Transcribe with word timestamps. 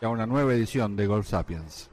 y 0.00 0.04
a 0.04 0.08
una 0.08 0.26
nueva 0.26 0.54
edición 0.54 0.96
de 0.96 1.06
Golf 1.06 1.28
Sapiens. 1.28 1.90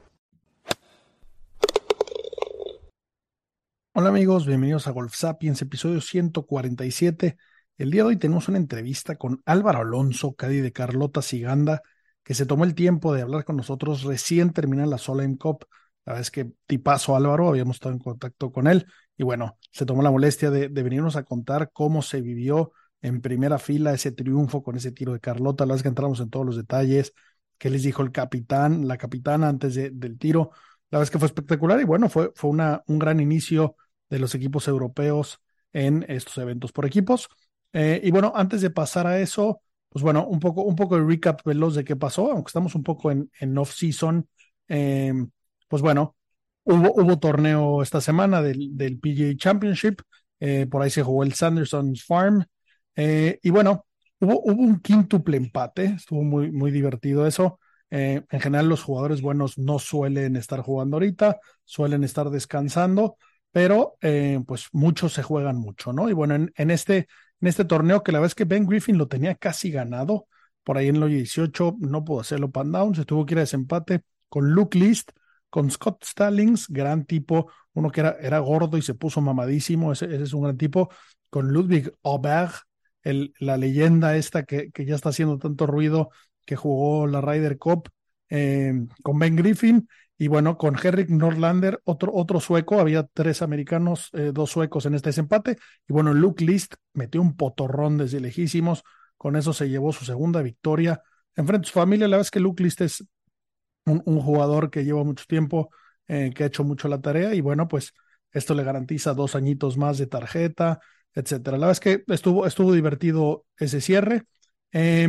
Hola 3.92 4.10
amigos, 4.10 4.46
bienvenidos 4.46 4.86
a 4.86 4.92
Golf 4.92 5.14
Sapiens, 5.14 5.60
episodio 5.62 6.00
147. 6.00 7.36
El 7.78 7.90
día 7.90 8.02
de 8.02 8.08
hoy 8.08 8.16
tenemos 8.16 8.48
una 8.48 8.58
entrevista 8.58 9.16
con 9.16 9.42
Álvaro 9.44 9.80
Alonso, 9.80 10.34
Cadi 10.34 10.60
de 10.60 10.72
Carlota 10.72 11.22
Siganda, 11.22 11.82
que 12.22 12.34
se 12.34 12.46
tomó 12.46 12.64
el 12.64 12.74
tiempo 12.74 13.14
de 13.14 13.22
hablar 13.22 13.44
con 13.44 13.56
nosotros 13.56 14.02
recién 14.02 14.52
terminada 14.52 14.88
la 14.88 14.98
Solheim 14.98 15.36
Cup. 15.36 15.66
La 16.04 16.12
verdad 16.12 16.20
es 16.20 16.30
que 16.30 16.52
tipazo 16.66 17.16
Álvaro, 17.16 17.48
habíamos 17.48 17.76
estado 17.76 17.94
en 17.94 18.00
contacto 18.00 18.52
con 18.52 18.66
él 18.66 18.86
y 19.16 19.24
bueno, 19.24 19.56
se 19.72 19.86
tomó 19.86 20.02
la 20.02 20.10
molestia 20.10 20.50
de, 20.50 20.68
de 20.68 20.82
venirnos 20.82 21.16
a 21.16 21.24
contar 21.24 21.70
cómo 21.72 22.02
se 22.02 22.20
vivió 22.20 22.72
en 23.00 23.20
primera 23.20 23.58
fila 23.58 23.92
ese 23.94 24.12
triunfo 24.12 24.62
con 24.62 24.76
ese 24.76 24.92
tiro 24.92 25.12
de 25.12 25.20
Carlota. 25.20 25.64
La 25.64 25.68
verdad 25.68 25.78
es 25.78 25.82
que 25.82 25.88
entramos 25.88 26.20
en 26.20 26.30
todos 26.30 26.44
los 26.44 26.56
detalles, 26.56 27.12
qué 27.58 27.70
les 27.70 27.82
dijo 27.82 28.02
el 28.02 28.12
capitán, 28.12 28.86
la 28.88 28.98
capitana 28.98 29.48
antes 29.48 29.74
de, 29.74 29.90
del 29.90 30.18
tiro. 30.18 30.50
La 30.90 31.02
es 31.02 31.10
que 31.10 31.18
fue 31.18 31.26
espectacular 31.26 31.80
y 31.80 31.84
bueno, 31.84 32.08
fue, 32.08 32.32
fue 32.34 32.50
una, 32.50 32.82
un 32.86 32.98
gran 32.98 33.20
inicio 33.20 33.76
de 34.08 34.18
los 34.18 34.34
equipos 34.34 34.68
europeos 34.68 35.40
en 35.72 36.04
estos 36.08 36.38
eventos 36.38 36.72
por 36.72 36.86
equipos. 36.86 37.28
Eh, 37.72 38.00
y 38.02 38.10
bueno, 38.10 38.32
antes 38.34 38.60
de 38.60 38.70
pasar 38.70 39.06
a 39.06 39.18
eso, 39.18 39.60
pues 39.88 40.02
bueno, 40.02 40.26
un 40.26 40.40
poco, 40.40 40.62
un 40.62 40.76
poco 40.76 40.96
de 40.96 41.04
recap 41.04 41.42
veloz 41.44 41.74
de 41.74 41.84
qué 41.84 41.96
pasó, 41.96 42.30
aunque 42.30 42.48
estamos 42.50 42.74
un 42.74 42.82
poco 42.82 43.10
en, 43.10 43.30
en 43.40 43.58
off-season. 43.58 44.28
Eh, 44.68 45.12
pues 45.68 45.82
bueno, 45.82 46.16
hubo, 46.64 46.92
hubo 46.94 47.18
torneo 47.18 47.82
esta 47.82 48.00
semana 48.00 48.42
del, 48.42 48.76
del 48.76 48.98
PGA 48.98 49.36
Championship. 49.36 50.00
Eh, 50.40 50.66
por 50.70 50.82
ahí 50.82 50.90
se 50.90 51.02
jugó 51.02 51.22
el 51.24 51.34
Sanderson's 51.34 52.04
Farm. 52.04 52.44
Y 52.96 53.50
bueno, 53.50 53.84
hubo, 54.20 54.40
hubo 54.42 54.62
un 54.62 54.80
quíntuple 54.80 55.36
empate, 55.36 55.86
estuvo 55.96 56.22
muy, 56.22 56.50
muy 56.50 56.70
divertido 56.70 57.26
eso. 57.26 57.58
Eh, 57.90 58.22
en 58.30 58.40
general, 58.40 58.68
los 58.68 58.82
jugadores 58.82 59.22
buenos 59.22 59.58
no 59.58 59.78
suelen 59.78 60.36
estar 60.36 60.60
jugando 60.60 60.96
ahorita, 60.96 61.38
suelen 61.64 62.04
estar 62.04 62.30
descansando, 62.30 63.16
pero 63.52 63.96
eh, 64.00 64.40
pues 64.46 64.68
muchos 64.72 65.12
se 65.12 65.22
juegan 65.22 65.56
mucho, 65.56 65.92
¿no? 65.92 66.08
Y 66.08 66.12
bueno, 66.12 66.34
en, 66.34 66.70
este, 66.70 67.08
en 67.40 67.48
este 67.48 67.64
torneo, 67.64 68.02
que 68.02 68.12
la 68.12 68.20
vez 68.20 68.34
que 68.34 68.44
Ben 68.44 68.66
Griffin 68.66 68.98
lo 68.98 69.08
tenía 69.08 69.34
casi 69.36 69.70
ganado, 69.70 70.26
por 70.64 70.78
ahí 70.78 70.88
en 70.88 70.98
los 70.98 71.08
18 71.10 71.76
no 71.78 72.04
pudo 72.04 72.20
hacerlo 72.20 72.50
pan 72.50 72.72
down, 72.72 72.94
se 72.94 73.04
tuvo 73.04 73.24
que 73.24 73.34
ir 73.34 73.38
a 73.38 73.42
desempate 73.42 74.02
con 74.28 74.50
Luke 74.50 74.76
List, 74.76 75.10
con 75.48 75.70
Scott 75.70 76.04
Stallings, 76.04 76.66
gran 76.68 77.04
tipo, 77.04 77.50
uno 77.72 77.90
que 77.90 78.00
era, 78.00 78.16
era 78.20 78.40
gordo 78.40 78.76
y 78.76 78.82
se 78.82 78.94
puso 78.94 79.20
mamadísimo, 79.20 79.92
ese, 79.92 80.06
ese 80.06 80.24
es 80.24 80.32
un 80.32 80.42
gran 80.42 80.56
tipo, 80.56 80.90
con 81.30 81.48
Ludwig 81.52 81.92
Oberg, 82.02 82.50
la 83.38 83.56
leyenda 83.56 84.16
esta 84.16 84.44
que, 84.44 84.70
que, 84.70 84.84
ya 84.84 84.94
está 84.94 85.10
haciendo 85.10 85.38
tanto 85.38 85.66
ruido, 85.66 86.10
que 86.44 86.56
jugó 86.56 87.06
la 87.06 87.20
Ryder 87.20 87.58
Cup 87.58 87.88
eh, 88.28 88.72
con 89.02 89.18
Ben 89.18 89.36
Griffin 89.36 89.88
y 90.18 90.28
bueno, 90.28 90.56
con 90.56 90.76
Henrik 90.82 91.10
Norlander, 91.10 91.80
otro, 91.84 92.12
otro 92.14 92.40
sueco, 92.40 92.80
había 92.80 93.04
tres 93.04 93.42
americanos, 93.42 94.08
eh, 94.14 94.30
dos 94.32 94.50
suecos 94.50 94.86
en 94.86 94.94
este 94.94 95.10
desempate. 95.10 95.58
Y 95.86 95.92
bueno, 95.92 96.14
Luke 96.14 96.42
List 96.44 96.76
metió 96.94 97.20
un 97.20 97.36
potorrón 97.36 97.98
desde 97.98 98.20
lejísimos, 98.20 98.82
con 99.18 99.36
eso 99.36 99.52
se 99.52 99.68
llevó 99.68 99.92
su 99.92 100.06
segunda 100.06 100.40
victoria. 100.40 101.02
Enfrente 101.34 101.66
a 101.66 101.68
su 101.68 101.78
familia, 101.78 102.08
la 102.08 102.18
es 102.18 102.30
que 102.30 102.40
Luke 102.40 102.62
List 102.62 102.80
es 102.80 103.04
un, 103.84 104.02
un 104.06 104.20
jugador 104.20 104.70
que 104.70 104.84
lleva 104.84 105.04
mucho 105.04 105.26
tiempo, 105.28 105.70
eh, 106.08 106.32
que 106.34 106.44
ha 106.44 106.46
hecho 106.46 106.64
mucho 106.64 106.88
la 106.88 107.00
tarea. 107.00 107.34
Y 107.34 107.42
bueno, 107.42 107.68
pues 107.68 107.92
esto 108.32 108.54
le 108.54 108.64
garantiza 108.64 109.12
dos 109.12 109.34
añitos 109.34 109.76
más 109.76 109.98
de 109.98 110.06
tarjeta, 110.06 110.80
etcétera. 111.16 111.56
La 111.56 111.66
verdad 111.66 111.72
es 111.72 111.80
que 111.80 112.04
estuvo, 112.14 112.46
estuvo 112.46 112.72
divertido 112.72 113.46
ese 113.58 113.80
cierre. 113.80 114.24
Eh, 114.72 115.08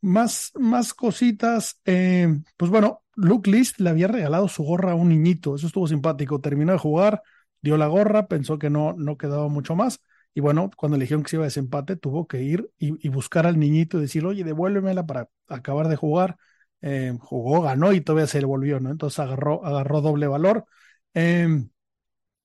más, 0.00 0.52
más 0.54 0.94
cositas. 0.94 1.80
Eh, 1.84 2.28
pues 2.56 2.70
bueno, 2.70 3.02
Luke 3.16 3.50
List 3.50 3.80
le 3.80 3.90
había 3.90 4.08
regalado 4.08 4.48
su 4.48 4.62
gorra 4.62 4.92
a 4.92 4.94
un 4.94 5.08
niñito. 5.08 5.56
Eso 5.56 5.66
estuvo 5.66 5.88
simpático. 5.88 6.40
Terminó 6.40 6.72
de 6.72 6.78
jugar, 6.78 7.22
dio 7.60 7.76
la 7.76 7.88
gorra, 7.88 8.28
pensó 8.28 8.58
que 8.58 8.70
no, 8.70 8.94
no 8.94 9.18
quedaba 9.18 9.48
mucho 9.48 9.74
más. 9.74 10.00
Y 10.32 10.40
bueno, 10.40 10.70
cuando 10.76 10.96
le 10.96 11.04
dijeron 11.04 11.24
que 11.24 11.30
se 11.30 11.36
iba 11.36 11.44
a 11.44 11.46
desempate, 11.46 11.96
tuvo 11.96 12.28
que 12.28 12.42
ir 12.42 12.70
y, 12.78 13.08
buscar 13.08 13.46
al 13.46 13.58
niñito 13.58 13.98
y 13.98 14.02
decir, 14.02 14.24
oye, 14.26 14.44
devuélvemela 14.44 15.06
para 15.06 15.28
acabar 15.48 15.88
de 15.88 15.96
jugar. 15.96 16.36
Eh, 16.82 17.16
jugó, 17.20 17.62
ganó 17.62 17.92
y 17.92 18.00
todavía 18.00 18.26
se 18.28 18.38
le 18.40 18.46
volvió, 18.46 18.78
¿no? 18.78 18.90
Entonces 18.90 19.18
agarró, 19.18 19.64
agarró 19.64 20.02
doble 20.02 20.26
valor. 20.28 20.66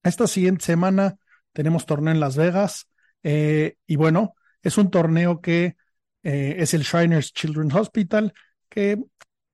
Esta 0.04 0.26
siguiente 0.26 0.66
semana 0.66 1.18
tenemos 1.54 1.86
torneo 1.86 2.14
en 2.14 2.20
Las 2.20 2.38
Vegas 2.38 2.88
eh, 3.24 3.76
y 3.86 3.96
bueno, 3.96 4.36
es 4.62 4.78
un 4.78 4.90
torneo 4.90 5.42
que 5.42 5.76
eh, 6.24 6.56
es 6.60 6.74
el 6.74 6.84
Shriners 6.84 7.34
Children's 7.34 7.76
Hospital, 7.76 8.34
que 8.70 8.98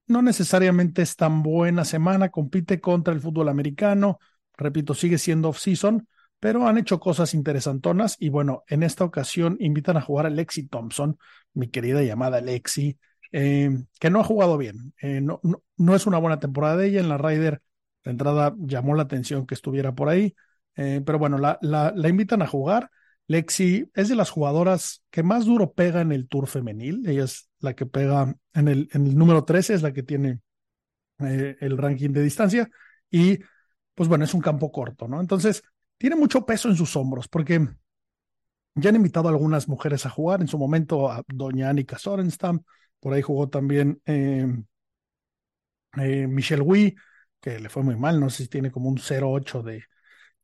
no 0.08 0.22
necesariamente 0.22 1.02
es 1.02 1.16
tan 1.16 1.44
buena 1.44 1.86
semana, 1.86 2.30
compite 2.30 2.80
contra 2.80 3.14
el 3.14 3.22
fútbol 3.22 3.50
americano, 3.50 4.20
repito, 4.56 4.94
sigue 4.94 5.18
siendo 5.18 5.50
off-season, 5.50 6.08
pero 6.40 6.68
han 6.68 6.78
hecho 6.78 7.00
cosas 7.00 7.34
interesantonas 7.34 8.16
y 8.20 8.30
bueno, 8.30 8.64
en 8.68 8.84
esta 8.84 9.04
ocasión 9.04 9.58
invitan 9.60 9.98
a 9.98 10.02
jugar 10.02 10.28
a 10.28 10.30
Lexi 10.30 10.68
Thompson, 10.68 11.18
mi 11.54 11.68
querida 11.70 12.04
llamada 12.04 12.42
Lexi, 12.42 12.98
eh, 13.32 13.70
que 14.00 14.10
no 14.10 14.22
ha 14.22 14.24
jugado 14.24 14.58
bien, 14.58 14.94
no, 15.02 15.40
no, 15.44 15.62
no, 15.76 15.96
es 15.96 16.08
una 16.08 16.18
buena 16.18 16.40
temporada 16.40 16.78
de 16.78 16.88
ella, 16.88 17.00
en 17.02 17.10
la 17.10 17.18
Ryder 17.18 17.62
de 18.06 18.12
entrada 18.12 18.56
llamó 18.60 18.96
la 18.96 19.04
atención 19.04 19.46
que 19.46 19.56
estuviera 19.56 19.94
por 19.94 20.08
ahí, 20.08 20.34
eh, 20.78 21.02
pero 21.04 21.20
bueno, 21.20 21.38
la, 21.40 21.58
la, 21.62 21.92
la, 21.96 22.08
invitan 22.08 22.42
a 22.42 22.48
jugar. 22.48 22.90
Lexi 23.28 23.90
es 23.94 24.08
de 24.08 24.16
las 24.16 24.30
jugadoras 24.30 25.04
que 25.10 25.24
más 25.24 25.46
duro 25.46 25.74
pega 25.74 26.02
en 26.02 26.12
el 26.12 26.28
Tour 26.30 26.48
femenil. 26.48 27.04
Ella 27.08 27.26
es 27.26 27.50
la 27.60 27.76
que 27.76 27.86
pega 27.86 28.36
en 28.54 28.68
el, 28.68 28.88
en 28.94 29.08
el 29.08 29.18
número 29.18 29.44
13, 29.44 29.74
es 29.74 29.82
la 29.82 29.92
que 29.92 30.04
tiene 30.04 30.40
eh, 31.20 31.58
el 31.60 31.78
ranking 31.78 32.12
de 32.12 32.24
distancia. 32.24 32.70
Y 33.10 33.40
pues 33.96 34.08
bueno, 34.08 34.24
es 34.24 34.34
un 34.34 34.42
campo 34.42 34.72
corto, 34.72 35.08
¿no? 35.08 35.20
Entonces, 35.20 35.64
tiene 35.98 36.16
mucho 36.16 36.46
peso 36.46 36.70
en 36.70 36.76
sus 36.76 36.96
hombros, 36.96 37.28
porque 37.28 37.68
ya 38.76 38.90
han 38.90 38.96
invitado 38.96 39.28
a 39.28 39.32
algunas 39.32 39.68
mujeres 39.68 40.06
a 40.06 40.12
jugar. 40.12 40.42
En 40.42 40.48
su 40.48 40.60
momento, 40.60 41.12
a 41.12 41.24
doña 41.28 41.70
Annika 41.70 41.98
Sorenstam, 41.98 42.62
por 43.00 43.14
ahí 43.14 43.24
jugó 43.24 43.50
también 43.50 44.00
eh, 44.06 44.46
Michelle 46.28 46.62
Wee, 46.62 46.96
que 47.42 47.60
le 47.60 47.70
fue 47.70 47.82
muy 47.84 47.96
mal, 47.96 48.20
no 48.20 48.30
sé 48.30 48.44
si 48.44 48.50
tiene 48.50 48.72
como 48.72 48.90
un 48.90 49.00
0-8 49.00 49.64
de, 49.64 49.84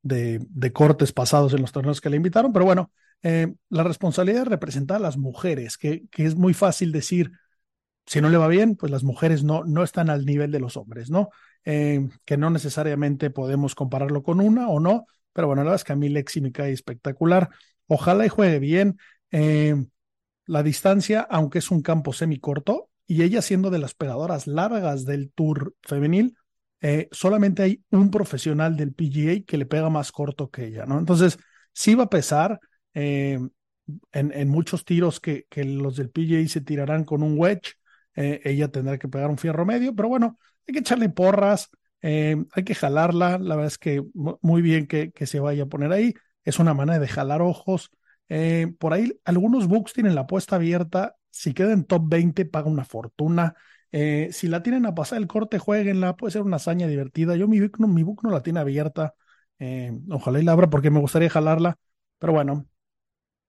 de, 0.04 0.72
cortes 0.74 1.12
pasados 1.12 1.54
en 1.54 1.62
los 1.62 1.72
torneos 1.72 2.02
que 2.02 2.10
le 2.10 2.18
invitaron, 2.18 2.54
pero 2.54 2.66
bueno, 2.66 2.92
eh, 3.24 3.54
la 3.70 3.84
responsabilidad 3.84 4.44
de 4.44 4.50
representar 4.50 4.98
a 4.98 5.00
las 5.00 5.18
mujeres, 5.18 5.78
que, 5.78 6.04
que, 6.12 6.26
es 6.26 6.36
muy 6.36 6.54
fácil 6.54 6.92
decir, 6.92 7.32
si 8.06 8.22
no 8.22 8.30
le 8.30 8.38
va 8.38 8.48
bien, 8.48 8.76
pues 8.76 8.92
las 8.92 9.04
mujeres 9.04 9.44
no, 9.44 9.64
no 9.64 9.84
están 9.84 10.10
al 10.10 10.26
nivel 10.26 10.52
de 10.52 10.60
los 10.60 10.78
hombres, 10.78 11.10
¿no? 11.10 11.30
Eh, 11.66 12.10
que 12.26 12.36
no 12.38 12.50
necesariamente 12.50 13.30
podemos 13.30 13.76
compararlo 13.76 14.22
con 14.24 14.42
una 14.42 14.68
o 14.68 14.80
no, 14.80 15.06
pero 15.32 15.48
bueno, 15.48 15.62
la 15.62 15.72
verdad 15.72 15.82
es 15.82 15.84
que 15.86 15.94
a 15.94 15.96
mí 15.96 16.10
Lexi 16.10 16.42
me 16.42 16.52
cae 16.52 16.74
espectacular. 16.74 17.50
Ojalá 17.88 18.26
y 18.26 18.30
juegue 18.30 18.60
bien. 18.60 18.98
Eh, 19.32 19.76
la 20.46 20.64
distancia, 20.64 21.22
aunque 21.22 21.60
es 21.60 21.72
un 21.72 21.82
campo 21.82 22.12
semicorto, 22.12 22.90
y 23.08 23.24
ella 23.24 23.42
siendo 23.42 23.70
de 23.70 23.80
las 23.80 23.94
pegadoras 23.96 24.48
largas 24.48 25.06
del 25.06 25.32
tour 25.32 25.74
femenil, 25.82 26.38
eh, 26.86 27.08
solamente 27.14 27.64
hay 27.64 27.82
un 27.92 28.12
profesional 28.12 28.76
del 28.76 28.94
PGA 28.94 29.46
que 29.48 29.58
le 29.58 29.66
pega 29.66 29.90
más 29.90 30.12
corto 30.12 30.52
que 30.52 30.66
ella, 30.66 30.86
¿no? 30.86 31.00
Entonces, 31.00 31.40
sí 31.72 31.96
va 31.96 32.04
a 32.04 32.10
pesar 32.10 32.60
eh, 32.94 33.40
en, 34.12 34.50
muchos 34.50 34.84
tiros 34.84 35.22
que, 35.22 35.48
los 35.56 35.96
del 35.96 36.10
PGA 36.10 36.46
se 36.50 36.60
tirarán 36.60 37.06
con 37.06 37.24
un 37.24 37.40
wedge, 37.40 37.76
eh, 38.18 38.42
ella 38.44 38.68
tendrá 38.68 38.98
que 38.98 39.08
pegar 39.08 39.30
un 39.30 39.38
fierro 39.38 39.66
medio, 39.66 39.96
pero 39.96 40.10
bueno, 40.10 40.38
hay 40.68 40.74
que 40.74 40.82
echarle 40.82 41.08
porras, 41.08 41.70
hay 42.02 42.64
que 42.66 42.76
jalarla, 42.76 43.38
la 43.38 43.56
verdad 43.56 43.72
es 43.72 43.78
que 43.78 44.04
muy 44.14 44.62
bien 44.62 44.86
que, 44.86 45.14
que, 45.14 45.26
se 45.26 45.40
vaya 45.40 45.64
a 45.64 45.68
poner 45.68 45.94
ahí, 45.94 46.14
es 46.44 46.60
una 46.60 46.74
manera 46.74 47.00
de 47.00 47.08
jalar 47.08 47.42
ojos. 47.42 47.92
por 48.78 48.94
ahí 48.94 49.18
algunos 49.24 49.68
books 49.70 49.94
tienen 49.94 50.16
la 50.16 50.22
apuesta 50.22 50.58
abierta, 50.58 51.16
si 51.32 51.54
queda 51.54 51.72
en 51.72 51.86
top 51.86 52.04
20 52.08 52.44
paga 52.44 52.70
una 52.70 52.84
fortuna. 52.84 53.56
Eh, 53.94 54.30
si 54.34 54.48
la 54.50 54.64
tienen 54.64 54.88
a 54.88 54.96
pasar 54.96 55.20
el 55.20 55.28
corte, 55.28 55.60
jueguenla, 55.60 56.18
puede 56.18 56.34
ser 56.34 56.44
una 56.44 56.58
hazaña 56.58 56.88
divertida. 56.88 57.38
Yo 57.38 57.48
mi 57.50 57.62
book 57.62 57.80
no, 57.80 57.88
mi 57.90 58.04
book 58.04 58.24
la 58.32 58.44
tiene 58.44 58.60
abierta, 58.62 59.16
eh, 59.60 59.94
ojalá 60.12 60.40
y 60.42 60.44
la 60.44 60.54
abra 60.54 60.70
porque 60.72 60.92
me 60.92 61.00
gustaría 61.02 61.30
jalarla, 61.32 61.78
pero 62.20 62.34
bueno. 62.34 62.68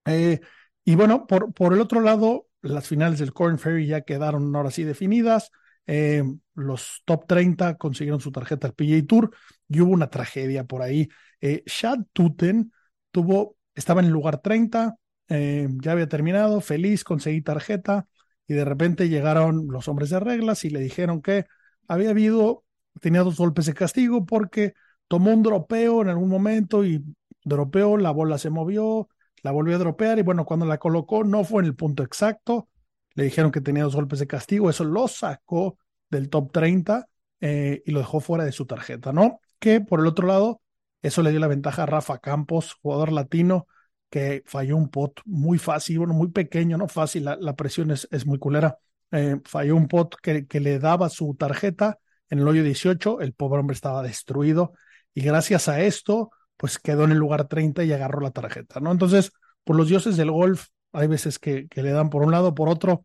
Eh, 0.07 0.41
y 0.85 0.95
bueno, 0.97 1.27
por, 1.27 1.53
por 1.55 1.73
el 1.73 1.81
otro 1.81 2.01
lado, 2.01 2.49
las 2.63 2.89
finales 2.89 3.19
del 3.19 3.33
Corn 3.33 3.59
Ferry 3.59 3.87
ya 3.87 4.03
quedaron 4.03 4.55
ahora 4.57 4.71
sí 4.71 4.85
definidas. 4.85 5.51
eh, 5.87 6.23
los 6.55 7.03
top 7.05 7.27
30 7.27 7.77
consiguieron 7.77 8.21
su 8.21 8.33
tarjeta 8.33 8.67
al 8.69 8.75
PGA 8.75 9.07
Tour 9.07 9.31
y 9.69 9.81
hubo 9.81 9.93
una 9.93 10.09
tragedia 10.11 10.65
por 10.65 10.83
ahí. 10.83 11.09
Eh, 11.41 11.63
Shad 11.67 12.01
Tuten 12.13 12.73
tuvo, 13.11 13.57
estaba 13.75 14.01
en 14.01 14.07
el 14.07 14.13
lugar 14.13 14.39
30, 14.41 14.97
eh, 15.29 15.69
ya 15.83 15.93
había 15.93 16.09
terminado, 16.09 16.61
feliz, 16.61 17.05
conseguí 17.05 17.43
tarjeta 17.43 18.07
y 18.47 18.55
de 18.55 18.65
repente 18.65 19.09
llegaron 19.09 19.69
los 19.69 19.89
hombres 19.89 20.11
de 20.11 20.21
reglas 20.21 20.65
y 20.65 20.71
le 20.71 20.81
dijeron 20.81 21.23
que 21.23 21.47
había 21.89 22.11
habido, 22.11 22.65
tenía 23.01 23.23
dos 23.23 23.37
golpes 23.37 23.67
de 23.67 23.75
castigo 23.75 24.27
porque 24.27 24.75
tomó 25.09 25.33
un 25.33 25.43
dropeo 25.43 26.03
en 26.03 26.09
algún 26.09 26.29
momento 26.29 26.85
y 26.85 27.05
dropeó, 27.45 27.97
la 27.97 28.11
bola 28.11 28.39
se 28.39 28.51
movió, 28.51 29.09
la 29.43 29.51
volvió 29.51 29.77
a 29.77 29.79
dropear 29.79 30.19
y 30.19 30.23
bueno, 30.23 30.45
cuando 30.45 30.67
la 30.67 30.79
colocó 30.79 31.25
no 31.25 31.45
fue 31.45 31.63
en 31.63 31.67
el 31.67 31.75
punto 31.75 32.03
exacto, 32.03 32.69
le 33.15 33.25
dijeron 33.25 33.51
que 33.51 33.61
tenía 33.61 33.85
dos 33.85 33.95
golpes 33.95 34.19
de 34.19 34.27
castigo, 34.27 34.71
eso 34.71 34.85
lo 34.85 35.09
sacó 35.09 35.79
del 36.11 36.29
top 36.31 36.53
30 36.53 37.07
eh, 37.41 37.83
y 37.85 37.91
lo 37.93 38.01
dejó 38.01 38.21
fuera 38.21 38.45
de 38.45 38.53
su 38.53 38.67
tarjeta, 38.67 39.13
¿no? 39.13 39.41
Que 39.59 39.81
por 39.81 40.01
el 40.01 40.07
otro 40.07 40.27
lado, 40.27 40.63
eso 41.03 41.23
le 41.23 41.31
dio 41.31 41.41
la 41.41 41.47
ventaja 41.47 41.83
a 41.83 41.87
Rafa 41.87 42.19
Campos, 42.19 42.75
jugador 42.81 43.13
latino, 43.13 43.67
que 44.15 44.45
falló 44.47 44.77
un 44.77 44.91
pot 44.91 45.21
muy 45.25 45.59
fácil, 45.59 45.99
bueno, 45.99 46.15
muy 46.15 46.29
pequeño, 46.29 46.79
no 46.79 46.87
fácil, 46.87 47.25
la, 47.25 47.57
presión 47.57 47.91
es, 47.91 48.07
es, 48.13 48.25
muy 48.25 48.39
culera. 48.39 48.79
Eh, 49.11 49.41
falló 49.45 49.75
un 49.75 49.89
pot 49.89 50.15
que, 50.23 50.47
que 50.47 50.61
le 50.61 50.79
daba 50.79 51.09
su 51.09 51.35
tarjeta 51.35 51.99
en 52.31 52.39
el 52.39 52.47
hoyo 52.47 52.63
18, 52.63 53.21
el 53.23 53.33
pobre 53.33 53.59
hombre 53.59 53.75
estaba 53.75 54.05
destruido 54.05 54.75
y 55.15 55.23
gracias 55.23 55.67
a 55.67 55.81
esto, 55.81 56.31
pues 56.57 56.79
quedó 56.79 57.03
en 57.03 57.11
el 57.11 57.19
lugar 57.19 57.49
30 57.49 57.83
y 57.83 57.93
agarró 57.93 58.21
la 58.21 58.31
tarjeta, 58.31 58.79
¿no? 58.79 58.93
Entonces, 58.93 59.33
por 59.65 59.75
los 59.75 59.89
dioses 59.89 60.17
del 60.17 60.31
golf, 60.31 60.69
hay 60.93 61.09
veces 61.09 61.41
que, 61.41 61.67
que 61.67 61.83
le 61.83 61.91
dan 61.91 62.09
por 62.09 62.23
un 62.23 62.31
lado, 62.31 62.55
por 62.55 62.69
otro. 62.69 63.05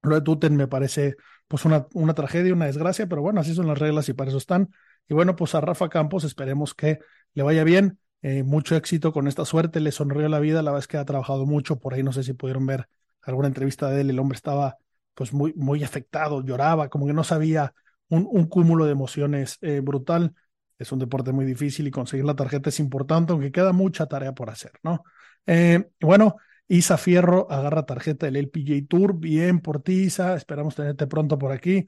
Lo 0.00 0.14
de 0.14 0.22
Tuten 0.22 0.56
me 0.56 0.66
parece 0.66 1.14
pues 1.46 1.66
una, 1.66 1.86
una 1.92 2.14
tragedia, 2.14 2.54
una 2.54 2.64
desgracia, 2.64 3.06
pero 3.06 3.20
bueno, 3.20 3.42
así 3.42 3.54
son 3.54 3.66
las 3.66 3.78
reglas 3.78 4.08
y 4.08 4.14
para 4.14 4.30
eso 4.30 4.38
están. 4.38 4.70
Y 5.10 5.12
bueno, 5.12 5.36
pues 5.36 5.54
a 5.54 5.60
Rafa 5.60 5.90
Campos 5.90 6.24
esperemos 6.24 6.72
que 6.72 7.00
le 7.34 7.42
vaya 7.42 7.64
bien, 7.64 7.98
eh, 8.22 8.42
mucho 8.44 8.76
éxito 8.76 9.12
con 9.12 9.26
esta 9.26 9.44
suerte, 9.44 9.80
le 9.80 9.92
sonrió 9.92 10.28
la 10.28 10.38
vida, 10.38 10.62
la 10.62 10.70
verdad 10.70 10.84
es 10.84 10.88
que 10.88 10.96
ha 10.96 11.04
trabajado 11.04 11.44
mucho, 11.44 11.78
por 11.78 11.94
ahí 11.94 12.02
no 12.02 12.12
sé 12.12 12.22
si 12.22 12.32
pudieron 12.32 12.64
ver 12.66 12.88
alguna 13.22 13.48
entrevista 13.48 13.90
de 13.90 14.00
él, 14.00 14.10
el 14.10 14.18
hombre 14.18 14.36
estaba 14.36 14.78
pues 15.14 15.32
muy, 15.32 15.52
muy 15.54 15.82
afectado, 15.84 16.42
lloraba, 16.44 16.88
como 16.88 17.06
que 17.06 17.12
no 17.12 17.24
sabía, 17.24 17.74
un, 18.08 18.28
un 18.30 18.46
cúmulo 18.46 18.84
de 18.86 18.92
emociones 18.92 19.58
eh, 19.60 19.80
brutal. 19.80 20.34
Es 20.78 20.92
un 20.92 20.98
deporte 20.98 21.32
muy 21.32 21.44
difícil 21.44 21.86
y 21.86 21.90
conseguir 21.90 22.24
la 22.24 22.34
tarjeta 22.34 22.68
es 22.68 22.80
importante, 22.80 23.32
aunque 23.32 23.52
queda 23.52 23.72
mucha 23.72 24.06
tarea 24.06 24.32
por 24.32 24.50
hacer, 24.50 24.72
¿no? 24.82 25.04
Eh, 25.46 25.88
bueno, 26.00 26.36
Isa 26.68 26.98
Fierro 26.98 27.50
agarra 27.50 27.86
tarjeta 27.86 28.26
del 28.26 28.36
LPGA 28.36 28.86
Tour. 28.88 29.14
Bien 29.18 29.60
por 29.60 29.82
ti, 29.82 30.04
Isa. 30.04 30.34
Esperamos 30.34 30.74
tenerte 30.74 31.06
pronto 31.06 31.38
por 31.38 31.52
aquí. 31.52 31.86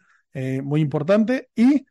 Muy 0.63 0.81
importante. 0.81 1.49
Y 1.55 1.87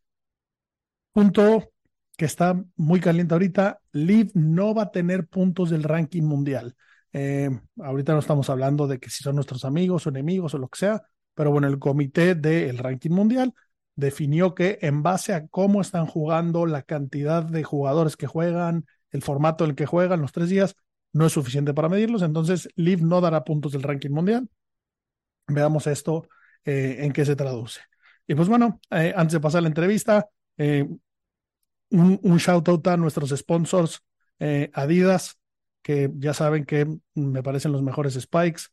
punto 1.13 1.72
que 2.17 2.25
está 2.25 2.61
muy 2.75 2.99
caliente 2.99 3.33
ahorita, 3.33 3.79
Liv 3.91 4.31
no 4.33 4.73
va 4.73 4.83
a 4.83 4.91
tener 4.91 5.27
puntos 5.27 5.69
del 5.69 5.83
ranking 5.83 6.23
mundial. 6.23 6.75
Eh, 7.11 7.49
ahorita 7.79 8.13
no 8.13 8.19
estamos 8.19 8.49
hablando 8.49 8.87
de 8.87 8.99
que 8.99 9.09
si 9.09 9.23
son 9.23 9.35
nuestros 9.35 9.65
amigos 9.65 10.05
o 10.05 10.09
enemigos 10.09 10.53
o 10.53 10.57
lo 10.57 10.67
que 10.67 10.79
sea, 10.79 11.01
pero 11.33 11.51
bueno, 11.51 11.67
el 11.67 11.79
comité 11.79 12.35
del 12.35 12.77
ranking 12.77 13.11
mundial 13.11 13.53
definió 13.95 14.55
que 14.55 14.79
en 14.81 15.03
base 15.03 15.33
a 15.33 15.47
cómo 15.47 15.81
están 15.81 16.05
jugando, 16.05 16.65
la 16.65 16.81
cantidad 16.83 17.43
de 17.43 17.63
jugadores 17.63 18.17
que 18.17 18.27
juegan, 18.27 18.85
el 19.11 19.21
formato 19.21 19.63
en 19.63 19.71
el 19.71 19.75
que 19.75 19.85
juegan 19.85 20.21
los 20.21 20.31
tres 20.31 20.49
días, 20.49 20.75
no 21.11 21.27
es 21.27 21.33
suficiente 21.33 21.73
para 21.73 21.89
medirlos, 21.89 22.23
entonces 22.23 22.69
Liv 22.75 23.03
no 23.03 23.21
dará 23.21 23.43
puntos 23.43 23.71
del 23.71 23.83
ranking 23.83 24.09
mundial. 24.09 24.49
Veamos 25.47 25.85
esto 25.85 26.27
eh, 26.65 26.97
en 26.99 27.11
qué 27.11 27.25
se 27.25 27.35
traduce. 27.35 27.81
Y 28.25 28.33
pues 28.33 28.47
bueno, 28.47 28.79
eh, 28.89 29.13
antes 29.15 29.33
de 29.33 29.39
pasar 29.39 29.61
la 29.61 29.67
entrevista, 29.67 30.27
un, 31.93 32.37
shout 32.37 32.67
out 32.67 32.87
a 32.87 32.97
nuestros 32.97 33.29
sponsors, 33.29 34.03
Adidas, 34.73 35.37
que 35.81 36.11
ya 36.15 36.33
saben 36.33 36.65
que 36.65 36.87
me 37.13 37.43
parecen 37.43 37.71
los 37.71 37.81
mejores 37.81 38.15
spikes. 38.15 38.63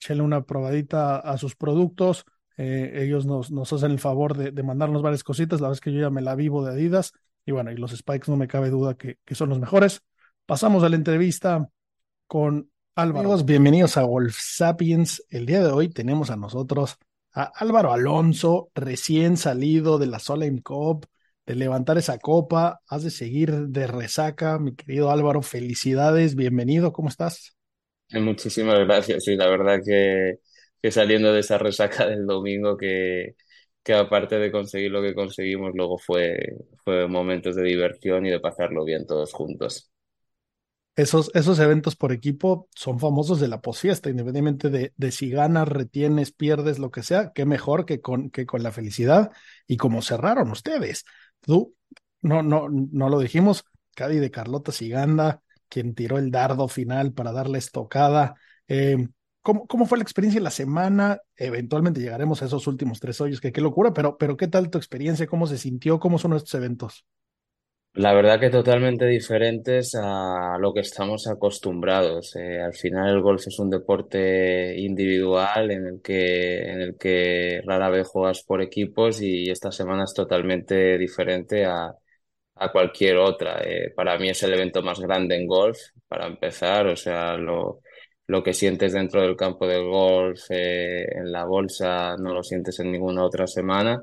Échenle 0.00 0.22
una 0.22 0.42
probadita 0.44 1.16
a 1.16 1.36
sus 1.38 1.56
productos. 1.56 2.24
ellos 2.56 3.26
nos, 3.26 3.72
hacen 3.72 3.90
el 3.90 3.98
favor 3.98 4.36
de, 4.36 4.62
mandarnos 4.62 5.02
varias 5.02 5.24
cositas. 5.24 5.60
La 5.60 5.68
vez 5.68 5.80
que 5.80 5.92
yo 5.92 6.00
ya 6.00 6.10
me 6.10 6.22
la 6.22 6.34
vivo 6.34 6.64
de 6.64 6.72
Adidas. 6.72 7.12
Y 7.44 7.52
bueno, 7.52 7.70
y 7.72 7.76
los 7.76 7.90
spikes 7.90 8.30
no 8.30 8.36
me 8.36 8.48
cabe 8.48 8.70
duda 8.70 8.94
que, 8.94 9.18
que 9.24 9.34
son 9.34 9.48
los 9.48 9.58
mejores. 9.58 10.02
Pasamos 10.46 10.82
a 10.84 10.88
la 10.88 10.96
entrevista 10.96 11.68
con 12.26 12.70
Álvaro. 12.94 13.20
Amigos, 13.20 13.44
bienvenidos 13.44 13.96
a 13.96 14.04
Wolf 14.04 14.36
Sapiens. 14.38 15.22
El 15.30 15.46
día 15.46 15.62
de 15.62 15.70
hoy 15.70 15.88
tenemos 15.88 16.30
a 16.30 16.36
nosotros 16.36 16.98
a 17.32 17.44
Álvaro 17.44 17.92
Alonso, 17.92 18.70
recién 18.74 19.36
salido 19.36 19.98
de 19.98 20.06
la 20.06 20.18
Solheim 20.18 20.60
Cup, 20.60 21.06
de 21.48 21.54
levantar 21.54 21.96
esa 21.96 22.18
copa. 22.18 22.82
Has 22.88 23.02
de 23.02 23.10
seguir 23.10 23.68
de 23.68 23.86
resaca, 23.86 24.58
mi 24.58 24.76
querido 24.76 25.10
Álvaro. 25.10 25.40
Felicidades, 25.40 26.34
bienvenido, 26.34 26.92
¿cómo 26.92 27.08
estás? 27.08 27.56
Muchísimas 28.12 28.78
gracias. 28.80 29.24
Sí, 29.24 29.34
la 29.34 29.48
verdad 29.48 29.80
que, 29.84 30.40
que 30.82 30.90
saliendo 30.90 31.32
de 31.32 31.40
esa 31.40 31.56
resaca 31.56 32.06
del 32.06 32.26
domingo, 32.26 32.76
que, 32.76 33.34
que 33.82 33.94
aparte 33.94 34.38
de 34.38 34.52
conseguir 34.52 34.90
lo 34.90 35.00
que 35.00 35.14
conseguimos, 35.14 35.72
luego 35.74 35.98
fue, 35.98 36.36
fue 36.84 37.08
momentos 37.08 37.56
de 37.56 37.62
diversión 37.62 38.26
y 38.26 38.30
de 38.30 38.40
pasarlo 38.40 38.84
bien 38.84 39.06
todos 39.06 39.32
juntos 39.32 39.90
esos, 40.98 41.30
esos 41.34 41.60
eventos 41.60 41.94
por 41.94 42.10
equipo 42.12 42.68
son 42.74 42.98
famosos 42.98 43.38
de 43.38 43.46
la 43.46 43.60
posfiesta, 43.60 44.10
independientemente 44.10 44.68
de, 44.68 44.92
de, 44.96 45.12
si 45.12 45.30
ganas, 45.30 45.68
retienes, 45.68 46.32
pierdes, 46.32 46.80
lo 46.80 46.90
que 46.90 47.04
sea, 47.04 47.32
qué 47.32 47.46
mejor 47.46 47.86
que 47.86 48.00
con, 48.00 48.30
que 48.30 48.46
con 48.46 48.64
la 48.64 48.72
felicidad 48.72 49.30
y 49.68 49.76
como 49.76 50.02
cerraron 50.02 50.50
ustedes. 50.50 51.04
Tú, 51.40 51.74
no, 52.22 52.42
no, 52.42 52.68
no 52.68 53.08
lo 53.08 53.18
dijimos, 53.20 53.64
Cadi 53.94 54.18
de 54.18 54.30
Carlota 54.30 54.72
Siganda, 54.72 55.42
quien 55.68 55.94
tiró 55.94 56.18
el 56.18 56.30
dardo 56.30 56.68
final 56.68 57.12
para 57.12 57.32
darle 57.32 57.58
estocada. 57.58 58.34
Eh, 58.68 59.08
¿cómo, 59.42 59.66
¿Cómo 59.66 59.86
fue 59.86 59.98
la 59.98 60.02
experiencia 60.02 60.38
en 60.38 60.44
la 60.44 60.50
semana? 60.50 61.20
Eventualmente 61.36 62.00
llegaremos 62.00 62.42
a 62.42 62.46
esos 62.46 62.66
últimos 62.66 63.00
tres 63.00 63.20
hoyos, 63.20 63.40
que 63.40 63.52
qué 63.52 63.60
locura, 63.60 63.92
pero, 63.92 64.16
pero 64.18 64.36
¿qué 64.36 64.48
tal 64.48 64.70
tu 64.70 64.78
experiencia? 64.78 65.26
¿Cómo 65.26 65.46
se 65.46 65.58
sintió? 65.58 65.98
¿Cómo 66.00 66.18
son 66.18 66.34
estos 66.34 66.54
eventos? 66.54 67.06
La 67.98 68.12
verdad 68.14 68.38
que 68.38 68.48
totalmente 68.50 69.06
diferentes 69.06 69.92
a 70.00 70.56
lo 70.60 70.72
que 70.72 70.80
estamos 70.80 71.26
acostumbrados. 71.26 72.36
Eh, 72.36 72.60
al 72.62 72.72
final 72.74 73.08
el 73.10 73.20
golf 73.20 73.44
es 73.48 73.58
un 73.58 73.70
deporte 73.70 74.78
individual 74.78 75.70
en 75.72 75.84
el 75.86 76.00
que, 76.02 76.60
en 76.62 76.80
el 76.80 76.96
que 76.96 77.60
rara 77.66 77.90
vez 77.90 78.06
juegas 78.06 78.44
por 78.44 78.62
equipos 78.62 79.20
y 79.20 79.50
esta 79.50 79.72
semana 79.72 80.04
es 80.04 80.14
totalmente 80.14 80.96
diferente 80.96 81.64
a, 81.66 81.92
a 82.56 82.72
cualquier 82.72 83.16
otra. 83.18 83.62
Eh, 83.64 83.92
para 83.96 84.18
mí 84.18 84.28
es 84.30 84.42
el 84.44 84.54
evento 84.54 84.82
más 84.82 85.00
grande 85.00 85.36
en 85.36 85.46
golf, 85.48 85.78
para 86.08 86.26
empezar, 86.28 86.86
o 86.88 86.96
sea, 86.96 87.36
lo, 87.36 87.80
lo 88.28 88.42
que 88.44 88.54
sientes 88.54 88.92
dentro 88.92 89.22
del 89.22 89.36
campo 89.36 89.66
del 89.66 89.84
golf, 89.84 90.40
eh, 90.50 91.04
en 91.18 91.32
la 91.32 91.44
bolsa, 91.46 92.16
no 92.18 92.34
lo 92.34 92.42
sientes 92.44 92.78
en 92.80 92.92
ninguna 92.92 93.24
otra 93.24 93.46
semana. 93.48 94.00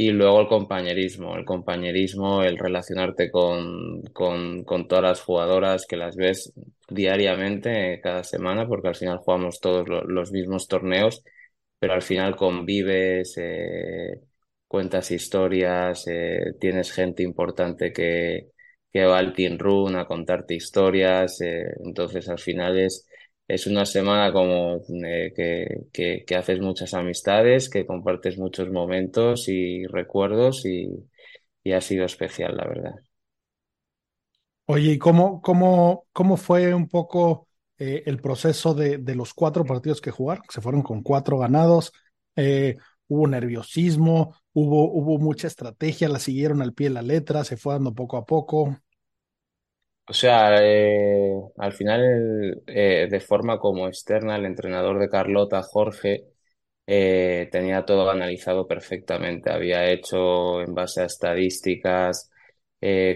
Y 0.00 0.12
luego 0.12 0.40
el 0.40 0.46
compañerismo, 0.48 1.36
el 1.36 1.44
compañerismo, 1.44 2.42
el 2.42 2.56
relacionarte 2.58 3.30
con, 3.30 4.00
con, 4.14 4.64
con, 4.64 4.88
todas 4.88 5.04
las 5.04 5.20
jugadoras 5.20 5.84
que 5.86 5.96
las 5.98 6.16
ves 6.16 6.54
diariamente, 6.88 8.00
cada 8.02 8.24
semana, 8.24 8.66
porque 8.66 8.88
al 8.88 8.94
final 8.96 9.18
jugamos 9.18 9.60
todos 9.60 9.86
los 9.88 10.32
mismos 10.32 10.68
torneos, 10.68 11.22
pero 11.78 11.92
al 11.92 12.00
final 12.02 12.34
convives, 12.36 13.34
eh, 13.36 14.20
cuentas 14.66 15.10
historias, 15.10 16.06
eh, 16.08 16.54
tienes 16.58 16.92
gente 16.92 17.22
importante 17.22 17.92
que, 17.92 18.48
que 18.92 19.04
va 19.04 19.18
al 19.18 19.34
Team 19.34 19.58
Run 19.58 19.96
a 19.96 20.06
contarte 20.06 20.54
historias, 20.54 21.40
eh, 21.42 21.64
entonces 21.84 22.26
al 22.30 22.38
final 22.38 22.78
es 22.78 23.06
es 23.54 23.66
una 23.66 23.84
semana 23.84 24.32
como 24.32 24.76
eh, 25.04 25.32
que, 25.92 26.24
que, 26.24 26.36
haces 26.36 26.60
muchas 26.60 26.94
amistades, 26.94 27.68
que 27.68 27.84
compartes 27.84 28.38
muchos 28.38 28.70
momentos 28.70 29.48
y 29.48 29.86
recuerdos 29.86 30.64
y, 30.66 30.88
y 31.64 31.72
ha 31.72 31.80
sido 31.80 32.04
especial, 32.04 32.56
la 32.56 32.68
verdad. 32.68 32.94
Oye, 34.66 34.92
¿y 34.92 34.98
cómo, 34.98 35.40
cómo, 35.42 36.06
cómo 36.12 36.36
fue 36.36 36.72
un 36.72 36.88
poco 36.88 37.48
eh, 37.76 38.04
el 38.06 38.20
proceso 38.20 38.72
de, 38.72 38.98
de, 38.98 39.14
los 39.16 39.34
cuatro 39.34 39.64
partidos 39.64 40.00
que 40.00 40.12
jugaron? 40.12 40.44
Se 40.48 40.60
fueron 40.60 40.82
con 40.82 41.02
cuatro 41.02 41.36
ganados, 41.36 41.92
eh, 42.36 42.76
hubo 43.08 43.26
nerviosismo, 43.26 44.36
hubo, 44.52 44.92
hubo 44.92 45.18
mucha 45.18 45.48
estrategia, 45.48 46.08
la 46.08 46.20
siguieron 46.20 46.62
al 46.62 46.72
pie 46.72 46.88
de 46.88 46.94
la 46.94 47.02
letra, 47.02 47.42
se 47.42 47.56
fue 47.56 47.74
dando 47.74 47.92
poco 47.92 48.16
a 48.16 48.24
poco. 48.24 48.78
O 50.10 50.12
sea, 50.12 50.56
eh, 50.60 51.32
al 51.58 51.72
final, 51.72 52.62
eh, 52.66 53.06
de 53.08 53.20
forma 53.20 53.58
como 53.60 53.86
externa, 53.86 54.34
el 54.36 54.44
entrenador 54.44 54.98
de 54.98 55.08
Carlota, 55.08 55.62
Jorge, 55.62 56.24
eh, 56.86 57.48
tenía 57.52 57.84
todo 57.84 58.10
analizado 58.10 58.66
perfectamente. 58.66 59.52
Había 59.52 59.84
hecho 59.92 60.62
en 60.62 60.74
base 60.74 61.02
a 61.02 61.06
estadísticas 61.06 62.30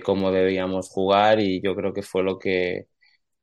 cómo 0.05 0.31
debíamos 0.33 0.89
jugar 0.91 1.41
y 1.41 1.61
yo 1.63 1.75
creo 1.75 1.93
que 1.93 2.03
fue 2.03 2.23
lo 2.23 2.39
que, 2.39 2.87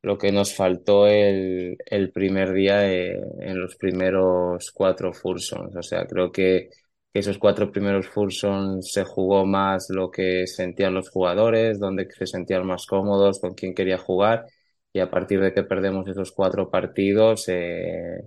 lo 0.04 0.18
que 0.18 0.32
nos 0.32 0.56
faltó 0.56 1.08
el, 1.08 1.78
el 1.86 2.12
primer 2.14 2.54
día 2.54 2.92
en 2.94 3.60
los 3.62 3.76
primeros 3.78 4.72
cuatro 4.74 5.14
Fursons. 5.14 5.76
O 5.76 5.84
sea, 5.84 6.06
creo 6.08 6.32
que 6.32 6.70
que 7.14 7.20
esos 7.20 7.38
cuatro 7.38 7.72
primeros 7.72 8.08
Fulson 8.10 8.82
se 8.84 9.04
jugó 9.04 9.46
más 9.46 9.88
lo 9.90 10.10
que 10.12 10.48
sentían 10.48 10.94
los 10.94 11.10
jugadores, 11.10 11.80
donde 11.80 12.08
se 12.12 12.26
sentían 12.28 12.66
más 12.66 12.86
cómodos, 12.86 13.40
con 13.40 13.54
quién 13.54 13.74
quería 13.74 13.98
jugar, 13.98 14.46
y 14.94 15.00
a 15.00 15.10
partir 15.10 15.42
de 15.42 15.54
que 15.54 15.64
perdemos 15.64 16.08
esos 16.08 16.32
cuatro 16.32 16.70
partidos, 16.70 17.46
eh, 17.50 18.22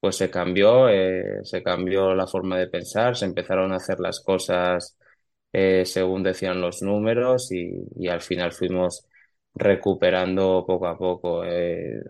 pues 0.00 0.16
se 0.16 0.30
cambió, 0.30 0.88
eh, 0.88 1.40
se 1.44 1.62
cambió 1.62 2.14
la 2.14 2.26
forma 2.26 2.58
de 2.58 2.68
pensar, 2.68 3.16
se 3.16 3.24
empezaron 3.26 3.72
a 3.72 3.76
hacer 3.76 3.98
las 4.00 4.20
cosas 4.20 4.96
eh, 5.52 5.84
según 5.86 6.22
decían 6.22 6.60
los 6.60 6.82
números 6.82 7.50
y, 7.52 7.72
y, 7.96 8.08
al 8.08 8.20
final 8.22 8.52
fuimos 8.52 9.06
recuperando 9.54 10.64
poco 10.66 10.86
a 10.86 10.96
poco. 10.98 11.42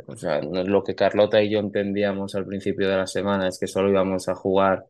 O 0.07 0.17
sea, 0.17 0.41
lo 0.43 0.83
que 0.85 0.95
Carlota 0.95 1.43
y 1.43 1.51
yo 1.51 1.61
entendíamos 1.61 2.35
al 2.35 2.47
principio 2.47 2.89
de 2.89 2.97
la 2.97 3.07
semana 3.07 3.49
es 3.49 3.59
que 3.59 3.67
solo 3.67 3.91
íbamos 3.91 4.29
a 4.29 4.35
jugar 4.35 4.85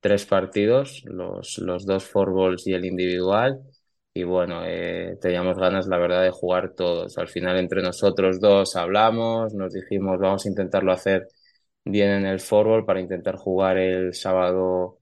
tres 0.00 0.26
partidos, 0.26 1.02
los, 1.06 1.58
los 1.58 1.86
dos 1.86 2.04
fourballs 2.04 2.66
y 2.66 2.74
el 2.74 2.84
individual. 2.84 3.60
Y 4.12 4.24
bueno, 4.24 4.62
eh, 4.66 5.16
teníamos 5.20 5.56
ganas, 5.58 5.86
la 5.86 5.98
verdad, 5.98 6.22
de 6.22 6.30
jugar 6.30 6.74
todos. 6.74 7.16
Al 7.18 7.28
final, 7.28 7.58
entre 7.58 7.82
nosotros 7.82 8.40
dos 8.40 8.74
hablamos, 8.76 9.54
nos 9.54 9.72
dijimos, 9.72 10.18
vamos 10.18 10.46
a 10.46 10.48
intentarlo 10.48 10.92
hacer 10.92 11.28
bien 11.84 12.10
en 12.10 12.26
el 12.26 12.40
fútbol 12.40 12.84
para 12.86 13.00
intentar 13.00 13.36
jugar 13.36 13.78
el 13.78 14.14
sábado 14.14 15.00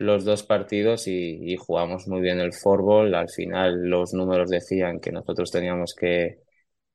los 0.00 0.24
dos 0.24 0.42
partidos 0.44 1.06
y, 1.08 1.56
jugamos 1.58 2.08
muy 2.08 2.20
bien 2.22 2.40
el 2.40 2.52
fútbol. 2.54 3.14
Al 3.14 3.28
final 3.30 3.84
los 3.88 4.14
números 4.14 4.50
decían 4.50 5.00
que 5.00 5.12
nosotros 5.12 5.50
teníamos 5.50 5.94
que, 5.94 6.38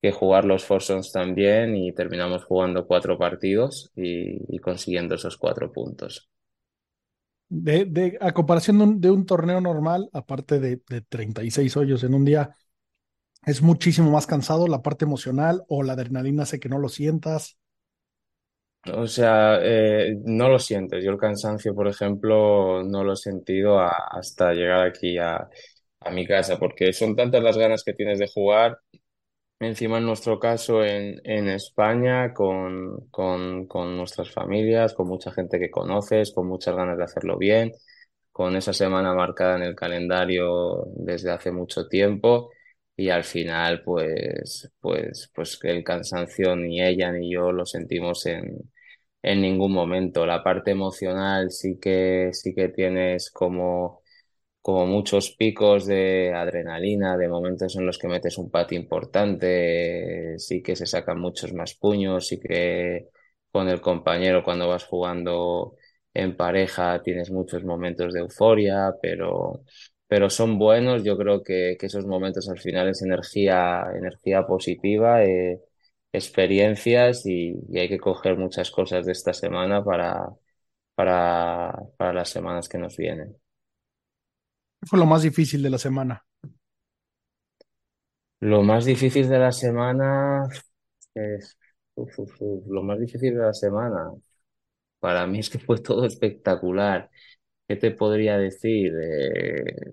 que 0.02 0.12
jugar 0.12 0.46
los 0.46 0.66
foursomes 0.66 1.12
también 1.12 1.76
y 1.76 1.94
terminamos 1.94 2.46
jugando 2.46 2.88
cuatro 2.88 3.18
partidos 3.18 3.92
y, 3.96 4.60
consiguiendo 4.60 5.16
esos 5.16 5.38
cuatro 5.38 5.72
puntos. 5.72 6.30
De, 7.50 8.18
a 8.22 8.34
comparación 8.34 8.78
de 8.80 8.84
un, 8.86 9.02
de 9.02 9.12
un 9.12 9.26
torneo 9.26 9.62
normal, 9.62 10.10
aparte 10.14 10.60
de, 10.60 10.82
de 10.90 11.02
36 11.02 11.78
hoyos 11.78 12.04
en 12.04 12.14
un 12.16 12.26
día, 12.26 12.56
es 13.46 13.62
muchísimo 13.62 14.12
más 14.12 14.28
cansado 14.28 14.68
la 14.68 14.82
parte 14.84 15.06
emocional 15.06 15.64
o 15.70 15.84
la 15.84 15.94
adrenalina 15.94 16.44
hace 16.44 16.60
que 16.60 16.70
no 16.70 16.80
lo 16.80 16.90
sientas. 16.90 17.58
O 18.94 19.08
sea, 19.08 19.58
eh, 19.64 20.16
no 20.26 20.48
lo 20.48 20.60
sientes. 20.60 21.04
Yo 21.04 21.10
el 21.12 21.18
cansancio, 21.18 21.74
por 21.74 21.88
ejemplo, 21.88 22.84
no 22.84 23.04
lo 23.04 23.14
he 23.14 23.16
sentido 23.16 23.80
hasta 23.80 24.54
llegar 24.54 24.86
aquí 24.88 25.18
a, 25.18 25.50
a 26.02 26.12
mi 26.12 26.26
casa, 26.28 26.60
porque 26.60 26.94
son 26.94 27.16
tantas 27.16 27.42
las 27.44 27.58
ganas 27.58 27.84
que 27.84 27.94
tienes 27.94 28.20
de 28.20 28.28
jugar. 28.28 28.78
Encima, 29.60 29.98
en 30.00 30.06
nuestro 30.06 30.38
caso, 30.40 30.84
en, 30.84 31.22
en 31.24 31.48
España, 31.50 32.34
con, 32.34 33.08
con, 33.10 33.66
con 33.68 33.96
nuestras 33.98 34.30
familias, 34.32 34.94
con 34.94 35.08
mucha 35.08 35.32
gente 35.32 35.58
que 35.60 35.72
conoces, 35.72 36.34
con 36.34 36.48
muchas 36.48 36.76
ganas 36.76 36.98
de 36.98 37.06
hacerlo 37.06 37.38
bien, 37.38 37.72
con 38.32 38.56
esa 38.58 38.74
semana 38.74 39.14
marcada 39.16 39.56
en 39.58 39.64
el 39.64 39.76
calendario 39.76 40.86
desde 40.96 41.32
hace 41.32 41.52
mucho 41.52 41.88
tiempo 41.88 42.52
y 42.98 43.10
al 43.10 43.24
final 43.26 43.84
pues 43.84 44.72
pues 44.82 45.32
pues 45.36 45.60
el 45.64 45.84
cansancio 45.84 46.56
ni 46.56 46.82
ella 46.82 47.12
ni 47.12 47.32
yo 47.34 47.52
lo 47.54 47.66
sentimos 47.66 48.26
en, 48.26 48.58
en 49.22 49.42
ningún 49.42 49.74
momento. 49.74 50.26
La 50.26 50.44
parte 50.44 50.72
emocional 50.72 51.52
sí 51.52 51.80
que, 51.80 52.30
sí 52.34 52.54
que 52.56 52.70
tienes 52.70 53.32
como, 53.32 54.02
como 54.66 54.88
muchos 54.88 55.32
picos 55.32 55.86
de 55.86 56.34
adrenalina, 56.34 57.18
de 57.18 57.30
momentos 57.30 57.76
en 57.76 57.86
los 57.86 58.00
que 58.00 58.08
metes 58.08 58.40
un 58.40 58.50
pati 58.50 58.76
importante, 58.76 60.40
sí 60.40 60.64
que 60.64 60.76
se 60.76 60.88
sacan 60.88 61.20
muchos 61.20 61.54
más 61.54 61.76
puños, 61.76 62.28
sí 62.28 62.40
que 62.40 63.10
con 63.52 63.70
el 63.70 63.80
compañero 63.80 64.44
cuando 64.44 64.68
vas 64.68 64.86
jugando 64.86 65.76
en 66.16 66.36
pareja 66.36 67.02
tienes 67.04 67.30
muchos 67.32 67.64
momentos 67.64 68.12
de 68.14 68.22
euforia, 68.22 68.92
pero, 69.02 69.62
pero 70.08 70.30
son 70.32 70.58
buenos. 70.58 71.04
Yo 71.04 71.16
creo 71.18 71.44
que, 71.44 71.78
esos 71.80 72.06
momentos 72.08 72.50
al 72.50 72.60
final 72.60 72.90
es 72.90 73.04
energía, 73.04 73.84
energía 73.96 74.48
positiva. 74.48 75.24
Eh, 75.24 75.60
experiencias 76.12 77.26
y, 77.26 77.56
hay 77.78 77.90
que 77.90 78.00
coger 78.00 78.38
muchas 78.38 78.72
cosas 78.72 79.06
de 79.06 79.12
esta 79.12 79.34
semana 79.34 79.84
para, 79.84 80.28
para, 80.96 81.74
para 81.98 82.14
las 82.14 82.30
semanas 82.30 82.70
que 82.70 82.78
nos 82.80 82.98
vienen. 82.98 83.38
¿Qué 84.86 84.90
fue 84.90 85.00
lo 85.00 85.06
más 85.06 85.24
difícil 85.24 85.62
de 85.64 85.70
la 85.70 85.78
semana? 85.78 86.24
Lo 88.40 88.62
más 88.64 88.86
difícil 88.86 89.28
de 89.30 89.40
la 89.40 89.52
semana 89.52 90.48
es 91.16 91.58
lo 91.96 92.84
más 92.84 93.00
difícil 93.00 93.36
de 93.36 93.42
la 93.44 93.54
semana. 93.54 94.12
Para 95.00 95.28
mí 95.28 95.40
es 95.40 95.50
que 95.50 95.60
fue 95.60 95.80
todo 95.82 96.06
espectacular. 96.06 97.10
¿Qué 97.68 97.78
te 97.78 97.92
podría 97.92 98.38
decir? 98.38 98.94
Eh, 99.02 99.92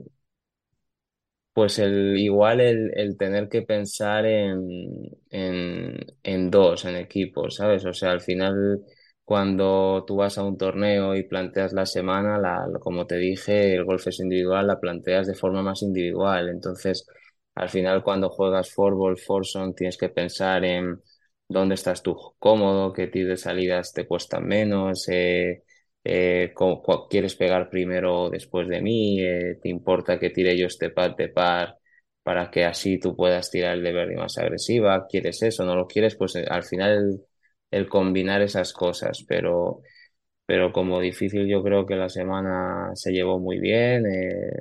pues 1.52 1.78
el, 1.78 2.16
igual 2.18 2.60
el, 2.60 2.92
el 2.96 3.16
tener 3.18 3.48
que 3.48 3.62
pensar 3.62 4.24
en, 4.26 4.64
en, 5.30 5.98
en 6.22 6.50
dos, 6.50 6.84
en 6.86 6.96
equipos, 6.96 7.56
¿sabes? 7.56 7.84
O 7.84 7.92
sea, 7.92 8.12
al 8.12 8.20
final, 8.22 8.80
cuando 9.24 10.04
tú 10.06 10.16
vas 10.16 10.36
a 10.38 10.44
un 10.44 10.58
torneo 10.58 11.14
y 11.16 11.24
planteas 11.24 11.72
la 11.72 11.86
semana, 11.86 12.38
la, 12.38 12.66
como 12.80 13.06
te 13.06 13.16
dije, 13.16 13.74
el 13.74 13.84
golf 13.84 14.06
es 14.08 14.20
individual, 14.20 14.66
la 14.66 14.80
planteas 14.80 15.26
de 15.26 15.34
forma 15.34 15.62
más 15.62 15.82
individual. 15.82 16.48
Entonces, 16.48 17.06
al 17.54 17.68
final, 17.68 18.02
cuando 18.02 18.28
juegas 18.30 18.72
fourball, 18.72 19.16
foursome, 19.18 19.74
tienes 19.74 19.96
que 19.96 20.08
pensar 20.08 20.64
en 20.64 21.00
dónde 21.48 21.74
estás 21.74 22.02
tú 22.02 22.16
cómodo, 22.38 22.92
qué 22.92 23.06
tipo 23.08 23.28
de 23.28 23.36
salidas 23.36 23.92
te 23.92 24.06
cuestan 24.06 24.46
menos, 24.46 25.08
eh, 25.08 25.62
eh, 26.04 26.52
quieres 27.10 27.34
pegar 27.36 27.68
primero 27.70 28.22
o 28.24 28.30
después 28.30 28.68
de 28.68 28.80
mí, 28.82 29.20
eh, 29.20 29.58
te 29.62 29.68
importa 29.68 30.18
que 30.18 30.30
tire 30.30 30.56
yo 30.58 30.66
este 30.66 30.90
par 30.90 31.14
de 31.16 31.28
par 31.28 31.76
para 32.22 32.50
que 32.50 32.64
así 32.64 32.98
tú 32.98 33.16
puedas 33.16 33.50
tirar 33.50 33.74
el 33.76 33.82
de 33.82 33.92
verde 33.92 34.16
más 34.16 34.38
agresiva, 34.38 35.06
quieres 35.08 35.42
eso, 35.42 35.64
no 35.64 35.74
lo 35.76 35.86
quieres, 35.86 36.16
pues 36.16 36.36
al 36.36 36.62
final 36.64 37.20
el, 37.72 37.88
combinar 37.88 38.42
esas 38.42 38.72
cosas, 38.72 39.24
pero, 39.26 39.82
pero 40.46 40.72
como 40.72 41.00
difícil 41.00 41.48
yo 41.48 41.62
creo 41.62 41.86
que 41.86 41.96
la 41.96 42.08
semana 42.08 42.92
se 42.94 43.12
llevó 43.12 43.40
muy 43.40 43.58
bien, 43.58 44.04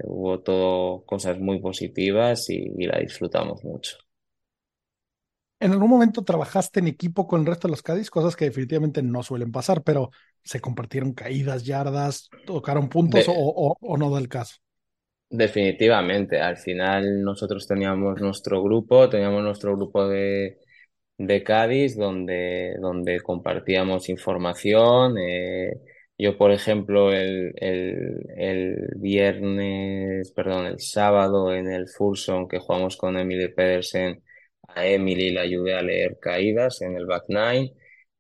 hubo 0.05 0.41
todo 0.41 1.05
cosas 1.05 1.39
muy 1.39 1.59
positivas 1.59 2.49
y 2.49 2.85
la 2.85 2.99
disfrutamos 2.99 3.63
mucho. 3.63 3.97
¿En 5.61 5.71
algún 5.71 5.91
momento 5.91 6.23
trabajaste 6.23 6.79
en 6.79 6.87
equipo 6.87 7.27
con 7.27 7.41
el 7.41 7.45
resto 7.45 7.67
de 7.67 7.73
los 7.73 7.83
Cádiz? 7.83 8.09
Cosas 8.09 8.35
que 8.35 8.45
definitivamente 8.45 9.03
no 9.03 9.21
suelen 9.21 9.51
pasar, 9.51 9.83
pero 9.83 10.09
se 10.43 10.59
compartieron 10.59 11.13
caídas, 11.13 11.63
yardas, 11.63 12.29
tocaron 12.47 12.89
puntos 12.89 13.25
o, 13.27 13.77
o, 13.79 13.97
no 13.97 14.15
del 14.15 14.27
caso. 14.27 14.55
Definitivamente. 15.29 16.41
Al 16.41 16.57
final 16.57 17.21
nosotros 17.21 17.67
teníamos 17.67 18.19
nuestro 18.19 18.63
grupo, 18.63 19.07
teníamos 19.07 19.43
nuestro 19.43 19.75
grupo 19.75 20.07
de, 20.07 20.57
de 21.27 21.43
Cádiz 21.43 21.95
donde, 21.95 22.75
donde 22.79 23.21
compartíamos 23.21 24.09
información. 24.09 25.17
Eh, 25.17 25.73
yo, 26.17 26.37
por 26.37 26.51
ejemplo, 26.51 27.11
el, 27.13 27.53
el, 27.57 28.75
viernes, 28.97 30.31
perdón, 30.33 30.67
el 30.67 30.79
sábado 30.79 31.53
en 31.53 31.67
el 31.71 31.87
Fulson 31.87 32.47
que 32.47 32.59
jugamos 32.59 32.97
con 32.97 33.17
Emily 33.17 33.49
Pedersen, 33.53 34.23
a 34.67 34.85
Emily 34.87 35.31
la 35.31 35.41
ayudé 35.41 35.75
a 35.75 35.81
leer 35.81 36.17
caídas 36.19 36.81
en 36.81 36.95
el 36.95 37.05
back 37.05 37.25
nine. 37.27 37.73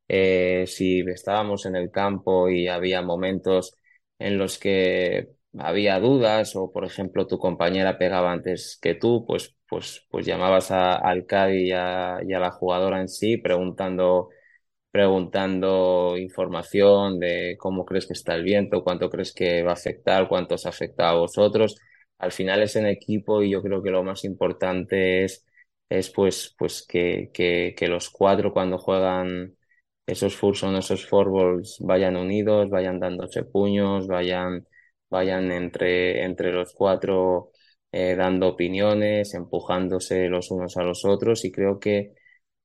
Eh, 0.07 0.65
si 0.67 0.99
estábamos 1.01 1.65
en 1.65 1.75
el 1.75 1.91
campo 1.91 2.49
y 2.49 2.67
había 2.67 3.01
momentos 3.01 3.75
en 4.19 4.37
los 4.37 4.59
que 4.59 5.29
había 5.59 5.99
dudas 5.99 6.55
o, 6.55 6.71
por 6.71 6.85
ejemplo, 6.85 7.27
tu 7.27 7.37
compañera 7.39 7.97
pegaba 7.97 8.31
antes 8.31 8.77
que 8.81 8.95
tú, 8.95 9.25
pues, 9.25 9.55
pues, 9.69 10.05
pues 10.09 10.25
llamabas 10.25 10.71
a, 10.71 10.95
al 10.95 11.25
Cádiz 11.25 11.67
y 11.69 11.71
a, 11.73 12.19
y 12.27 12.33
a 12.33 12.39
la 12.39 12.51
jugadora 12.51 13.01
en 13.01 13.07
sí 13.09 13.37
preguntando 13.37 14.29
preguntando 14.91 16.17
información 16.17 17.19
de 17.19 17.55
cómo 17.59 17.85
crees 17.85 18.07
que 18.07 18.13
está 18.13 18.35
el 18.35 18.43
viento, 18.43 18.83
cuánto 18.83 19.09
crees 19.09 19.33
que 19.33 19.63
va 19.63 19.71
a 19.71 19.73
afectar, 19.73 20.27
cuánto 20.27 20.55
os 20.55 20.65
afecta 20.65 21.09
a 21.09 21.15
vosotros. 21.15 21.77
Al 22.17 22.31
final 22.31 22.61
es 22.61 22.75
en 22.75 22.85
equipo 22.87 23.41
y 23.41 23.51
yo 23.51 23.61
creo 23.61 23.81
que 23.81 23.89
lo 23.91 24.03
más 24.03 24.23
importante 24.25 25.23
es 25.23 25.45
es 25.89 26.09
pues, 26.09 26.55
pues 26.57 26.85
que, 26.87 27.31
que, 27.33 27.87
los 27.89 28.09
cuatro 28.09 28.53
cuando 28.53 28.77
juegan 28.77 29.57
esos 30.05 30.35
Furson, 30.37 30.75
esos 30.77 31.05
fourballs 31.05 31.77
vayan 31.81 32.15
unidos, 32.15 32.69
vayan 32.69 32.99
dándose 32.99 33.43
puños, 33.43 34.07
vayan, 34.07 34.65
vayan 35.11 35.51
entre, 35.53 36.23
entre 36.25 36.53
los 36.53 36.73
cuatro 36.73 37.51
eh, 37.93 38.15
dando 38.17 38.49
opiniones, 38.49 39.35
empujándose 39.35 40.29
los 40.29 40.51
unos 40.51 40.77
a 40.77 40.83
los 40.83 41.05
otros 41.05 41.45
y 41.45 41.53
creo 41.53 41.79
que 41.79 42.15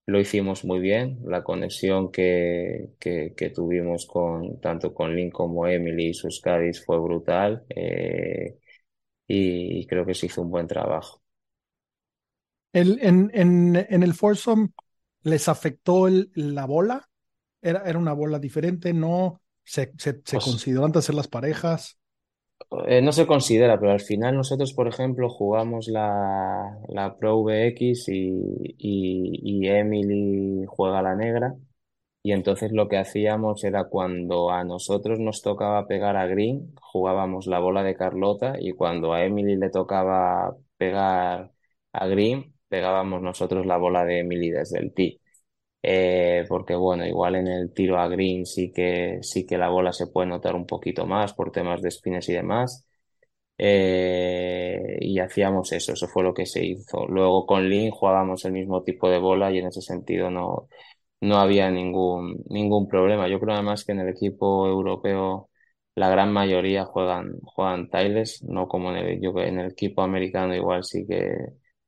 lo 0.07 0.21
hicimos 0.21 0.65
muy 0.65 0.81
bien. 0.81 1.19
La 1.27 1.45
conexión 1.45 2.13
que, 2.13 2.91
que, 3.01 3.35
que 3.37 3.51
tuvimos 3.51 4.07
con 4.07 4.61
tanto 4.61 4.95
con 4.95 5.15
Link 5.17 5.33
como 5.33 5.67
Emily 5.69 6.09
y 6.11 6.15
sus 6.15 6.41
Cádiz 6.41 6.85
fue 6.85 7.01
brutal 7.01 7.65
eh, 7.71 8.59
y 9.29 9.87
creo 9.87 10.07
que 10.07 10.15
se 10.15 10.27
hizo 10.27 10.43
un 10.43 10.51
buen 10.51 10.67
trabajo. 10.69 11.23
El, 12.73 12.99
en, 13.03 13.31
en, 13.35 13.77
en 13.89 14.03
el 14.03 14.15
foursome 14.15 14.71
les 15.23 15.49
afectó 15.49 16.09
el, 16.09 16.31
la 16.35 16.67
bola. 16.67 17.09
Era, 17.63 17.83
era 17.85 17.99
una 17.99 18.13
bola 18.13 18.39
diferente, 18.39 18.93
no 18.93 19.43
se, 19.65 19.93
se, 19.99 20.23
se 20.25 20.41
consideró 20.41 20.85
antes 20.85 21.01
hacer 21.05 21.15
las 21.15 21.29
parejas. 21.29 21.99
Eh, 22.87 23.03
no 23.03 23.13
se 23.13 23.27
considera, 23.27 23.79
pero 23.79 23.93
al 23.93 24.01
final 24.01 24.35
nosotros, 24.37 24.73
por 24.75 24.89
ejemplo, 24.89 25.29
jugamos 25.29 25.89
la, 25.89 26.79
la 26.89 27.17
Pro 27.17 27.43
VX 27.43 28.09
y, 28.09 28.31
y, 28.79 29.41
y 29.65 29.69
Emily 29.69 30.65
juega 30.69 31.03
la 31.03 31.15
negra. 31.17 31.55
Y 32.23 32.33
entonces 32.33 32.73
lo 32.73 32.89
que 32.89 32.99
hacíamos 32.99 33.65
era 33.65 33.85
cuando 33.85 34.51
a 34.51 34.65
nosotros 34.65 35.21
nos 35.21 35.43
tocaba 35.43 35.87
pegar 35.89 36.17
a 36.17 36.27
Green, 36.27 36.75
jugábamos 36.83 37.47
la 37.47 37.61
bola 37.61 37.83
de 37.85 37.97
Carlota 37.97 38.57
y 38.61 38.73
cuando 38.73 39.13
a 39.15 39.25
Emily 39.25 39.57
le 39.57 39.71
tocaba 39.71 40.57
pegar 40.79 41.53
a 41.93 42.07
Green, 42.09 42.55
pegábamos 42.69 43.23
nosotros 43.23 43.67
la 43.67 43.79
bola 43.79 44.05
de 44.05 44.21
Emily 44.21 44.51
desde 44.51 44.81
el 44.81 44.93
tee. 44.95 45.21
Eh, 45.83 46.45
porque 46.49 46.75
bueno, 46.75 47.07
igual 47.07 47.37
en 47.37 47.47
el 47.49 47.73
tiro 47.73 47.99
a 47.99 48.09
green 48.09 48.45
sí 48.47 48.73
que, 48.73 49.19
sí 49.23 49.47
que 49.47 49.57
la 49.59 49.69
bola 49.69 49.93
se 49.93 50.09
puede 50.09 50.27
notar 50.29 50.57
un 50.57 50.67
poquito 50.67 51.07
más 51.07 51.33
por 51.35 51.53
temas 51.53 51.81
de 51.83 51.91
spines 51.93 52.29
y 52.29 52.33
demás. 52.35 52.87
Eh, 53.59 54.99
y 55.01 55.19
hacíamos 55.21 55.73
eso, 55.73 55.93
eso 55.95 56.09
fue 56.09 56.23
lo 56.25 56.35
que 56.35 56.47
se 56.47 56.65
hizo. 56.65 57.07
Luego 57.09 57.47
con 57.47 57.69
Lin 57.69 57.91
jugábamos 57.91 58.45
el 58.45 58.53
mismo 58.53 58.83
tipo 58.85 59.09
de 59.11 59.19
bola 59.19 59.51
y 59.53 59.59
en 59.59 59.69
ese 59.69 59.83
sentido 59.83 60.31
no, 60.31 60.69
no 61.21 61.39
había 61.39 61.71
ningún, 61.71 62.43
ningún 62.49 62.89
problema. 62.89 63.29
Yo 63.29 63.41
creo 63.41 63.55
además 63.55 63.85
que 63.85 63.93
en 63.93 64.01
el 64.01 64.09
equipo 64.11 64.67
europeo 64.69 65.51
la 65.97 66.11
gran 66.11 66.33
mayoría 66.33 66.85
juegan, 66.87 67.41
juegan 67.45 67.91
tiles, 67.91 68.43
no 68.45 68.69
como 68.69 68.91
en 68.93 68.97
el, 68.99 69.21
yo, 69.23 69.39
en 69.41 69.59
el 69.61 69.73
equipo 69.73 70.03
americano 70.03 70.55
igual 70.55 70.85
sí 70.85 71.07
que 71.07 71.37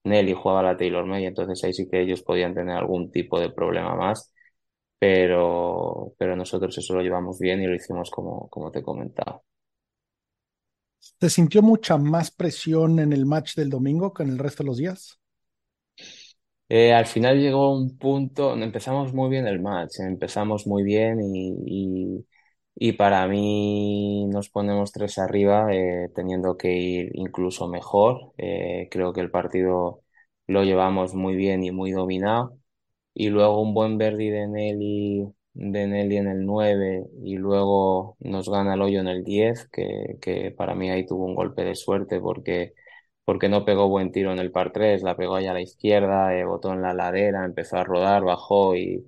Nelly 0.09 0.35
jugaba 0.35 0.63
la 0.63 0.77
Taylor 0.77 1.05
May, 1.07 1.27
entonces 1.27 1.63
ahí 1.65 1.73
sí 1.75 1.89
que 1.91 2.01
ellos 2.03 2.23
podían 2.23 2.55
tener 2.55 2.77
algún 2.77 3.11
tipo 3.13 3.41
de 3.41 3.51
problema 3.51 3.95
más, 3.97 4.33
pero, 4.99 6.15
pero 6.19 6.37
nosotros 6.37 6.77
eso 6.79 6.95
lo 6.95 7.03
llevamos 7.03 7.39
bien 7.41 7.63
y 7.63 7.67
lo 7.69 7.75
hicimos 7.77 8.11
como, 8.11 8.49
como 8.51 8.71
te 8.73 8.83
comentaba. 8.83 9.43
¿Se 11.21 11.29
sintió 11.31 11.61
mucha 11.63 11.97
más 11.97 12.31
presión 12.31 12.99
en 12.99 13.13
el 13.13 13.27
match 13.27 13.55
del 13.57 13.71
domingo 13.71 14.13
que 14.13 14.23
en 14.23 14.31
el 14.31 14.39
resto 14.39 14.63
de 14.63 14.67
los 14.69 14.79
días? 14.79 15.19
Eh, 16.71 16.93
al 16.93 17.07
final 17.07 17.39
llegó 17.41 17.73
un 17.75 17.97
punto, 17.99 18.53
empezamos 18.55 19.15
muy 19.15 19.31
bien 19.31 19.47
el 19.47 19.61
match, 19.61 20.01
empezamos 20.01 20.67
muy 20.67 20.83
bien 20.83 21.19
y, 21.23 21.55
y, 21.67 22.27
para 22.93 23.27
mí 23.27 24.27
nos 24.29 24.51
ponemos 24.51 24.93
tres 24.93 25.19
arriba 25.19 25.75
eh, 25.75 26.11
teniendo 26.15 26.57
que 26.57 26.73
ir 26.77 27.11
incluso 27.15 27.67
mejor. 27.69 28.33
Eh, 28.39 28.89
creo 28.91 29.13
que 29.13 29.21
el 29.21 29.31
partido 29.31 30.03
lo 30.47 30.63
llevamos 30.65 31.15
muy 31.15 31.35
bien 31.37 31.65
y 31.65 31.73
muy 31.73 31.91
dominado. 31.91 32.57
Y 33.15 33.31
luego 33.31 33.63
un 33.63 33.75
buen 33.75 33.99
Verdi 33.99 34.31
de 34.31 34.47
Nelly, 34.49 35.27
de 35.55 35.87
Nelly 35.89 36.17
en 36.19 36.29
el 36.29 36.47
9 36.47 37.07
y 37.23 37.37
luego 37.37 38.17
nos 38.21 38.49
gana 38.49 38.75
el 38.75 38.83
hoyo 38.83 39.01
en 39.01 39.09
el 39.09 39.25
10, 39.25 39.69
que, 39.69 40.17
que 40.21 40.53
para 40.53 40.75
mí 40.75 40.91
ahí 40.91 41.05
tuvo 41.07 41.25
un 41.27 41.35
golpe 41.35 41.65
de 41.65 41.75
suerte 41.75 42.21
porque 42.21 42.75
porque 43.25 43.49
no 43.49 43.65
pegó 43.65 43.89
buen 43.89 44.11
tiro 44.13 44.33
en 44.33 44.39
el 44.39 44.51
par 44.53 44.73
3, 44.73 45.03
la 45.03 45.17
pegó 45.17 45.37
allá 45.37 45.51
a 45.51 45.55
la 45.55 45.61
izquierda, 45.61 46.35
eh, 46.35 46.45
botó 46.47 46.73
en 46.73 46.81
la 46.83 46.95
ladera, 46.95 47.45
empezó 47.45 47.77
a 47.77 47.85
rodar, 47.85 48.25
bajó 48.25 48.75
y, 48.77 49.05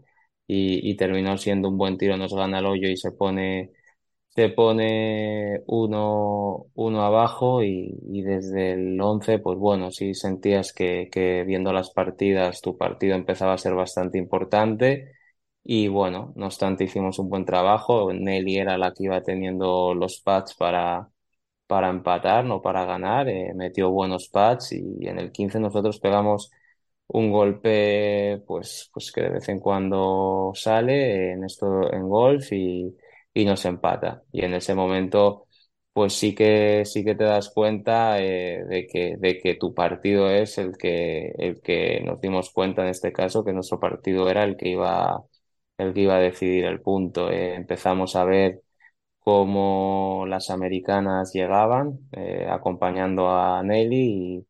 y, 0.52 0.97
terminó 0.97 1.37
siendo 1.38 1.69
un 1.69 1.78
buen 1.78 1.97
tiro, 1.99 2.16
nos 2.16 2.35
gana 2.35 2.59
el 2.59 2.66
hoyo 2.66 2.88
y 2.88 2.97
se 2.97 3.12
pone, 3.12 3.73
se 4.30 4.49
pone 4.50 5.61
uno, 5.66 6.66
uno 6.75 7.02
abajo 7.04 7.62
y, 7.64 7.99
y 8.11 8.23
desde 8.23 8.73
el 8.73 9.00
11, 9.00 9.38
pues 9.38 9.59
bueno, 9.59 9.90
sí 9.92 10.14
sentías 10.14 10.73
que, 10.73 11.09
que 11.12 11.45
viendo 11.45 11.73
las 11.73 11.90
partidas 11.92 12.61
tu 12.61 12.76
partido 12.78 13.14
empezaba 13.16 13.54
a 13.54 13.59
ser 13.59 13.75
bastante 13.75 14.19
importante. 14.19 15.12
Y 15.62 15.88
bueno, 15.88 16.33
no 16.37 16.47
obstante, 16.47 16.85
hicimos 16.85 17.19
un 17.19 17.28
buen 17.28 17.45
trabajo. 17.45 18.12
Nelly 18.12 18.59
era 18.59 18.78
la 18.78 18.92
que 18.92 19.04
iba 19.04 19.23
teniendo 19.23 19.95
los 19.95 20.21
pads 20.21 20.54
para, 20.54 21.11
para 21.66 21.90
empatar, 21.90 22.45
no 22.45 22.62
para 22.62 22.85
ganar. 22.87 23.28
Eh, 23.28 23.52
metió 23.54 23.90
buenos 23.90 24.29
pads 24.29 24.72
y 24.72 25.07
en 25.07 25.18
el 25.18 25.33
15 25.33 25.61
nosotros 25.61 26.01
pegamos 26.01 26.51
un 27.12 27.31
golpe 27.33 28.42
pues, 28.46 28.90
pues 28.92 29.12
que 29.12 29.23
de 29.23 29.31
vez 29.31 29.49
en 29.49 29.61
cuando 29.61 30.53
sale 30.55 31.33
en 31.33 31.44
esto 31.44 31.92
en 31.92 32.09
golf 32.09 32.53
y, 32.53 32.96
y 33.35 33.44
nos 33.44 33.64
empata. 33.64 34.23
Y 34.33 34.44
en 34.44 34.55
ese 34.55 34.75
momento 34.75 35.46
pues 35.92 36.12
sí 36.14 36.35
que 36.35 36.85
sí 36.87 37.05
que 37.05 37.14
te 37.16 37.25
das 37.25 37.51
cuenta 37.51 38.20
eh, 38.20 38.64
de 38.68 38.87
que 38.87 39.16
de 39.18 39.38
que 39.40 39.55
tu 39.57 39.75
partido 39.75 40.31
es 40.31 40.57
el 40.59 40.77
que 40.79 41.33
el 41.38 41.61
que 41.61 42.01
nos 42.05 42.20
dimos 42.20 42.51
cuenta 42.51 42.83
en 42.83 42.88
este 42.88 43.12
caso 43.12 43.44
que 43.44 43.53
nuestro 43.53 43.81
partido 43.81 44.29
era 44.31 44.44
el 44.44 44.57
que 44.57 44.68
iba 44.70 45.25
el 45.79 45.92
que 45.94 46.01
iba 46.03 46.16
a 46.16 46.20
decidir 46.20 46.64
el 46.66 46.81
punto. 46.81 47.31
Eh, 47.31 47.55
empezamos 47.55 48.14
a 48.16 48.25
ver 48.25 48.62
cómo 49.20 50.25
las 50.29 50.51
americanas 50.51 51.33
llegaban 51.33 52.01
eh, 52.12 52.46
acompañando 52.51 53.31
a 53.31 53.62
Nelly 53.62 53.96
y, 54.38 54.46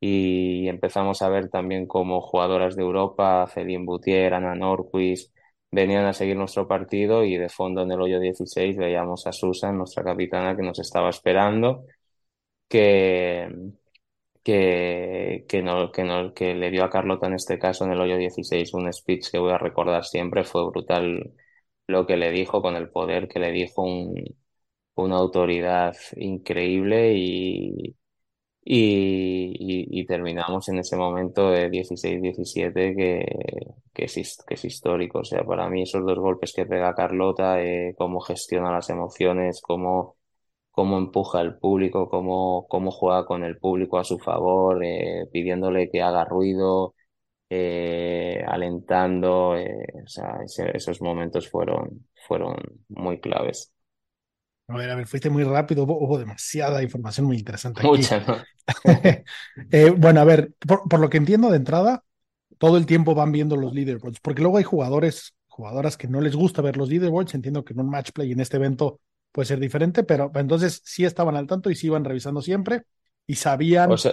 empezamos 0.00 1.22
a 1.22 1.28
ver 1.28 1.50
también 1.50 1.86
cómo 1.86 2.20
jugadoras 2.20 2.76
de 2.76 2.82
Europa, 2.82 3.46
Celine 3.52 3.84
Boutier, 3.84 4.34
Ana 4.34 4.54
Norquist, 4.54 5.34
venían 5.70 6.04
a 6.06 6.12
seguir 6.12 6.36
nuestro 6.36 6.66
partido 6.66 7.24
y 7.24 7.36
de 7.36 7.48
fondo 7.48 7.82
en 7.82 7.92
el 7.92 8.00
hoyo 8.00 8.18
16 8.20 8.76
veíamos 8.76 9.26
a 9.26 9.32
Susan, 9.32 9.76
nuestra 9.78 10.02
capitana, 10.04 10.56
que 10.56 10.62
nos 10.62 10.78
estaba 10.78 11.10
esperando, 11.10 11.84
que, 12.68 13.48
que, 14.42 15.44
que, 15.48 15.62
no, 15.62 15.92
que, 15.92 16.04
no, 16.04 16.34
que 16.34 16.54
le 16.54 16.70
dio 16.70 16.84
a 16.84 16.90
Carlota 16.90 17.26
en 17.26 17.34
este 17.34 17.58
caso 17.58 17.84
en 17.84 17.92
el 17.92 18.00
hoyo 18.00 18.16
16 18.16 18.74
un 18.74 18.92
speech 18.92 19.30
que 19.30 19.38
voy 19.38 19.52
a 19.52 19.58
recordar 19.58 20.04
siempre, 20.04 20.44
fue 20.44 20.66
brutal 20.66 21.32
lo 21.86 22.06
que 22.06 22.16
le 22.16 22.30
dijo, 22.30 22.62
con 22.62 22.76
el 22.76 22.90
poder 22.90 23.28
que 23.28 23.40
le 23.40 23.52
dijo 23.52 23.82
un, 23.82 24.14
una 24.96 25.16
autoridad 25.16 25.96
increíble 26.16 27.14
y, 27.16 27.96
y, 28.62 30.04
terminamos 30.06 30.68
en 30.68 30.78
ese 30.78 30.96
momento 30.96 31.50
de 31.50 31.70
16-17 31.70 32.94
que, 32.94 33.24
que, 33.92 34.04
es, 34.04 34.38
que 34.46 34.54
es 34.54 34.64
histórico. 34.64 35.20
O 35.20 35.24
sea, 35.24 35.44
para 35.44 35.68
mí 35.68 35.82
esos 35.82 36.04
dos 36.04 36.18
golpes 36.18 36.52
que 36.54 36.66
pega 36.66 36.94
Carlota, 36.94 37.62
eh, 37.62 37.94
cómo 37.98 38.20
gestiona 38.20 38.72
las 38.72 38.90
emociones, 38.90 39.60
cómo, 39.62 40.16
cómo 40.70 40.98
empuja 40.98 41.40
al 41.40 41.58
público, 41.58 42.08
cómo, 42.08 42.66
cómo 42.68 42.90
juega 42.90 43.26
con 43.26 43.44
el 43.44 43.58
público 43.58 43.98
a 43.98 44.04
su 44.04 44.18
favor, 44.18 44.84
eh, 44.84 45.26
pidiéndole 45.32 45.90
que 45.90 46.02
haga 46.02 46.24
ruido, 46.24 46.94
eh, 47.50 48.44
alentando, 48.46 49.50
o 49.50 49.56
sea, 50.06 50.38
esos 50.74 51.00
momentos 51.02 51.48
fueron, 51.50 52.08
fueron 52.26 52.56
muy 52.88 53.20
claves. 53.20 53.72
A 54.70 54.76
ver, 54.76 54.90
a 54.90 54.94
ver, 54.94 55.06
fuiste 55.06 55.30
muy 55.30 55.42
rápido, 55.42 55.82
hubo, 55.82 56.18
demasiada 56.18 56.82
información 56.82 57.26
muy 57.26 57.36
interesante. 57.36 57.82
Mucha, 57.82 58.20
¿no? 58.20 58.36
eh, 59.72 59.90
bueno, 59.96 60.20
a 60.20 60.24
ver, 60.24 60.52
por, 60.66 60.88
por, 60.88 61.00
lo 61.00 61.10
que 61.10 61.16
entiendo 61.16 61.50
de 61.50 61.56
entrada, 61.56 62.04
todo 62.58 62.76
el 62.76 62.86
tiempo 62.86 63.14
van 63.14 63.32
viendo 63.32 63.56
los 63.56 63.74
leaderboards, 63.74 64.20
porque 64.20 64.42
luego 64.42 64.58
hay 64.58 64.64
jugadores, 64.64 65.34
jugadoras 65.48 65.96
que 65.96 66.06
no 66.06 66.20
les 66.20 66.36
gusta 66.36 66.62
ver 66.62 66.76
los 66.76 66.88
leaderboards. 66.88 67.34
Entiendo 67.34 67.64
que 67.64 67.72
en 67.72 67.80
un 67.80 67.90
match 67.90 68.12
play 68.12 68.30
en 68.30 68.40
este 68.40 68.58
evento 68.58 69.00
puede 69.32 69.46
ser 69.46 69.58
diferente, 69.58 70.04
pero 70.04 70.30
entonces 70.34 70.80
sí 70.84 71.04
estaban 71.04 71.36
al 71.36 71.48
tanto 71.48 71.70
y 71.70 71.74
sí 71.74 71.88
iban 71.88 72.04
revisando 72.04 72.40
siempre 72.40 72.82
y 73.26 73.34
sabían. 73.34 73.90
O 73.90 73.96
sea, 73.96 74.12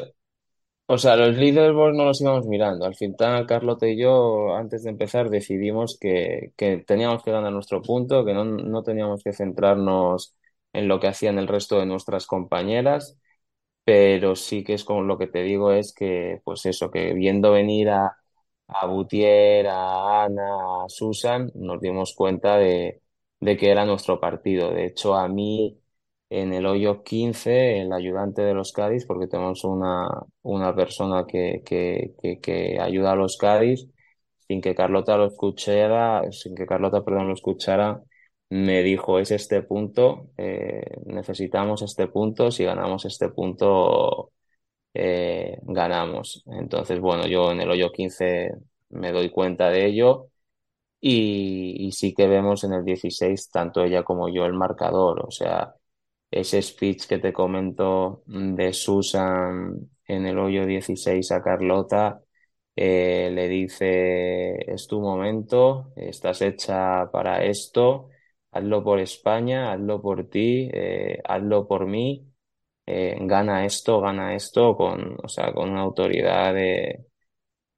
o 0.90 0.98
sea, 0.98 1.18
los 1.18 1.36
leaderboards 1.36 1.98
no 1.98 2.06
los 2.06 2.22
íbamos 2.22 2.46
mirando. 2.46 2.86
Al 2.86 2.96
final, 2.96 3.46
Carlota 3.46 3.86
y 3.90 3.98
yo, 4.00 4.56
antes 4.56 4.84
de 4.84 4.92
empezar, 4.92 5.30
decidimos 5.30 5.98
que, 6.00 6.54
que 6.56 6.78
teníamos 6.78 7.24
que 7.24 7.32
ganar 7.32 7.52
nuestro 7.52 7.82
punto, 7.82 8.24
que 8.24 8.34
no, 8.34 8.46
no 8.46 8.84
teníamos 8.84 9.22
que 9.22 9.34
centrarnos 9.34 10.37
en 10.78 10.88
lo 10.88 11.00
que 11.00 11.08
hacían 11.08 11.40
el 11.40 11.48
resto 11.48 11.80
de 11.80 11.86
nuestras 11.88 12.28
compañeras, 12.28 13.18
pero 13.84 14.36
sí 14.36 14.64
que 14.64 14.74
es 14.74 14.84
como 14.86 15.04
lo 15.04 15.18
que 15.18 15.28
te 15.28 15.44
digo, 15.44 15.72
es 15.74 15.94
que, 15.94 16.42
pues 16.44 16.66
eso, 16.66 16.92
que 16.92 17.14
viendo 17.14 17.52
venir 17.54 17.90
a, 17.90 18.18
a 18.68 18.86
a 19.70 20.24
Ana, 20.26 20.84
a 20.86 20.90
Susan, 20.90 21.52
nos 21.56 21.80
dimos 21.82 22.14
cuenta 22.16 22.58
de, 22.58 23.02
de 23.40 23.58
que 23.58 23.72
era 23.72 23.86
nuestro 23.86 24.20
partido. 24.20 24.72
De 24.72 24.86
hecho, 24.86 25.16
a 25.16 25.28
mí 25.28 25.80
en 26.30 26.54
el 26.54 26.66
hoyo 26.66 27.04
15 27.04 27.82
el 27.82 27.94
ayudante 27.94 28.42
de 28.42 28.54
los 28.54 28.72
Cádiz, 28.74 29.06
porque 29.06 29.28
tenemos 29.28 29.64
una, 29.64 30.08
una 30.44 30.76
persona 30.76 31.26
que, 31.26 31.62
que, 31.66 32.14
que, 32.42 32.80
ayuda 32.80 33.14
a 33.14 33.16
los 33.16 33.38
Cádiz, 33.38 33.88
sin 34.48 34.62
que 34.62 34.76
Carlota 34.76 35.18
lo 35.18 35.26
escuchara, 35.28 36.24
sin 36.32 36.56
que 36.56 36.66
Carlota, 36.66 37.04
perdón, 37.04 37.28
lo 37.28 37.34
escuchara, 37.34 38.02
me 38.50 38.84
dijo, 38.84 39.20
es 39.20 39.32
este 39.32 39.62
punto, 39.64 40.32
eh, 40.38 40.82
necesitamos 41.06 41.82
este 41.82 42.08
punto, 42.08 42.52
si 42.52 42.64
ganamos 42.64 43.06
este 43.06 43.30
punto, 43.30 44.32
eh, 44.94 45.60
ganamos. 45.64 46.44
Entonces, 46.48 47.00
bueno, 47.00 47.28
yo 47.28 47.52
en 47.52 47.62
el 47.62 47.72
hoyo 47.72 47.92
15 47.92 48.52
me 48.90 49.12
doy 49.12 49.30
cuenta 49.32 49.70
de 49.70 49.86
ello. 49.86 50.30
Y, 51.00 51.92
sí 51.94 52.14
que 52.14 52.28
vemos 52.28 52.64
en 52.64 52.74
el 52.74 52.84
16, 52.86 53.50
tanto 53.52 53.84
ella 53.84 54.04
como 54.04 54.30
yo, 54.30 54.46
el 54.46 54.54
marcador. 54.54 55.26
O 55.26 55.32
sea, 55.32 55.76
ese 56.32 56.62
speech 56.62 57.08
que 57.08 57.20
te 57.20 57.34
comento 57.34 58.24
de 58.28 58.74
Susan 58.74 59.90
en 60.08 60.26
el 60.26 60.40
hoyo 60.40 60.66
16 60.66 61.32
a 61.32 61.42
Carlota, 61.44 62.22
eh, 62.76 63.32
le 63.34 63.48
dice, 63.48 64.72
es 64.72 64.88
tu 64.88 65.02
momento, 65.02 65.94
estás 65.96 66.42
hecha 66.42 67.10
para 67.12 67.44
esto, 67.44 68.10
hazlo 68.52 68.84
por 68.84 69.00
España, 69.00 69.72
hazlo 69.74 70.02
por 70.02 70.30
ti, 70.30 70.70
eh, 70.74 71.20
hazlo 71.26 71.68
por 71.68 71.86
mí 71.88 72.28
eh, 72.86 73.18
gana 73.22 73.66
esto, 73.66 74.02
gana 74.02 74.36
esto, 74.36 74.76
con, 74.76 75.18
o 75.24 75.28
sea, 75.28 75.54
con 75.54 75.70
una 75.72 75.82
autoridad 75.82 76.54
de, 76.54 77.06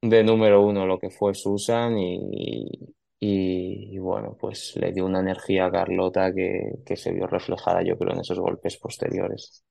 de 0.02 0.24
número 0.24 0.62
uno, 0.66 0.86
lo 0.86 1.00
que 1.00 1.10
fue 1.10 1.34
Susan, 1.36 1.98
y, 1.98 2.96
y, 3.20 3.98
bueno, 4.00 4.38
pues 4.40 4.76
le 4.78 4.92
dio 4.94 5.06
una 5.06 5.20
energía 5.22 5.66
a 5.66 5.72
Carlota 5.72 6.34
que, 6.34 6.74
que 6.86 6.96
se 6.96 7.12
vio 7.14 7.28
reflejada, 7.28 7.84
yo 7.84 7.98
creo, 7.98 8.14
en 8.14 8.22
esos 8.22 8.40
golpes 8.40 8.78
posteriores. 8.78 9.64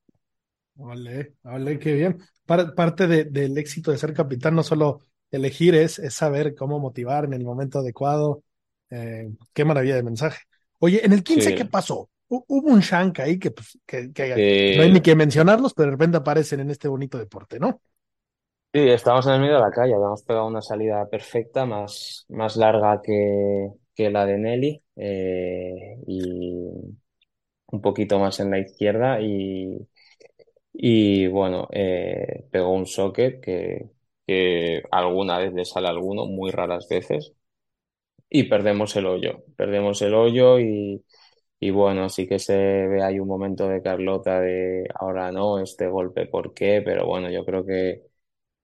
Vale, 0.75 1.35
vale, 1.43 1.79
qué 1.79 1.93
bien. 1.95 2.19
parte 2.47 3.07
del 3.07 3.59
éxito 3.59 3.91
de 3.91 3.99
ser 3.99 4.15
capitán, 4.15 4.55
no 4.55 4.63
solo 4.63 5.01
elegir, 5.31 5.75
es, 5.75 5.99
es 5.99 6.15
saber 6.15 6.55
cómo 6.55 6.79
motivar 6.79 7.25
en 7.25 7.33
el 7.33 7.45
momento 7.45 7.81
adecuado. 7.81 8.45
Eh, 8.91 9.29
qué 9.53 9.65
maravilla 9.65 9.97
de 9.97 10.03
mensaje. 10.05 10.39
Oye, 10.81 11.05
en 11.05 11.13
el 11.13 11.23
15, 11.23 11.55
¿qué 11.55 11.65
pasó? 11.65 12.09
Hubo 12.29 12.73
un 12.73 12.81
shank 12.81 13.21
ahí 13.21 13.39
que, 13.39 13.51
pues, 13.51 13.79
que, 13.87 14.09
no 14.77 14.83
hay 14.83 14.93
ni 14.93 15.01
que 15.01 15.15
mencionarlos, 15.15 15.75
pero 15.75 15.87
de 15.87 15.93
repente 15.93 16.19
aparecen 16.19 16.61
en 16.61 16.71
este 16.71 16.89
bonito 16.89 17.19
deporte, 17.19 17.59
¿no? 17.59 17.81
Sí, 18.73 18.81
estábamos 18.81 19.27
en 19.27 19.33
el 19.33 19.41
medio 19.41 19.55
de 19.55 19.61
la 19.63 19.71
calle, 19.71 19.95
habíamos 19.95 20.23
pegado 20.25 20.47
una 20.47 20.61
salida 20.61 21.09
perfecta, 21.09 21.65
más, 21.65 22.27
más 22.29 22.57
larga 22.57 23.01
que, 23.03 23.71
que 23.95 24.11
la 24.11 24.27
de 24.27 24.37
Nelly, 24.37 24.83
eh, 24.97 25.97
y 26.07 26.53
un 27.71 27.81
poquito 27.81 28.19
más 28.19 28.41
en 28.41 28.51
la 28.51 28.59
izquierda, 28.59 29.21
y, 29.21 29.89
y 30.73 31.27
bueno, 31.29 31.69
eh, 31.73 32.47
pegó 32.51 32.73
un 32.73 32.87
socket 32.87 33.41
que, 33.41 33.91
que 34.27 34.83
alguna 34.91 35.39
vez 35.39 35.53
le 35.55 35.65
sale 35.65 35.89
alguno, 35.89 36.27
muy 36.27 36.51
raras 36.51 36.87
veces, 36.89 37.33
y 38.31 38.45
perdemos 38.45 38.95
el 38.97 39.07
hoyo. 39.07 39.45
Perdemos 39.57 40.03
el 40.03 40.15
hoyo 40.15 40.59
y, 40.61 41.05
y 41.61 41.71
bueno, 41.71 42.09
sí 42.11 42.29
que 42.29 42.39
se 42.39 42.57
ve 42.57 43.03
ahí 43.03 43.21
un 43.21 43.29
momento 43.29 43.69
de 43.69 43.83
Carlota 43.83 44.41
de 44.41 44.87
ahora 44.95 45.33
no, 45.33 45.61
este 45.61 45.89
golpe, 45.89 46.27
¿por 46.27 46.55
qué? 46.55 46.83
Pero 46.85 47.07
bueno, 47.07 47.31
yo 47.31 47.45
creo 47.45 47.65
que, 47.67 48.03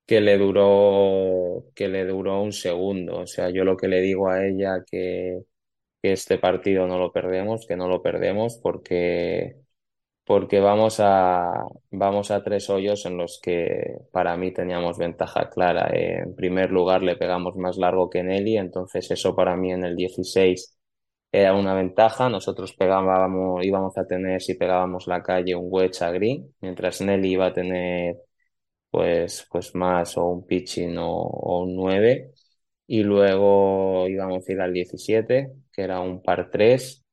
que 0.06 0.20
le 0.20 0.38
duró, 0.38 1.66
que 1.74 1.88
le 1.88 2.04
duró 2.06 2.42
un 2.42 2.52
segundo. 2.52 3.20
O 3.20 3.26
sea, 3.26 3.50
yo 3.50 3.64
lo 3.64 3.76
que 3.76 3.88
le 3.88 4.00
digo 4.02 4.28
a 4.30 4.46
ella 4.46 4.84
que, 4.90 5.40
que 6.02 6.12
este 6.14 6.38
partido 6.38 6.86
no 6.88 6.98
lo 6.98 7.12
perdemos, 7.12 7.66
que 7.66 7.76
no 7.76 7.88
lo 7.88 8.02
perdemos 8.02 8.58
porque 8.62 9.56
porque 10.24 10.60
vamos 10.60 11.00
a, 11.00 11.66
vamos 11.90 12.30
a 12.30 12.42
tres 12.42 12.70
hoyos 12.70 13.04
en 13.06 13.16
los 13.18 13.40
que 13.42 13.98
para 14.12 14.36
mí 14.36 14.52
teníamos 14.52 14.98
ventaja 14.98 15.50
clara. 15.50 15.88
en 15.92 16.34
primer 16.34 16.70
lugar, 16.70 17.02
le 17.02 17.16
pegamos 17.16 17.56
más 17.56 17.76
largo 17.76 18.08
que 18.10 18.22
Nelly, 18.22 18.56
entonces 18.58 19.10
eso 19.10 19.36
para 19.36 19.56
mí 19.56 19.72
en 19.72 19.84
el 19.84 19.96
16 19.96 20.78
era 21.32 21.54
una 21.54 21.74
ventaja. 21.74 22.28
Nosotros 22.28 22.74
pegábamos, 22.74 23.64
íbamos 23.64 23.96
a 23.98 24.06
tener, 24.06 24.40
si 24.40 24.54
pegábamos 24.54 25.06
la 25.06 25.22
calle, 25.22 25.54
un 25.56 25.68
wedge 25.70 26.02
a 26.02 26.10
green, 26.10 26.54
mientras 26.60 27.00
Nelly 27.00 27.32
iba 27.32 27.46
a 27.46 27.52
tener 27.52 28.16
pues, 28.90 29.46
pues 29.50 29.74
más 29.74 30.16
o 30.18 30.26
un 30.28 30.46
pitching 30.46 30.96
o, 30.98 31.62
un 31.62 31.76
9. 31.76 32.32
Y 32.86 33.02
luego 33.02 34.08
íbamos 34.08 34.48
a 34.48 34.52
ir 34.52 34.60
al 34.60 34.72
17, 34.72 35.52
que 35.72 35.82
era 35.82 36.00
un 36.00 36.22
par 36.22 36.50
3 36.50 37.04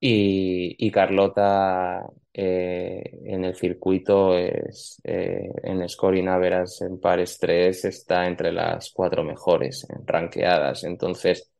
y, 0.00 0.90
Carlota 0.90 2.04
eh, 2.34 3.02
en 3.24 3.44
el 3.44 3.54
circuito 3.56 4.36
es 4.38 5.00
eh, 5.04 5.50
en 5.62 5.88
scoring 5.88 6.28
average 6.28 6.84
en 6.84 7.00
pares 7.00 7.38
3 7.38 7.84
está 7.84 8.26
entre 8.26 8.52
las 8.52 8.90
cuatro 8.92 9.24
mejores 9.24 9.86
en 9.90 10.06
ranqueadas. 10.06 10.84
Entonces, 10.84 11.50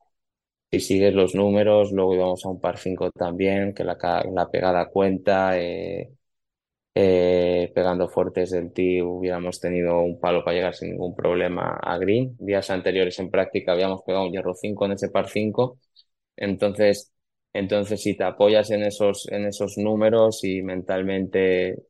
si 0.70 0.80
sigues 0.80 1.14
los 1.14 1.34
números, 1.34 1.92
luego 1.92 2.14
íbamos 2.16 2.44
a 2.46 2.50
un 2.50 2.60
par 2.60 2.78
5 2.78 3.10
también, 3.12 3.74
que 3.74 3.84
la, 3.84 3.98
la 4.34 4.50
pegada 4.50 4.86
cuenta. 4.90 5.54
Eh, 6.94 7.72
pegando 7.74 8.08
fuertes 8.08 8.50
del 8.50 8.72
tee 8.72 9.00
hubiéramos 9.02 9.60
tenido 9.60 10.00
un 10.02 10.20
palo 10.20 10.44
para 10.44 10.56
llegar 10.56 10.74
sin 10.74 10.90
ningún 10.90 11.14
problema 11.14 11.78
a 11.82 11.96
green. 11.98 12.36
Días 12.38 12.68
anteriores 12.70 13.18
en 13.18 13.30
práctica 13.30 13.72
habíamos 13.72 14.02
pegado 14.02 14.26
un 14.26 14.32
hierro 14.32 14.54
5 14.54 14.84
en 14.86 14.92
ese 14.92 15.08
par 15.08 15.28
5. 15.28 15.78
Entonces, 16.36 17.11
entonces, 17.52 18.00
si 18.02 18.16
te 18.16 18.24
apoyas 18.24 18.70
en 18.70 18.82
esos, 18.82 19.28
en 19.30 19.44
esos 19.46 19.76
números 19.78 20.42
y 20.44 20.62
mentalmente 20.62 21.84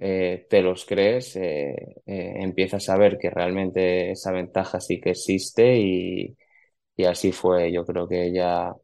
eh, 0.00 0.46
te 0.50 0.62
los 0.62 0.84
crees, 0.84 1.36
eh, 1.36 1.74
eh, 2.06 2.34
empiezas 2.36 2.88
a 2.90 2.98
ver 2.98 3.16
que 3.18 3.30
realmente 3.30 4.10
esa 4.12 4.32
ventaja 4.32 4.80
sí 4.80 5.00
que 5.00 5.10
existe 5.10 5.78
y, 5.78 6.36
y 6.96 7.04
así 7.04 7.32
fue. 7.32 7.72
Yo 7.72 7.84
creo 7.86 8.08
que 8.08 8.26
ella 8.28 8.74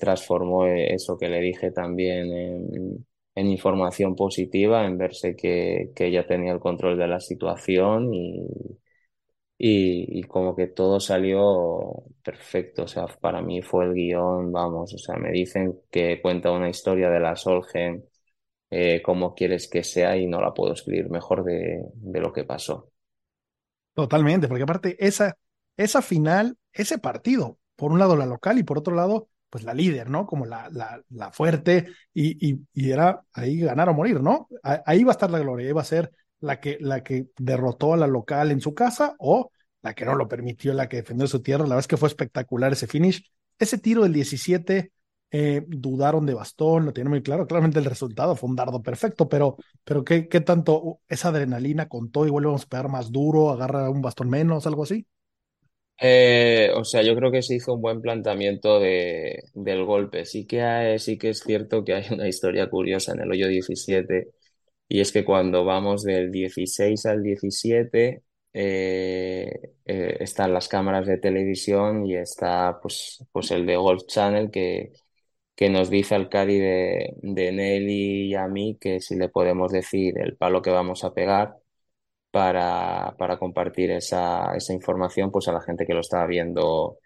transformó 0.00 0.66
eso 0.66 1.18
que 1.18 1.28
le 1.28 1.40
dije 1.40 1.70
también 1.72 2.32
en, 3.34 3.46
información 3.50 4.14
positiva, 4.16 4.84
en 4.86 4.98
verse 4.98 5.36
que, 5.36 5.90
que 5.94 6.06
ella 6.06 6.26
tenía 6.26 6.52
el 6.52 6.60
control 6.60 6.98
de 6.98 7.08
la 7.08 7.20
situación 7.20 8.12
y, 8.14 8.46
y, 9.64 10.24
como 10.24 10.56
que 10.56 10.66
todo 10.66 10.98
salió 10.98 12.02
perfecto. 12.24 12.82
O 12.82 12.88
sea, 12.88 13.06
para 13.06 13.40
mí 13.40 13.62
fue 13.62 13.84
el 13.84 13.94
guion, 13.94 14.50
vamos, 14.50 14.92
o 14.92 14.98
sea, 14.98 15.14
me 15.16 15.30
dicen 15.30 15.78
que 15.88 16.20
cuenta 16.20 16.50
una 16.50 16.68
historia 16.68 17.08
de 17.10 17.20
la 17.20 17.36
Solgen, 17.36 18.04
eh, 18.70 19.00
como 19.02 19.36
quieres 19.36 19.68
que 19.68 19.84
sea, 19.84 20.16
y 20.16 20.26
no 20.26 20.40
la 20.40 20.52
puedo 20.52 20.72
escribir 20.72 21.08
mejor 21.10 21.44
de, 21.44 21.80
lo 22.02 22.32
que 22.32 22.42
pasó. 22.42 22.90
Totalmente, 23.94 24.48
porque 24.48 24.64
aparte, 24.64 24.96
esa, 24.98 25.36
esa 25.76 26.02
final, 26.02 26.56
ese 26.72 26.98
partido, 26.98 27.58
por 27.76 27.92
un 27.92 28.00
lado 28.00 28.16
la 28.16 28.26
local 28.26 28.58
y 28.58 28.64
por 28.64 28.78
otro 28.78 28.96
lado, 28.96 29.28
pues 29.48 29.62
la 29.62 29.74
líder, 29.74 30.10
¿no? 30.10 30.26
Como 30.26 30.44
la, 30.44 30.70
la, 30.72 31.00
la 31.10 31.30
fuerte, 31.30 31.86
y, 32.12 32.50
y, 32.50 32.58
y, 32.72 32.90
era 32.90 33.22
ahí 33.32 33.60
ganar 33.60 33.88
o 33.90 33.94
morir, 33.94 34.20
¿no? 34.20 34.48
Ahí 34.64 35.04
va 35.04 35.12
a 35.12 35.14
estar 35.14 35.30
la 35.30 35.38
gloria, 35.38 35.68
ahí 35.68 35.72
va 35.72 35.82
a 35.82 35.84
ser 35.84 36.10
la 36.42 36.60
que, 36.60 36.78
la 36.80 37.02
que 37.02 37.26
derrotó 37.38 37.94
a 37.94 37.96
la 37.96 38.06
local 38.06 38.50
en 38.50 38.60
su 38.60 38.74
casa 38.74 39.16
o 39.18 39.50
la 39.82 39.94
que 39.94 40.04
no 40.04 40.14
lo 40.14 40.28
permitió, 40.28 40.74
la 40.74 40.88
que 40.88 40.98
defendió 40.98 41.26
su 41.26 41.42
tierra. 41.42 41.64
La 41.64 41.70
verdad 41.70 41.80
es 41.80 41.88
que 41.88 41.96
fue 41.96 42.08
espectacular 42.08 42.72
ese 42.72 42.86
finish. 42.86 43.24
Ese 43.58 43.78
tiro 43.78 44.02
del 44.02 44.12
17, 44.12 44.92
eh, 45.30 45.64
dudaron 45.68 46.26
de 46.26 46.34
bastón, 46.34 46.84
lo 46.86 46.92
tiene 46.92 47.10
muy 47.10 47.22
claro. 47.22 47.46
Claramente 47.46 47.78
el 47.78 47.84
resultado 47.86 48.36
fue 48.36 48.50
un 48.50 48.56
dardo 48.56 48.82
perfecto, 48.82 49.28
pero, 49.28 49.56
pero 49.84 50.04
¿qué, 50.04 50.28
qué 50.28 50.40
tanto 50.40 51.00
esa 51.08 51.28
adrenalina 51.28 51.88
contó 51.88 52.26
y 52.26 52.30
vuelve 52.30 52.54
a 52.54 52.58
pegar 52.58 52.88
más 52.88 53.10
duro, 53.12 53.50
agarra 53.50 53.90
un 53.90 54.02
bastón 54.02 54.30
menos, 54.30 54.66
algo 54.66 54.84
así? 54.84 55.06
Eh, 56.04 56.70
o 56.74 56.84
sea, 56.84 57.02
yo 57.02 57.14
creo 57.14 57.30
que 57.30 57.42
se 57.42 57.54
hizo 57.54 57.74
un 57.74 57.80
buen 57.82 58.00
planteamiento 58.02 58.80
de, 58.80 59.44
del 59.54 59.84
golpe. 59.84 60.24
Sí 60.24 60.46
que, 60.46 60.96
sí 60.98 61.16
que 61.18 61.30
es 61.30 61.40
cierto 61.40 61.84
que 61.84 61.94
hay 61.94 62.04
una 62.12 62.28
historia 62.28 62.68
curiosa 62.68 63.12
en 63.12 63.20
el 63.20 63.30
hoyo 63.30 63.48
17 63.48 64.32
y 64.92 65.00
es 65.00 65.12
que 65.12 65.24
cuando 65.24 65.64
vamos 65.64 66.02
del 66.04 66.30
16 66.32 67.06
al 67.06 67.22
17, 67.22 68.22
eh, 68.52 69.50
eh, 69.86 70.16
están 70.20 70.52
las 70.52 70.68
cámaras 70.68 71.06
de 71.06 71.18
televisión 71.18 72.06
y 72.06 72.16
está 72.16 72.78
pues, 72.82 73.24
pues 73.32 73.50
el 73.52 73.66
de 73.66 73.76
Golf 73.76 74.02
Channel 74.06 74.50
que, 74.50 74.92
que 75.56 75.70
nos 75.70 75.90
dice 75.90 76.14
al 76.16 76.28
Cari 76.30 76.58
de, 76.58 77.14
de 77.22 77.52
Nelly 77.52 78.28
y 78.30 78.34
a 78.34 78.48
mí 78.48 78.78
que 78.80 79.00
si 79.00 79.16
le 79.16 79.28
podemos 79.30 79.72
decir 79.72 80.18
el 80.18 80.36
palo 80.36 80.62
que 80.62 80.70
vamos 80.70 81.04
a 81.04 81.14
pegar 81.14 81.56
para, 82.30 83.14
para 83.18 83.38
compartir 83.38 83.90
esa, 83.90 84.54
esa 84.56 84.72
información 84.72 85.30
pues 85.30 85.48
a 85.48 85.52
la 85.52 85.60
gente 85.62 85.86
que 85.86 85.94
lo 85.94 86.00
estaba 86.00 86.26
viendo 86.26 86.98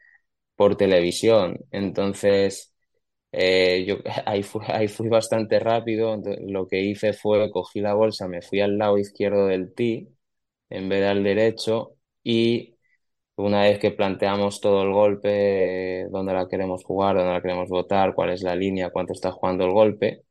por 0.57 0.77
televisión. 0.77 1.59
Entonces, 1.72 2.75
eh, 3.37 3.85
yo 3.87 3.96
ahí 4.27 4.42
fui, 4.42 4.62
ahí 4.68 4.88
fui 4.88 5.09
bastante 5.09 5.59
rápido. 5.61 6.16
lo 6.46 6.66
que 6.68 6.81
hice 6.83 7.12
fue 7.12 7.51
cogí 7.51 7.81
la 7.81 7.94
bolsa, 7.94 8.29
me 8.29 8.42
fui 8.42 8.61
al 8.61 8.79
lado 8.79 8.99
izquierdo 8.99 9.46
del 9.46 9.75
tee 9.75 10.09
en 10.70 10.88
vez 10.88 11.03
del 11.03 11.22
derecho 11.25 11.96
y 12.25 12.77
una 13.37 13.62
vez 13.62 13.79
que 13.81 13.92
planteamos 13.92 14.61
todo 14.61 14.83
el 14.85 14.92
golpe, 14.92 16.03
eh, 16.03 16.09
dónde 16.11 16.35
la 16.35 16.49
queremos 16.49 16.85
jugar, 16.85 17.16
dónde 17.16 17.33
la 17.35 17.42
queremos 17.42 17.68
votar, 17.68 18.14
cuál 18.14 18.31
es 18.31 18.42
la 18.42 18.57
línea, 18.57 18.90
cuánto 18.90 19.12
está 19.14 19.33
jugando 19.33 19.64
el 19.66 19.72
golpe, 19.72 20.22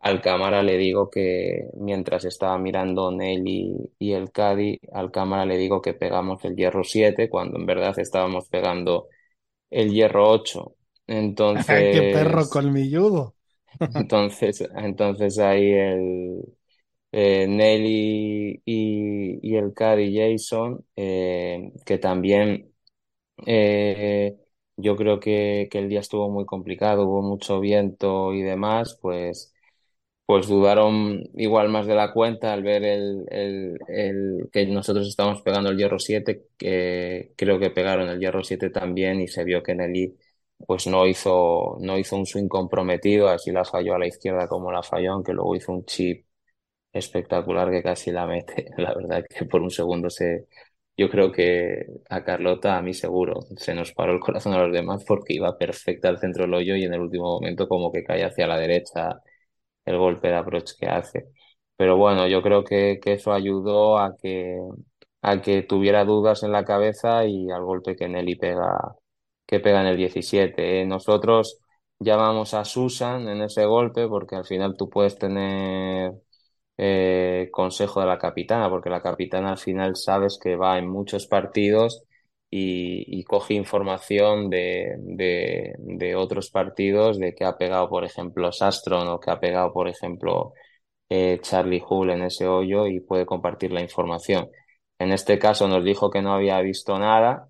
al 0.00 0.20
cámara 0.22 0.62
le 0.62 0.78
digo 0.78 1.10
que 1.10 1.68
mientras 1.74 2.24
estaba 2.24 2.58
mirando 2.58 3.10
Nelly 3.12 3.76
y 3.98 4.12
el 4.12 4.32
Caddy, 4.32 4.80
al 4.92 5.10
cámara 5.12 5.44
le 5.46 5.58
digo 5.58 5.82
que 5.82 5.94
pegamos 5.94 6.44
el 6.44 6.56
hierro 6.56 6.84
7 6.84 7.28
cuando 7.30 7.58
en 7.58 7.66
verdad 7.66 7.98
estábamos 7.98 8.48
pegando 8.48 9.08
el 9.70 9.92
hierro 9.92 10.30
8. 10.30 10.76
Entonces. 11.10 11.66
¡Qué 11.66 12.12
perro 12.12 12.48
colmilludo! 12.48 13.34
entonces, 13.94 14.64
entonces 14.76 15.38
ahí 15.40 15.72
el 15.72 16.44
eh, 17.10 17.46
Nelly 17.48 18.62
y, 18.64 19.40
y, 19.42 19.56
el 19.56 19.74
Caddy 19.74 20.16
Jason, 20.16 20.84
eh, 20.94 21.72
que 21.84 21.98
también 21.98 22.72
eh, 23.46 24.36
yo 24.76 24.96
creo 24.96 25.18
que, 25.18 25.68
que, 25.70 25.78
el 25.80 25.88
día 25.88 26.00
estuvo 26.00 26.30
muy 26.30 26.46
complicado, 26.46 27.06
hubo 27.08 27.22
mucho 27.22 27.58
viento 27.58 28.32
y 28.32 28.42
demás, 28.42 28.96
pues, 29.02 29.52
pues 30.26 30.46
dudaron 30.48 31.24
igual 31.34 31.70
más 31.70 31.86
de 31.88 31.94
la 31.96 32.12
cuenta 32.12 32.52
al 32.52 32.62
ver 32.62 32.84
el, 32.84 33.24
el, 33.30 33.78
el 33.88 34.50
que 34.52 34.66
nosotros 34.66 35.08
estábamos 35.08 35.42
pegando 35.42 35.70
el 35.70 35.76
hierro 35.78 35.98
7, 35.98 36.46
que 36.56 37.32
creo 37.36 37.58
que 37.58 37.70
pegaron 37.70 38.08
el 38.08 38.20
hierro 38.20 38.44
7 38.44 38.70
también 38.70 39.20
y 39.20 39.28
se 39.28 39.44
vio 39.44 39.62
que 39.62 39.74
Nelly 39.74 40.16
pues 40.66 40.86
no 40.86 41.06
hizo, 41.06 41.76
no 41.80 41.98
hizo 41.98 42.16
un 42.16 42.26
swing 42.26 42.48
comprometido, 42.48 43.28
así 43.28 43.50
la 43.52 43.64
falló 43.64 43.94
a 43.94 43.98
la 43.98 44.06
izquierda 44.08 44.48
como 44.48 44.72
la 44.72 44.82
falló, 44.82 45.12
aunque 45.14 45.32
luego 45.32 45.56
hizo 45.56 45.72
un 45.72 45.84
chip 45.86 46.26
espectacular 46.92 47.70
que 47.70 47.82
casi 47.82 48.10
la 48.12 48.26
mete. 48.26 48.66
La 48.78 48.94
verdad 48.94 49.24
que 49.28 49.44
por 49.46 49.62
un 49.62 49.70
segundo 49.70 50.10
se, 50.10 50.46
yo 50.96 51.08
creo 51.10 51.32
que 51.32 51.86
a 52.10 52.24
Carlota, 52.24 52.76
a 52.78 52.82
mí 52.82 52.94
seguro, 52.94 53.40
se 53.56 53.74
nos 53.74 53.92
paró 53.92 54.12
el 54.12 54.20
corazón 54.20 54.54
a 54.54 54.62
los 54.64 54.72
demás 54.72 55.04
porque 55.06 55.34
iba 55.34 55.56
perfecta 55.58 56.08
al 56.08 56.18
centro 56.18 56.44
del 56.44 56.54
hoyo 56.54 56.76
y 56.76 56.84
en 56.84 56.94
el 56.94 57.00
último 57.00 57.24
momento 57.34 57.68
como 57.68 57.92
que 57.92 58.04
cae 58.04 58.24
hacia 58.24 58.46
la 58.46 58.58
derecha 58.58 59.20
el 59.84 59.98
golpe 59.98 60.28
de 60.28 60.36
approach 60.36 60.72
que 60.78 60.86
hace. 60.88 61.28
Pero 61.76 61.96
bueno, 61.96 62.26
yo 62.28 62.42
creo 62.42 62.64
que, 62.64 62.98
que 63.02 63.14
eso 63.14 63.32
ayudó 63.32 63.98
a 63.98 64.16
que, 64.16 64.58
a 65.22 65.40
que 65.42 65.62
tuviera 65.62 66.04
dudas 66.04 66.42
en 66.42 66.52
la 66.52 66.64
cabeza 66.64 67.24
y 67.26 67.50
al 67.50 67.64
golpe 67.64 67.96
que 67.96 68.08
Nelly 68.08 68.36
pega, 68.36 68.96
que 69.50 69.60
pega 69.60 69.80
en 69.80 69.88
el 69.88 69.96
17. 69.96 70.86
Nosotros 70.86 71.58
llamamos 71.98 72.54
a 72.54 72.64
Susan 72.64 73.28
en 73.28 73.42
ese 73.42 73.64
golpe 73.66 74.06
porque 74.08 74.36
al 74.36 74.46
final 74.46 74.76
tú 74.76 74.88
puedes 74.88 75.18
tener 75.18 76.12
eh, 76.78 77.48
consejo 77.52 78.00
de 78.00 78.06
la 78.06 78.18
capitana, 78.18 78.70
porque 78.70 78.90
la 78.90 79.02
capitana 79.02 79.50
al 79.52 79.58
final 79.58 79.96
sabes 79.96 80.38
que 80.42 80.56
va 80.56 80.78
en 80.78 80.88
muchos 80.88 81.26
partidos 81.26 82.04
y, 82.50 83.24
coge 83.24 83.54
información 83.54 84.50
de, 84.50 84.96
de, 84.98 86.16
otros 86.16 86.50
partidos, 86.50 87.18
de 87.18 87.34
que 87.34 87.44
ha 87.44 87.56
pegado, 87.58 87.88
por 87.88 88.04
ejemplo, 88.04 88.52
Sastron 88.52 89.08
o 89.08 89.20
que 89.20 89.30
ha 89.30 89.40
pegado, 89.40 89.72
por 89.72 89.88
ejemplo, 89.88 90.52
eh, 91.08 91.38
Charlie 91.42 91.82
Hull 91.88 92.10
en 92.10 92.22
ese 92.24 92.46
hoyo 92.48 92.86
y 92.86 93.00
puede 93.00 93.26
compartir 93.26 93.72
la 93.72 93.82
información. 93.82 94.50
En 94.98 95.12
este 95.12 95.38
caso 95.38 95.68
nos 95.68 95.84
dijo 95.84 96.10
que 96.10 96.22
no 96.22 96.34
había 96.34 96.60
visto 96.60 96.98
nada 96.98 97.49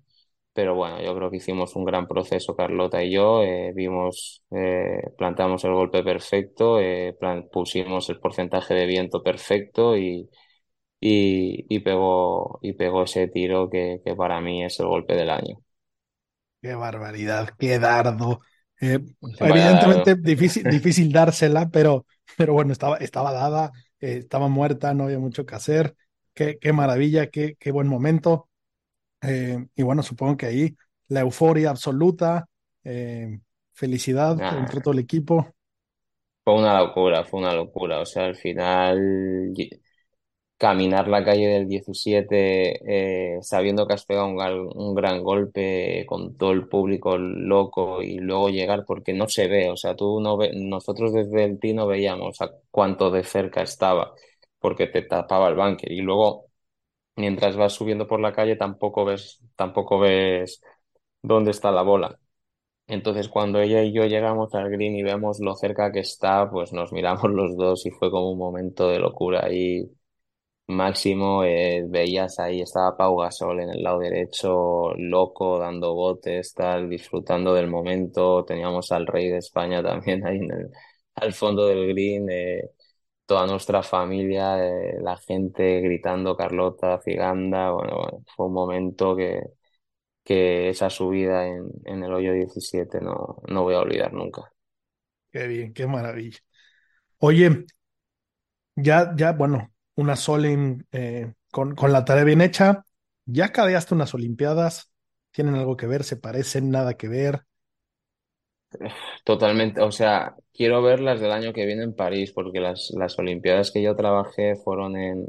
pero 0.53 0.75
bueno, 0.75 1.01
yo 1.01 1.15
creo 1.15 1.31
que 1.31 1.37
hicimos 1.37 1.75
un 1.75 1.85
gran 1.85 2.07
proceso, 2.07 2.55
Carlota 2.55 3.03
y 3.03 3.11
yo. 3.13 3.43
Eh, 3.43 3.71
vimos, 3.75 4.43
eh, 4.51 5.01
plantamos 5.17 5.63
el 5.63 5.73
golpe 5.73 6.03
perfecto, 6.03 6.79
eh, 6.79 7.15
pusimos 7.51 8.09
el 8.09 8.19
porcentaje 8.19 8.73
de 8.73 8.85
viento 8.85 9.23
perfecto 9.23 9.97
y, 9.97 10.29
y, 11.01 11.79
pegó, 11.81 12.59
y 12.63 12.73
pegó 12.73 13.03
ese 13.03 13.27
tiro 13.29 13.69
que, 13.69 14.01
que, 14.05 14.15
para 14.15 14.41
mí 14.41 14.63
es 14.65 14.79
el 14.81 14.87
golpe 14.87 15.15
del 15.15 15.31
año. 15.31 15.57
Qué 16.61 16.75
barbaridad, 16.75 17.49
qué 17.57 17.79
dardo. 17.79 18.41
evidentemente 19.39 20.15
difícil, 20.15 20.67
difícil 20.69 21.11
dársela, 21.11 21.69
pero, 21.69 22.05
pero 22.37 22.53
bueno, 22.53 22.71
estaba, 22.73 22.97
estaba 22.97 23.31
dada, 23.31 23.71
estaba 23.99 24.47
muerta, 24.47 24.93
no 24.93 25.05
había 25.05 25.19
mucho 25.19 25.45
que 25.45 25.55
hacer. 25.55 25.95
Qué, 26.33 26.59
qué 26.59 26.71
maravilla, 26.73 27.27
qué, 27.29 27.55
qué 27.59 27.71
buen 27.71 27.87
momento. 27.87 28.49
Eh, 29.21 29.65
y 29.75 29.83
bueno, 29.83 30.03
supongo 30.03 30.37
que 30.37 30.45
ahí 30.47 30.75
la 31.07 31.21
euforia 31.21 31.69
absoluta, 31.69 32.47
eh, 32.83 33.39
felicidad 33.73 34.39
entre 34.57 34.81
todo 34.81 34.93
el 34.93 34.99
equipo. 34.99 35.53
Fue 36.43 36.55
una 36.55 36.79
locura, 36.79 37.23
fue 37.23 37.39
una 37.39 37.53
locura. 37.53 37.99
O 37.99 38.05
sea, 38.05 38.25
al 38.25 38.35
final 38.35 39.53
caminar 40.61 41.07
la 41.07 41.23
calle 41.23 41.47
del 41.47 41.67
17 41.67 43.35
eh, 43.35 43.39
sabiendo 43.41 43.87
que 43.87 43.95
has 43.95 44.05
pegado 44.05 44.27
un, 44.27 44.93
gran 44.93 45.23
golpe 45.23 46.05
con 46.07 46.37
todo 46.37 46.51
el 46.51 46.67
público 46.67 47.17
loco 47.17 48.03
y 48.03 48.19
luego 48.19 48.49
llegar 48.49 48.85
porque 48.85 49.11
no 49.11 49.27
se 49.27 49.47
ve, 49.47 49.71
o 49.71 49.75
sea, 49.75 49.95
tú 49.95 50.19
no 50.21 50.37
ve, 50.37 50.51
nosotros 50.53 51.13
desde 51.13 51.45
el 51.45 51.59
tino 51.59 51.87
veíamos 51.87 52.39
a 52.41 52.51
cuánto 52.69 53.09
de 53.09 53.23
cerca 53.23 53.63
estaba 53.63 54.13
porque 54.59 54.85
te 54.85 55.01
tapaba 55.01 55.49
el 55.49 55.55
bunker 55.55 55.91
y 55.91 56.01
luego 56.01 56.50
mientras 57.15 57.55
vas 57.57 57.73
subiendo 57.73 58.07
por 58.07 58.19
la 58.19 58.33
calle 58.33 58.55
tampoco 58.55 59.05
ves, 59.05 59.41
tampoco 59.55 59.99
ves 59.99 60.61
dónde 61.21 61.51
está 61.51 61.71
la 61.71 61.81
bola. 61.83 62.19
Entonces, 62.87 63.29
cuando 63.29 63.59
ella 63.61 63.83
y 63.83 63.93
yo 63.93 64.05
llegamos 64.05 64.53
al 64.55 64.69
green 64.69 64.95
y 64.95 65.03
vemos 65.03 65.39
lo 65.39 65.55
cerca 65.55 65.91
que 65.91 66.01
está, 66.01 66.49
pues 66.51 66.73
nos 66.73 66.91
miramos 66.93 67.23
los 67.31 67.55
dos 67.57 67.85
y 67.85 67.91
fue 67.91 68.11
como 68.11 68.31
un 68.31 68.37
momento 68.39 68.89
de 68.89 68.99
locura 68.99 69.45
ahí 69.45 69.89
máximo. 70.67 71.43
Eh, 71.43 71.83
veías 71.87 72.39
ahí, 72.39 72.61
estaba 72.61 72.97
Pau 72.97 73.17
Gasol 73.17 73.59
en 73.61 73.69
el 73.71 73.83
lado 73.83 73.99
derecho, 73.99 74.93
loco, 74.97 75.59
dando 75.59 75.93
botes, 75.93 76.53
tal, 76.53 76.89
disfrutando 76.89 77.53
del 77.53 77.67
momento. 77.69 78.45
Teníamos 78.45 78.91
al 78.91 79.07
rey 79.07 79.29
de 79.29 79.37
España 79.37 79.83
también 79.83 80.25
ahí 80.25 80.37
en 80.37 80.51
el, 80.51 80.71
al 81.15 81.33
fondo 81.33 81.67
del 81.67 81.87
green. 81.93 82.29
Eh, 82.29 82.71
toda 83.31 83.47
nuestra 83.47 83.83
familia, 83.83 84.63
eh, 84.65 84.97
la 85.01 85.17
gente 85.17 85.81
gritando 85.81 86.35
Carlota, 86.37 86.99
Ciganda, 87.03 87.71
bueno, 87.71 88.23
fue 88.35 88.47
un 88.47 88.53
momento 88.53 89.15
que, 89.15 89.41
que 90.23 90.69
esa 90.69 90.89
subida 90.89 91.47
en, 91.47 91.69
en 91.85 92.03
el 92.03 92.13
hoyo 92.13 92.33
17 92.33 93.01
no, 93.01 93.37
no 93.49 93.63
voy 93.63 93.75
a 93.75 93.81
olvidar 93.81 94.13
nunca. 94.13 94.53
Qué 95.31 95.47
bien, 95.47 95.73
qué 95.73 95.87
maravilla. 95.87 96.39
Oye, 97.19 97.65
ya, 98.75 99.13
ya, 99.15 99.31
bueno, 99.33 99.71
una 99.95 100.15
Solin 100.15 100.87
eh, 100.91 101.33
con, 101.51 101.75
con 101.75 101.91
la 101.93 102.05
tarea 102.05 102.23
bien 102.23 102.41
hecha, 102.41 102.85
ya 103.25 103.51
cadeaste 103.51 103.93
unas 103.95 104.13
Olimpiadas, 104.13 104.91
tienen 105.31 105.55
algo 105.55 105.77
que 105.77 105.87
ver, 105.87 106.03
se 106.03 106.17
parecen, 106.17 106.69
nada 106.71 106.95
que 106.95 107.07
ver. 107.07 107.45
Totalmente, 109.23 109.81
o 109.81 109.91
sea, 109.91 110.35
quiero 110.53 110.81
ver 110.81 110.99
las 110.99 111.19
del 111.19 111.31
año 111.31 111.53
que 111.53 111.65
viene 111.65 111.83
en 111.83 111.95
París, 111.95 112.31
porque 112.33 112.59
las, 112.59 112.91
las 112.97 113.17
Olimpiadas 113.19 113.71
que 113.71 113.81
yo 113.81 113.95
trabajé 113.95 114.55
fueron 114.55 114.95
en, 114.97 115.25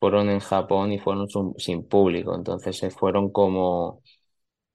fueron 0.00 0.30
en 0.30 0.40
Japón 0.40 0.92
y 0.92 0.98
fueron 0.98 1.28
sin 1.58 1.88
público, 1.88 2.34
entonces 2.36 2.76
se 2.78 2.90
fueron 2.90 3.32
como, 3.32 4.02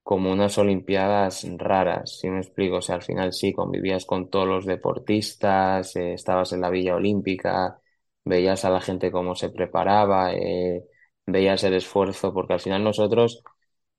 como 0.04 0.32
unas 0.34 0.58
Olimpiadas 0.60 1.45
raras, 1.58 2.19
si 2.19 2.30
me 2.30 2.39
explico, 2.39 2.78
o 2.78 2.82
sea, 2.82 2.95
al 2.95 3.04
final 3.04 3.34
sí, 3.34 3.54
convivías 3.54 4.06
con 4.06 4.30
todos 4.30 4.48
los 4.48 4.65
deportistas, 4.65 5.95
eh, 5.98 6.13
estabas 6.13 6.54
en 6.54 6.62
la 6.62 6.69
Villa 6.71 6.95
Olímpica, 6.95 7.80
veías 8.26 8.65
a 8.65 8.69
la 8.71 8.82
gente 8.82 9.12
cómo 9.12 9.36
se 9.36 9.50
preparaba, 9.50 10.34
eh, 10.36 10.84
veías 11.28 11.63
el 11.65 11.76
esfuerzo, 11.76 12.34
porque 12.34 12.54
al 12.54 12.60
final 12.62 12.84
nosotros 12.84 13.43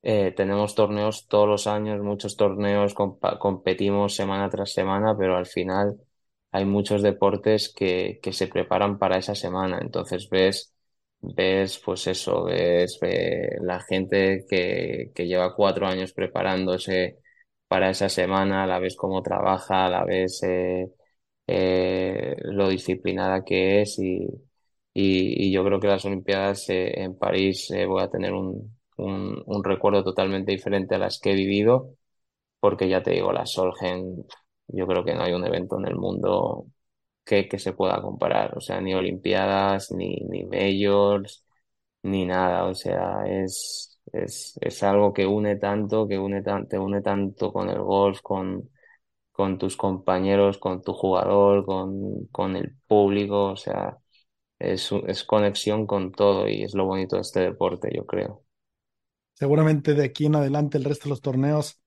eh, 0.08 0.32
tenemos 0.36 0.74
torneos 0.76 1.26
todos 1.28 1.48
los 1.48 1.66
años, 1.66 2.00
muchos 2.00 2.36
torneos, 2.36 2.94
competimos 2.94 4.14
semana 4.14 4.48
tras 4.50 4.72
semana, 4.72 5.16
pero 5.18 5.36
al 5.36 5.46
final 5.46 5.96
hay 6.52 6.64
muchos 6.64 7.02
deportes 7.02 7.72
que, 7.74 8.20
que 8.22 8.32
se 8.32 8.46
preparan 8.48 8.98
para 8.98 9.18
esa 9.18 9.34
semana. 9.34 9.78
Entonces 9.80 10.28
ves, 10.30 10.72
ves 11.20 11.80
pues 11.84 12.06
eso, 12.06 12.44
ves, 12.44 12.98
la 13.60 13.80
gente 13.80 14.44
que, 14.48 15.10
que 15.14 15.26
lleva 15.26 15.54
cuatro 15.56 15.86
años 15.86 16.12
preparándose 16.12 17.18
para 17.68 17.90
esa 17.90 18.08
semana, 18.08 18.66
la 18.66 18.78
ves 18.78 18.96
cómo 18.96 19.22
trabaja, 19.22 19.88
la 19.88 20.04
ves 20.04 20.42
eh, 20.44 20.88
eh, 21.46 22.36
lo 22.44 22.68
disciplinada 22.68 23.44
que 23.44 23.82
es 23.82 23.98
y, 23.98 24.26
y, 24.94 25.52
yo 25.52 25.64
creo 25.64 25.80
que 25.80 25.88
las 25.88 26.04
Olimpiadas 26.04 26.66
en 26.68 27.18
París 27.18 27.68
voy 27.88 28.02
a 28.02 28.10
tener 28.10 28.32
un, 28.32 28.75
un, 28.96 29.42
un, 29.46 29.64
recuerdo 29.64 30.04
totalmente 30.04 30.52
diferente 30.52 30.94
a 30.94 30.98
las 30.98 31.18
que 31.20 31.32
he 31.32 31.34
vivido, 31.34 31.90
porque 32.60 32.88
ya 32.88 33.02
te 33.02 33.12
digo, 33.12 33.32
la 33.32 33.46
Solgen, 33.46 34.26
yo 34.68 34.86
creo 34.86 35.04
que 35.04 35.14
no 35.14 35.22
hay 35.22 35.32
un 35.34 35.46
evento 35.46 35.78
en 35.78 35.86
el 35.86 35.96
mundo 35.96 36.66
que, 37.24 37.48
que 37.48 37.58
se 37.58 37.72
pueda 37.74 38.00
comparar, 38.02 38.56
o 38.56 38.60
sea, 38.60 38.80
ni 38.80 38.94
Olimpiadas, 38.94 39.92
ni, 39.92 40.16
ni 40.30 40.44
Majors, 40.44 41.44
ni 42.02 42.26
nada, 42.26 42.64
o 42.66 42.74
sea, 42.74 43.24
es, 43.26 43.98
es, 44.12 44.58
es 44.60 44.82
algo 44.82 45.12
que 45.12 45.26
une 45.26 45.56
tanto, 45.56 46.06
que 46.08 46.18
une 46.18 46.42
te 46.68 46.78
une 46.78 47.02
tanto 47.02 47.52
con 47.52 47.68
el 47.70 47.80
golf, 47.82 48.20
con, 48.22 48.70
con 49.32 49.58
tus 49.58 49.76
compañeros, 49.76 50.58
con 50.58 50.82
tu 50.82 50.92
jugador, 50.94 51.64
con, 51.66 52.26
con 52.32 52.56
el 52.56 52.76
público, 52.88 53.52
o 53.52 53.56
sea, 53.56 53.98
es, 54.60 54.90
es 55.08 55.24
conexión 55.24 55.86
con 55.86 56.12
todo 56.12 56.48
y 56.48 56.64
es 56.64 56.74
lo 56.74 56.86
bonito 56.86 57.16
de 57.16 57.22
este 57.22 57.40
deporte, 57.42 57.90
yo 57.94 58.06
creo 58.06 58.45
seguramente 59.36 59.94
de 59.94 60.04
aquí 60.06 60.26
en 60.26 60.36
adelante 60.36 60.78
el 60.78 60.84
resto 60.84 61.06
de 61.06 61.10
los 61.12 61.22
torneos, 61.22 61.80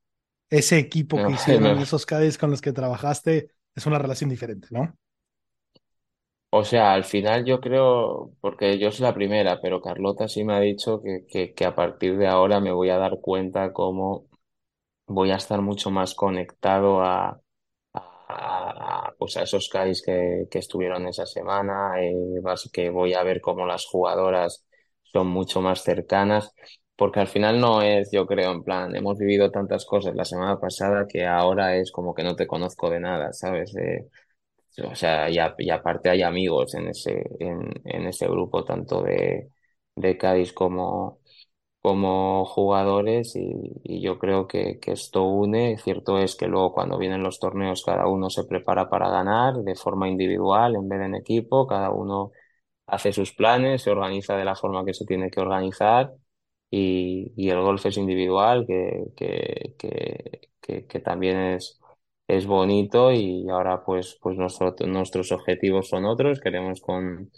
ese 0.50 0.80
equipo 0.80 1.24
que 1.24 1.34
hicieron, 1.34 1.80
esos 1.80 2.06
Cádiz 2.08 2.38
con 2.40 2.52
los 2.52 2.62
que 2.62 2.74
trabajaste, 2.74 3.52
es 3.76 3.86
una 3.88 4.00
relación 4.00 4.30
diferente, 4.32 4.70
¿no? 4.72 4.96
O 6.52 6.64
sea, 6.64 6.94
al 6.94 7.04
final 7.04 7.46
yo 7.46 7.60
creo, 7.62 8.34
porque 8.42 8.80
yo 8.80 8.92
soy 8.92 9.04
la 9.06 9.14
primera, 9.14 9.62
pero 9.62 9.82
Carlota 9.82 10.28
sí 10.28 10.44
me 10.44 10.54
ha 10.56 10.60
dicho 10.60 11.00
que, 11.02 11.26
que, 11.28 11.54
que 11.54 11.66
a 11.66 11.76
partir 11.76 12.18
de 12.18 12.28
ahora 12.28 12.60
me 12.60 12.72
voy 12.72 12.90
a 12.90 12.98
dar 12.98 13.20
cuenta 13.22 13.72
cómo 13.72 14.26
voy 15.08 15.32
a 15.32 15.38
estar 15.38 15.62
mucho 15.62 15.92
más 15.92 16.16
conectado 16.16 17.02
a, 17.04 17.42
a, 17.94 19.14
pues 19.20 19.38
a 19.38 19.44
esos 19.44 19.70
Cádiz 19.70 20.02
que, 20.04 20.48
que 20.52 20.60
estuvieron 20.60 21.08
esa 21.08 21.26
semana, 21.26 21.94
eh, 22.02 22.14
que 22.74 22.90
voy 22.90 23.14
a 23.14 23.24
ver 23.24 23.42
cómo 23.42 23.66
las 23.66 23.86
jugadoras 23.86 24.66
son 25.14 25.28
mucho 25.28 25.62
más 25.62 25.84
cercanas 25.84 26.54
porque 27.00 27.22
al 27.22 27.28
final 27.28 27.60
no 27.62 27.82
es, 27.82 28.12
yo 28.12 28.26
creo, 28.28 28.52
en 28.52 28.64
plan, 28.64 28.96
hemos 28.96 29.18
vivido 29.18 29.52
tantas 29.52 29.86
cosas 29.86 30.16
la 30.16 30.26
semana 30.26 30.60
pasada 30.60 31.08
que 31.08 31.26
ahora 31.26 31.78
es 31.78 31.92
como 31.92 32.14
que 32.14 32.24
no 32.24 32.36
te 32.36 32.48
conozco 32.48 32.90
de 32.90 33.00
nada, 33.00 33.34
¿sabes? 33.34 33.74
o 34.84 34.96
sea, 34.96 35.30
y, 35.30 35.40
aparte 35.70 36.10
hay 36.10 36.22
amigos 36.22 36.74
en 36.76 36.90
ese, 36.90 37.24
en, 37.40 38.08
ese 38.08 38.28
grupo, 38.28 38.64
tanto 38.66 39.02
de, 39.04 39.50
de 39.96 40.18
Cádiz 40.18 40.54
como, 40.54 41.20
como 41.82 42.46
jugadores, 42.46 43.36
y, 43.36 43.54
y 43.84 44.02
yo 44.02 44.20
creo 44.20 44.48
que, 44.48 44.80
que 44.80 44.94
esto 44.94 45.24
une. 45.26 45.78
Cierto 45.78 46.20
es 46.20 46.36
que 46.36 46.48
luego 46.48 46.74
cuando 46.74 46.98
vienen 46.98 47.24
los 47.24 47.40
torneos 47.40 47.84
cada 47.86 48.08
uno 48.08 48.30
se 48.30 48.46
prepara 48.46 48.90
para 48.90 49.10
ganar 49.10 49.56
de 49.56 49.76
forma 49.76 50.10
individual 50.10 50.76
en 50.76 50.90
vez 50.90 51.00
de 51.00 51.06
en 51.08 51.16
equipo, 51.16 51.68
cada 51.68 51.92
uno 51.92 52.32
hace 52.88 53.14
sus 53.14 53.34
planes, 53.34 53.84
se 53.84 53.92
organiza 53.92 54.38
de 54.38 54.46
la 54.46 54.56
forma 54.56 54.86
que 54.86 54.94
se 54.94 55.06
tiene 55.06 55.30
que 55.32 55.42
organizar 55.42 56.14
y, 56.71 57.34
y 57.36 57.49
el 57.49 57.62
golf 57.62 57.86
es 57.86 57.97
individual, 57.97 58.65
que, 58.67 59.05
que, 59.15 60.86
que, 60.88 60.99
también 60.99 61.38
es, 61.38 61.79
es 62.27 62.45
bonito 62.45 63.12
y 63.12 63.49
ahora 63.49 63.84
pues, 63.84 64.17
pues 64.21 64.38
nosotros, 64.38 64.89
nuestros 64.89 65.32
objetivos 65.32 65.89
son 65.89 66.05
otros, 66.05 66.39
queremos 66.39 66.82
con, 66.82 67.32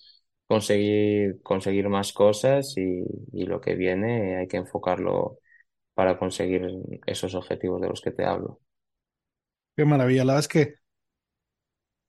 conseguir, 0.47 1.41
conseguir 1.43 1.89
más 1.89 2.13
cosas 2.13 2.75
y, 2.77 3.03
y 3.33 3.45
lo 3.45 3.61
que 3.61 3.75
viene 3.75 4.37
hay 4.37 4.47
que 4.47 4.57
enfocarlo 4.57 5.39
para 5.95 6.17
conseguir 6.19 6.63
esos 7.07 7.35
objetivos 7.35 7.81
de 7.81 7.89
los 7.89 8.01
que 8.01 8.11
te 8.11 8.25
hablo. 8.25 8.61
Qué 9.75 9.85
maravilla, 9.85 10.23
la 10.25 10.33
verdad 10.33 10.39
es 10.41 10.47
que, 10.47 10.75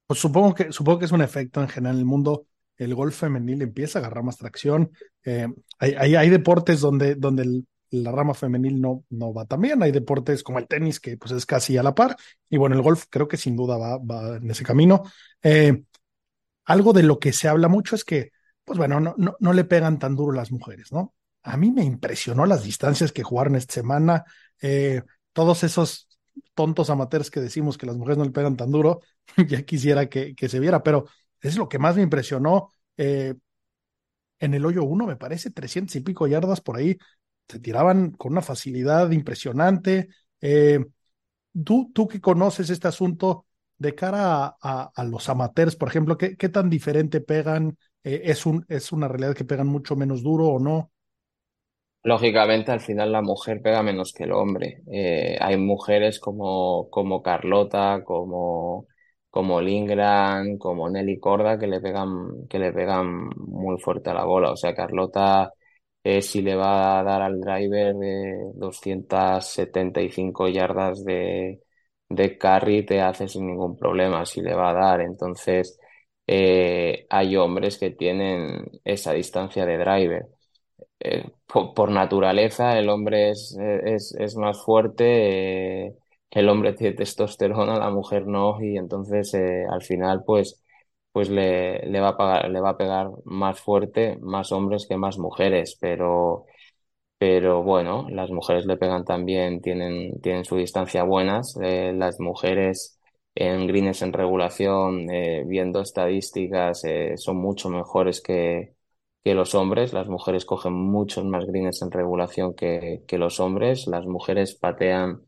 pues 0.07 0.21
supongo 0.21 0.55
que, 0.55 0.73
supongo 0.73 0.99
que 0.99 1.05
es 1.07 1.13
un 1.13 1.23
efecto 1.23 1.61
en 1.61 1.69
general 1.69 1.97
en 1.97 2.01
el 2.01 2.07
mundo 2.07 2.47
el 2.85 2.95
golf 2.95 3.17
femenil 3.17 3.63
empieza 3.63 3.99
a 3.99 4.03
agarrar 4.03 4.25
más 4.25 4.37
tracción. 4.37 4.91
Eh, 5.25 5.49
hay, 5.79 6.15
hay, 6.15 6.31
deportes 6.31 6.81
donde, 6.81 7.15
donde 7.15 7.65
la 7.91 8.11
rama 8.11 8.35
femenil 8.35 8.81
no, 8.81 9.05
no 9.11 9.33
va 9.33 9.45
tan 9.45 9.61
bien. 9.61 9.83
Hay 9.83 9.93
deportes 9.93 10.43
como 10.43 10.59
el 10.59 10.67
tenis, 10.67 11.01
que 11.01 11.17
pues 11.17 11.33
es 11.33 11.47
casi 11.47 11.77
a 11.77 11.83
la 11.83 11.95
par. 11.95 12.17
Y 12.49 12.57
bueno, 12.57 12.75
el 12.75 12.83
golf 12.83 13.05
creo 13.09 13.29
que 13.29 13.37
sin 13.37 13.57
duda 13.57 13.77
va, 13.77 13.99
va 13.99 14.37
en 14.37 14.51
ese 14.51 14.65
camino. 14.65 15.03
Eh, 15.43 15.85
algo 16.65 16.93
de 16.93 17.03
lo 17.03 17.19
que 17.19 17.33
se 17.33 17.49
habla 17.49 17.69
mucho 17.69 17.95
es 17.95 18.05
que, 18.05 18.31
pues 18.65 18.79
bueno, 18.79 19.01
no, 19.01 19.15
no, 19.19 19.37
no 19.39 19.53
le 19.53 19.65
pegan 19.65 19.99
tan 19.99 20.17
duro 20.17 20.33
las 20.33 20.53
mujeres, 20.53 20.93
¿no? 20.93 21.15
A 21.43 21.57
mí 21.57 21.71
me 21.71 21.85
impresionó 21.85 22.47
las 22.47 22.63
distancias 22.63 23.13
que 23.13 23.25
jugaron 23.25 23.57
esta 23.57 23.75
semana. 23.75 24.25
Eh, 24.61 25.03
todos 25.33 25.65
esos 25.65 26.09
tontos 26.55 26.91
amateurs 26.91 27.31
que 27.31 27.41
decimos 27.41 27.77
que 27.77 27.87
las 27.87 27.97
mujeres 27.97 28.19
no 28.19 28.25
le 28.25 28.31
pegan 28.31 28.57
tan 28.57 28.71
duro, 28.71 29.01
ya 29.49 29.63
quisiera 29.63 30.09
que, 30.09 30.35
que 30.35 30.49
se 30.49 30.61
viera, 30.61 30.83
pero 30.83 31.07
es 31.43 31.57
lo 31.57 31.69
que 31.69 31.79
más 31.79 31.97
me 31.97 32.03
impresionó. 32.03 32.71
Eh, 32.97 33.35
en 34.39 34.55
el 34.55 34.65
hoyo 34.65 34.85
1, 34.85 35.07
me 35.07 35.17
parece, 35.17 35.51
300 35.51 35.95
y 35.97 36.01
pico 36.01 36.27
yardas 36.27 36.61
por 36.61 36.77
ahí, 36.77 36.97
se 37.49 37.59
tiraban 37.59 38.13
con 38.13 38.33
una 38.33 38.43
facilidad 38.43 39.11
impresionante. 39.11 40.09
Eh, 40.41 40.85
tú, 41.65 41.91
tú 41.93 42.09
que 42.09 42.21
conoces 42.21 42.71
este 42.71 42.89
asunto 42.89 43.47
de 43.79 43.95
cara 43.95 44.57
a, 44.61 45.05
los 45.05 45.29
amateurs, 45.29 45.77
por 45.77 45.89
ejemplo, 45.89 46.17
¿qué, 46.17 46.37
qué 46.37 46.49
tan 46.49 46.71
diferente 46.71 47.21
pegan? 47.21 47.77
Eh, 48.05 48.23
¿es, 48.25 48.47
un, 48.47 48.65
¿Es 48.69 48.93
una 48.93 49.09
realidad 49.09 49.35
que 49.35 49.45
pegan 49.45 49.67
mucho 49.67 49.97
menos 49.97 50.23
duro 50.23 50.47
o 50.47 50.59
no? 50.61 50.91
Lógicamente, 52.05 52.73
al 52.73 52.81
final 52.81 53.13
la 53.13 53.23
mujer 53.23 53.61
pega 53.63 53.83
menos 53.83 54.13
que 54.13 54.25
el 54.25 54.33
hombre. 54.33 54.83
Hay 55.41 55.57
mujeres 55.57 56.19
como, 56.19 56.91
como 56.91 57.23
Carlota, 57.23 58.03
como, 58.05 58.89
como 59.33 59.61
Lindgren, 59.63 60.59
como 60.59 60.91
Nelly 60.91 61.21
Corda, 61.21 61.59
que 61.59 61.67
le 61.69 61.81
pegan, 61.81 62.49
que 62.49 62.61
le 62.61 62.73
pegan 62.73 63.31
muy 63.39 63.81
fuerte 63.81 64.11
a 64.11 64.15
la 64.15 64.25
bola. 64.27 64.53
O 64.53 64.57
sea, 64.59 64.75
Carlota, 64.77 65.53
eh, 66.05 66.23
si 66.23 66.43
le 66.43 66.55
va 66.57 67.01
a 67.01 67.05
dar 67.05 67.23
al 67.23 67.41
driver 67.41 67.95
de 67.97 68.53
275 68.55 70.49
yardas 70.49 71.05
de, 71.05 71.63
de 72.09 72.39
carry, 72.39 72.85
te 72.87 73.01
hace 73.01 73.29
sin 73.29 73.47
ningún 73.47 73.77
problema 73.79 74.27
si 74.27 74.43
le 74.43 74.55
va 74.55 74.71
a 74.71 74.75
dar. 74.75 75.01
Entonces, 75.01 75.79
eh, 76.27 77.07
hay 77.11 77.37
hombres 77.37 77.79
que 77.79 77.91
tienen 77.91 78.65
esa 78.85 79.13
distancia 79.15 79.65
de 79.67 79.79
driver. 79.79 80.27
Eh, 81.01 81.25
por, 81.75 81.91
naturaleza 81.91 82.79
el 82.79 82.89
hombre 82.89 83.31
es, 83.31 83.57
es, 83.85 84.15
es 84.19 84.37
más 84.37 84.63
fuerte, 84.65 85.87
eh, 85.89 85.95
el 86.33 86.49
hombre 86.51 86.75
tiene 86.75 86.97
testosterona, 86.97 87.79
la 87.79 87.91
mujer 87.91 88.27
no, 88.27 88.63
y 88.63 88.77
entonces 88.79 89.35
eh, 89.35 89.65
al 89.71 89.83
final 89.83 90.25
pues, 90.27 90.63
pues 91.13 91.31
le, 91.31 91.81
le, 91.87 92.01
va 92.01 92.09
a 92.11 92.17
pagar, 92.19 92.51
le 92.51 92.61
va 92.61 92.71
a 92.71 92.77
pegar 92.79 93.11
más 93.25 93.61
fuerte 93.61 94.19
más 94.23 94.53
hombres 94.53 94.87
que 94.89 94.97
más 94.99 95.19
mujeres, 95.19 95.79
pero, 95.81 96.47
pero 97.19 97.63
bueno, 97.63 98.07
las 98.11 98.31
mujeres 98.31 98.67
le 98.67 98.77
pegan 98.77 99.05
también, 99.05 99.61
tienen, 99.63 100.21
tienen 100.21 100.45
su 100.45 100.57
distancia 100.57 101.05
buenas, 101.05 101.57
eh, 101.63 101.93
las 101.95 102.19
mujeres 102.21 102.99
en 103.35 103.67
greens 103.69 104.03
en 104.03 104.13
regulación, 104.13 105.09
eh, 105.11 105.45
viendo 105.47 105.81
estadísticas, 105.81 106.83
son 107.17 107.37
mucho 107.39 107.69
mejores 107.71 108.21
que 108.21 108.75
que 109.25 109.35
los 109.35 109.55
hombres. 109.55 109.93
Las 109.93 110.09
mujeres 110.09 110.45
cogen 110.45 110.73
muchos 110.73 111.25
más 111.25 111.47
greens 111.47 111.81
en 111.83 111.93
regulación 111.93 112.55
que, 112.55 113.05
que 113.07 113.19
los 113.19 113.39
hombres. 113.41 113.87
Las 113.87 114.05
mujeres 114.07 114.55
patean 114.57 115.23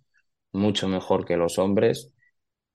mucho 0.54 0.88
mejor 0.88 1.24
que 1.26 1.36
los 1.36 1.58
hombres. 1.58 2.12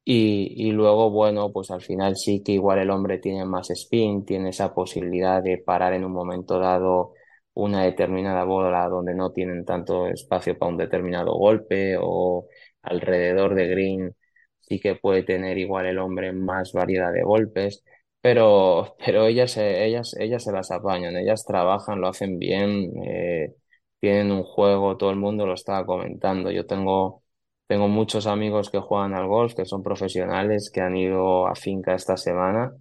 Y, 0.05 0.53
y, 0.57 0.71
luego, 0.71 1.11
bueno, 1.11 1.51
pues 1.53 1.69
al 1.71 1.81
final 1.81 2.15
sí 2.17 2.41
que 2.43 2.53
igual 2.53 2.79
el 2.79 2.89
hombre 2.89 3.19
tiene 3.19 3.45
más 3.45 3.69
spin, 3.69 4.25
tiene 4.25 4.49
esa 4.49 4.73
posibilidad 4.73 5.43
de 5.43 5.59
parar 5.59 5.93
en 5.93 6.03
un 6.05 6.13
momento 6.13 6.59
dado 6.59 7.13
una 7.53 7.83
determinada 7.83 8.43
bola 8.45 8.87
donde 8.89 9.13
no 9.13 9.31
tienen 9.31 9.65
tanto 9.65 10.07
espacio 10.07 10.57
para 10.57 10.71
un 10.71 10.77
determinado 10.77 11.33
golpe 11.33 11.97
o 12.01 12.47
alrededor 12.81 13.53
de 13.55 13.67
green 13.67 14.15
sí 14.61 14.79
que 14.79 14.95
puede 14.95 15.23
tener 15.23 15.57
igual 15.57 15.85
el 15.85 15.99
hombre 15.99 16.31
más 16.31 16.73
variedad 16.73 17.11
de 17.13 17.23
golpes 17.23 17.83
pero, 18.21 18.95
pero 19.05 19.25
ellas, 19.27 19.55
ellas, 19.57 20.13
ellas 20.19 20.43
se 20.43 20.51
las 20.51 20.71
apañan, 20.71 21.15
ellas 21.15 21.45
trabajan, 21.45 22.01
lo 22.01 22.09
hacen 22.09 22.37
bien, 22.37 22.91
eh, 23.05 23.55
tienen 24.01 24.31
un 24.31 24.43
juego, 24.43 24.97
todo 24.97 25.11
el 25.11 25.15
mundo 25.17 25.45
lo 25.45 25.53
estaba 25.53 25.85
comentando. 25.85 26.51
Yo 26.51 26.65
tengo, 26.65 27.23
tengo 27.69 27.87
muchos 27.87 28.25
amigos 28.27 28.71
que 28.71 28.79
juegan 28.79 29.13
al 29.13 29.27
golf, 29.27 29.53
que 29.55 29.65
son 29.65 29.83
profesionales, 29.83 30.71
que 30.73 30.81
han 30.81 30.97
ido 30.97 31.47
a 31.47 31.53
finca 31.55 31.93
esta 31.95 32.17
semana 32.17 32.73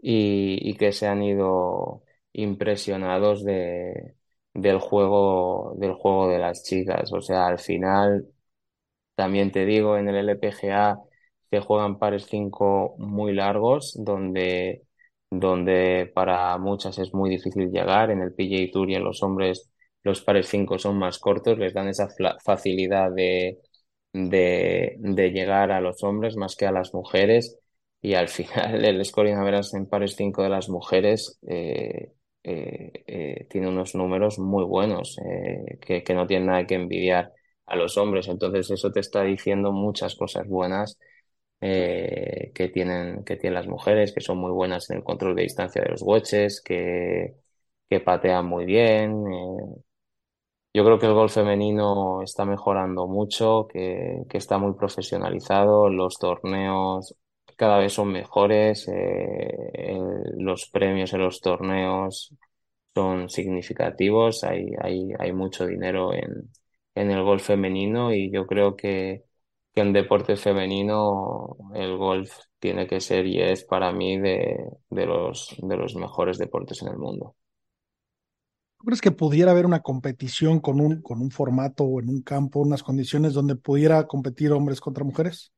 y, 0.00 0.76
que 0.76 0.92
se 0.92 1.08
han 1.08 1.22
ido 1.22 2.04
impresionados 2.32 3.44
de, 3.44 4.14
del 4.54 4.78
juego, 4.78 5.74
del 5.78 5.94
juego 5.94 6.28
de 6.28 6.38
las 6.38 6.62
chicas. 6.64 7.12
O 7.12 7.20
sea, 7.20 7.48
al 7.48 7.58
final, 7.58 8.28
también 9.16 9.52
te 9.52 9.64
digo, 9.66 9.96
en 9.98 10.08
el 10.08 10.16
LPGA 10.16 10.98
que 11.50 11.60
juegan 11.60 11.98
pares 11.98 12.26
5 12.26 12.96
muy 12.98 13.34
largos, 13.34 13.96
donde, 13.98 14.84
donde 15.30 16.10
para 16.14 16.56
muchas 16.58 16.98
es 16.98 17.14
muy 17.14 17.30
difícil 17.30 17.70
llegar. 17.70 18.10
En 18.10 18.22
el 18.22 18.34
PGA 18.34 18.70
Tour 18.72 18.90
y 18.90 18.94
en 18.96 19.04
los 19.04 19.22
hombres 19.22 19.70
los 20.04 20.22
pares 20.22 20.48
5 20.48 20.78
son 20.78 20.98
más 20.98 21.18
cortos, 21.18 21.58
les 21.58 21.74
dan 21.74 21.88
esa 21.88 22.08
facilidad 22.44 23.10
de, 23.12 23.58
de, 24.12 24.96
de, 24.98 25.30
llegar 25.30 25.70
a 25.72 25.80
los 25.80 26.02
hombres 26.02 26.36
más 26.36 26.56
que 26.56 26.66
a 26.66 26.72
las 26.72 26.94
mujeres. 26.94 27.58
Y 28.00 28.14
al 28.14 28.28
final 28.30 28.84
el 28.84 29.04
scoring 29.04 29.36
average 29.36 29.76
en 29.76 29.86
pares 29.86 30.14
5 30.16 30.42
de 30.42 30.48
las 30.48 30.68
mujeres 30.68 31.38
eh, 31.48 32.12
eh, 32.42 32.92
eh, 33.06 33.46
tiene 33.50 33.68
unos 33.68 33.94
números 33.94 34.38
muy 34.38 34.64
buenos 34.64 35.16
que, 35.80 36.02
que 36.02 36.14
no 36.14 36.26
tienen 36.26 36.46
nada 36.48 36.66
que 36.66 36.74
envidiar 36.74 37.32
a 37.66 37.76
los 37.76 37.96
hombres. 37.98 38.28
Entonces 38.28 38.70
eso 38.70 38.90
te 38.92 39.00
está 39.00 39.22
diciendo 39.22 39.72
muchas 39.72 40.14
cosas 40.16 40.46
buenas 40.48 40.98
que 41.60 42.70
tienen, 42.72 43.22
que 43.24 43.36
tienen 43.36 43.54
las 43.54 43.66
mujeres, 43.68 44.12
que 44.14 44.20
son 44.22 44.38
muy 44.38 44.50
buenas 44.50 44.88
en 44.90 44.98
el 44.98 45.04
control 45.04 45.36
de 45.36 45.42
distancia 45.42 45.82
de 45.82 45.90
los 45.90 46.02
wedges, 46.02 46.62
que, 46.62 47.34
que 47.88 48.00
patean 48.00 48.46
muy 48.46 48.64
bien. 48.64 49.22
Yo 50.72 50.84
creo 50.84 50.98
que 51.00 51.06
el 51.06 51.14
golf 51.14 51.34
femenino 51.34 52.22
está 52.22 52.44
mejorando 52.44 53.08
mucho, 53.08 53.66
que, 53.68 54.22
que 54.28 54.38
está 54.38 54.56
muy 54.58 54.74
profesionalizado, 54.74 55.88
los 55.88 56.16
torneos 56.18 57.16
cada 57.56 57.78
vez 57.78 57.92
son 57.94 58.12
mejores, 58.12 58.86
eh, 58.88 59.98
los 60.38 60.68
premios 60.70 61.12
en 61.12 61.20
los 61.22 61.40
torneos 61.40 62.34
son 62.94 63.28
significativos, 63.30 64.44
hay, 64.44 64.70
hay, 64.80 65.10
hay 65.18 65.32
mucho 65.32 65.66
dinero 65.66 66.14
en, 66.14 66.50
en 66.94 67.10
el 67.10 67.22
golf 67.24 67.44
femenino 67.46 68.12
y 68.14 68.30
yo 68.32 68.46
creo 68.46 68.76
que 68.76 69.24
que 69.74 69.82
en 69.82 69.92
deporte 69.92 70.36
femenino 70.36 71.56
el 71.74 71.96
golf 71.96 72.32
tiene 72.58 72.86
que 72.88 73.00
ser 73.00 73.26
y 73.26 73.40
es 73.40 73.64
para 73.64 73.92
mí 73.92 74.18
de, 74.18 74.66
de, 74.90 75.06
los, 75.06 75.54
de 75.62 75.76
los 75.76 75.94
mejores 75.96 76.38
deportes 76.38 76.82
en 76.82 76.88
el 76.88 76.98
mundo. 76.98 77.36
¿Tú 78.80 78.86
crees 78.86 79.00
que 79.00 79.12
pudiera 79.12 79.52
haber 79.52 79.64
una 79.66 79.80
competición 79.82 80.58
con 80.60 80.80
un, 80.80 81.02
con 81.02 81.20
un 81.22 81.30
formato 81.30 81.84
o 81.84 82.00
en 82.00 82.08
un 82.08 82.22
campo, 82.22 82.58
unas 82.60 82.82
condiciones 82.82 83.32
donde 83.34 83.54
pudiera 83.54 84.08
competir 84.08 84.50
hombres 84.52 84.80
contra 84.80 85.04
mujeres? 85.04 85.52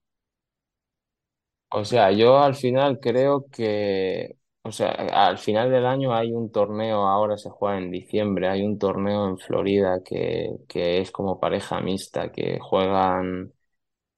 O 1.70 1.84
sea, 1.84 2.10
yo 2.12 2.38
al 2.38 2.54
final 2.54 3.00
creo 3.00 3.46
que, 3.50 4.36
o 4.62 4.70
sea, 4.72 4.90
al 4.90 5.38
final 5.38 5.70
del 5.70 5.86
año 5.86 6.14
hay 6.14 6.30
un 6.32 6.52
torneo, 6.52 7.06
ahora 7.08 7.38
se 7.38 7.48
juega 7.50 7.78
en 7.78 7.90
diciembre, 7.90 8.48
hay 8.48 8.62
un 8.62 8.78
torneo 8.78 9.26
en 9.28 9.38
Florida 9.38 10.00
que, 10.04 10.50
que 10.68 11.00
es 11.00 11.10
como 11.10 11.40
pareja 11.40 11.80
mixta, 11.80 12.30
que 12.30 12.58
juegan 12.60 13.54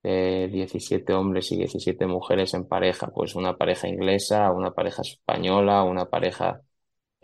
eh, 0.05 0.49
17 0.53 1.15
hombres 1.15 1.53
y 1.53 1.59
17 1.59 2.07
mujeres 2.07 2.55
en 2.55 2.69
pareja, 2.69 3.09
pues 3.09 3.35
una 3.37 3.57
pareja 3.59 3.89
inglesa, 3.89 4.53
una 4.53 4.73
pareja 4.73 5.03
española, 5.03 5.85
una 5.85 6.07
pareja 6.11 6.63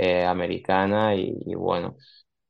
eh, 0.00 0.24
americana 0.24 1.14
y, 1.14 1.54
bueno, 1.54 1.96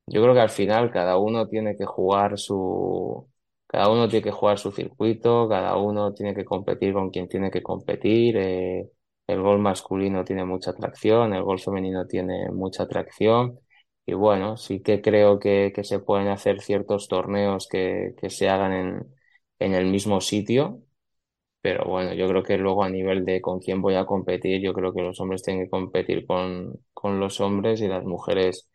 yo 0.07 0.23
creo 0.23 0.35
que 0.35 0.41
al 0.41 0.51
final 0.51 0.91
cada 0.91 1.19
uno 1.19 1.49
tiene 1.49 1.77
que 1.77 1.85
jugar 1.87 2.39
su, 2.39 3.29
cada 3.67 3.91
uno 3.91 4.09
tiene 4.09 4.25
que 4.25 4.31
jugar 4.33 4.59
su 4.59 4.73
circuito, 4.73 5.49
cada 5.49 5.77
uno 5.77 6.13
tiene 6.13 6.35
que 6.35 6.45
competir 6.45 6.93
con 6.95 7.11
quien 7.11 7.29
tiene 7.29 7.51
que 7.51 7.63
competir. 7.63 8.37
Eh, 8.37 8.91
el 9.27 9.41
gol 9.43 9.61
masculino 9.61 10.25
tiene 10.25 10.45
mucha 10.45 10.73
atracción, 10.73 11.33
el 11.35 11.43
gol 11.45 11.61
femenino 11.61 12.07
tiene 12.07 12.51
mucha 12.51 12.85
atracción. 12.85 13.61
Y 14.07 14.15
bueno, 14.15 14.57
sí 14.57 14.81
que 14.83 15.01
creo 15.01 15.39
que, 15.39 15.73
que 15.75 15.85
se 15.85 16.01
pueden 16.01 16.29
hacer 16.29 16.61
ciertos 16.61 17.07
torneos 17.09 17.69
que, 17.69 18.15
que 18.21 18.31
se 18.31 18.49
hagan 18.49 18.73
en, 18.73 19.15
en 19.61 19.75
el 19.75 19.87
mismo 19.87 20.21
sitio. 20.21 20.83
Pero 21.63 21.85
bueno, 21.85 22.15
yo 22.15 22.27
creo 22.29 22.43
que 22.43 22.57
luego 22.59 22.85
a 22.85 22.89
nivel 22.91 23.25
de 23.25 23.41
con 23.43 23.61
quién 23.61 23.83
voy 23.83 23.95
a 23.95 24.07
competir, 24.07 24.63
yo 24.63 24.73
creo 24.73 24.93
que 24.95 25.03
los 25.03 25.21
hombres 25.21 25.43
tienen 25.43 25.65
que 25.65 25.71
competir 25.71 26.27
con, 26.27 26.73
con 26.95 27.21
los 27.21 27.41
hombres 27.41 27.81
y 27.83 27.89
las 27.89 28.05
mujeres 28.05 28.69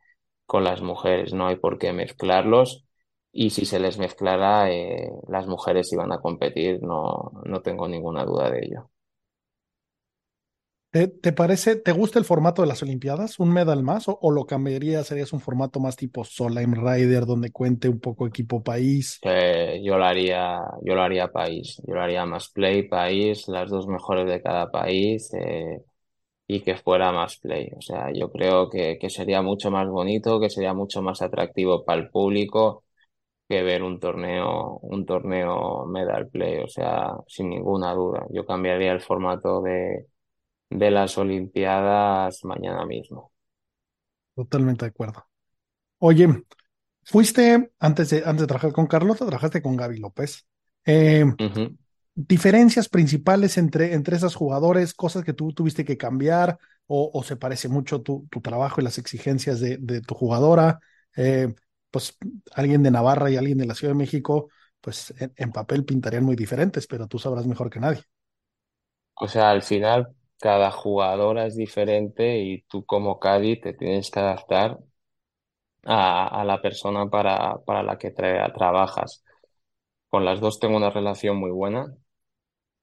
con 0.45 0.63
las 0.63 0.81
mujeres. 0.81 1.33
No 1.33 1.47
hay 1.47 1.55
por 1.57 1.77
qué 1.79 1.93
mezclarlos. 1.93 2.85
Y 3.31 3.49
si 3.51 3.65
se 3.65 3.79
les 3.79 3.97
mezclara, 3.99 4.71
eh, 4.71 5.09
las 5.27 5.47
mujeres 5.47 5.91
iban 5.93 6.11
a 6.13 6.19
competir, 6.19 6.81
no, 6.81 7.31
no 7.45 7.61
tengo 7.61 7.87
ninguna 7.87 8.23
duda 8.25 8.49
de 8.51 8.59
ello. 8.65 8.89
¿Te, 10.95 11.33
parece, 11.33 11.75
te 11.75 11.91
gusta 11.91 12.19
el 12.19 12.23
formato 12.23 12.61
de 12.61 12.69
las 12.69 12.81
Olimpiadas? 12.81 13.37
¿Un 13.41 13.51
medal 13.51 13.83
más? 13.83 14.05
¿O, 14.07 14.31
lo 14.31 14.45
cambiarías? 14.45 15.07
¿Serías 15.07 15.33
un 15.33 15.41
formato 15.41 15.81
más 15.81 15.97
tipo 15.97 16.23
Solheim 16.23 16.73
Rider, 16.73 17.25
donde 17.25 17.51
cuente 17.51 17.89
un 17.89 17.99
poco 17.99 18.25
equipo 18.25 18.63
país? 18.63 19.19
Eh, 19.23 19.81
yo 19.83 19.97
lo 19.97 20.05
haría, 20.05 20.57
yo 20.83 20.95
lo 20.95 21.01
haría 21.01 21.27
país, 21.27 21.81
yo 21.85 21.95
lo 21.95 22.01
haría 22.01 22.25
más 22.25 22.47
play 22.47 22.83
país, 22.83 23.45
las 23.49 23.69
dos 23.69 23.87
mejores 23.87 24.25
de 24.25 24.41
cada 24.41 24.71
país 24.71 25.33
eh, 25.33 25.81
y 26.47 26.61
que 26.61 26.77
fuera 26.77 27.11
más 27.11 27.37
play. 27.39 27.71
O 27.77 27.81
sea, 27.81 28.13
yo 28.13 28.31
creo 28.31 28.69
que, 28.69 28.97
que 28.97 29.09
sería 29.09 29.41
mucho 29.41 29.71
más 29.71 29.89
bonito, 29.89 30.39
que 30.39 30.49
sería 30.49 30.73
mucho 30.73 31.01
más 31.01 31.21
atractivo 31.21 31.83
para 31.83 32.01
el 32.01 32.09
público 32.09 32.85
que 33.49 33.63
ver 33.63 33.83
un 33.83 33.99
torneo, 33.99 34.79
un 34.83 35.05
torneo 35.05 35.85
medal 35.87 36.29
play. 36.29 36.59
O 36.59 36.67
sea, 36.67 37.13
sin 37.27 37.49
ninguna 37.49 37.93
duda. 37.93 38.25
Yo 38.31 38.45
cambiaría 38.45 38.91
el 38.93 39.01
formato 39.01 39.61
de, 39.61 40.07
de 40.69 40.91
las 40.91 41.17
Olimpiadas 41.17 42.43
mañana 42.45 42.85
mismo. 42.85 43.31
Totalmente 44.35 44.85
de 44.85 44.89
acuerdo. 44.89 45.25
Oye, 45.99 46.27
fuiste, 47.03 47.71
antes 47.79 48.09
de, 48.11 48.19
antes 48.25 48.41
de 48.41 48.47
trabajar 48.47 48.73
con 48.73 48.87
Carlota, 48.87 49.25
trabajaste 49.25 49.61
con 49.61 49.75
Gaby 49.77 49.99
López. 49.99 50.47
Eh, 50.85 51.25
diferencias 52.15 52.89
principales 52.89 53.57
entre, 53.57 53.93
entre 53.95 54.17
esos 54.17 54.35
jugadores, 54.35 54.93
cosas 54.93 55.23
que 55.25 55.33
tú 55.33 55.53
tuviste 55.53 55.85
que 55.85 55.97
cambiar 55.97 56.59
o, 56.87 57.11
o 57.13 57.23
se 57.23 57.37
parece 57.37 57.69
mucho 57.69 58.01
tu, 58.03 58.27
tu 58.31 58.41
trabajo 58.41 58.81
y 58.81 58.85
las 58.85 58.97
exigencias 58.99 59.59
de, 59.61 59.77
de 59.79 60.01
tu 60.01 60.15
jugadora. 60.15 60.79
Eh, 61.17 61.53
pues 61.91 62.17
alguien 62.53 62.83
de 62.83 62.91
Navarra 62.91 63.31
y 63.31 63.37
alguien 63.37 63.57
de 63.59 63.67
la 63.67 63.75
Ciudad 63.75 63.93
de 63.93 63.99
México, 63.99 64.49
pues 64.81 65.13
en, 65.19 65.33
en 65.37 65.51
papel 65.53 65.85
pintarían 65.85 66.25
muy 66.25 66.35
diferentes, 66.37 66.87
pero 66.87 67.07
tú 67.07 67.19
sabrás 67.19 67.47
mejor 67.47 67.69
que 67.69 67.79
nadie. 67.81 68.03
O 69.15 69.27
sea, 69.27 69.49
al 69.51 69.61
final 69.63 70.15
cada 70.39 70.71
jugadora 70.71 71.45
es 71.47 71.55
diferente 71.55 72.39
y 72.39 72.63
tú 72.63 72.85
como 72.85 73.19
Cádiz 73.19 73.61
te 73.61 73.73
tienes 73.73 74.11
que 74.11 74.19
adaptar 74.19 74.79
a, 75.83 76.27
a 76.41 76.43
la 76.45 76.61
persona 76.61 77.09
para, 77.09 77.57
para 77.65 77.83
la 77.83 77.97
que 77.97 78.13
tra- 78.13 78.53
trabajas. 78.53 79.23
Con 80.09 80.25
las 80.25 80.39
dos 80.41 80.59
tengo 80.59 80.77
una 80.77 80.89
relación 80.91 81.37
muy 81.37 81.51
buena. 81.51 81.95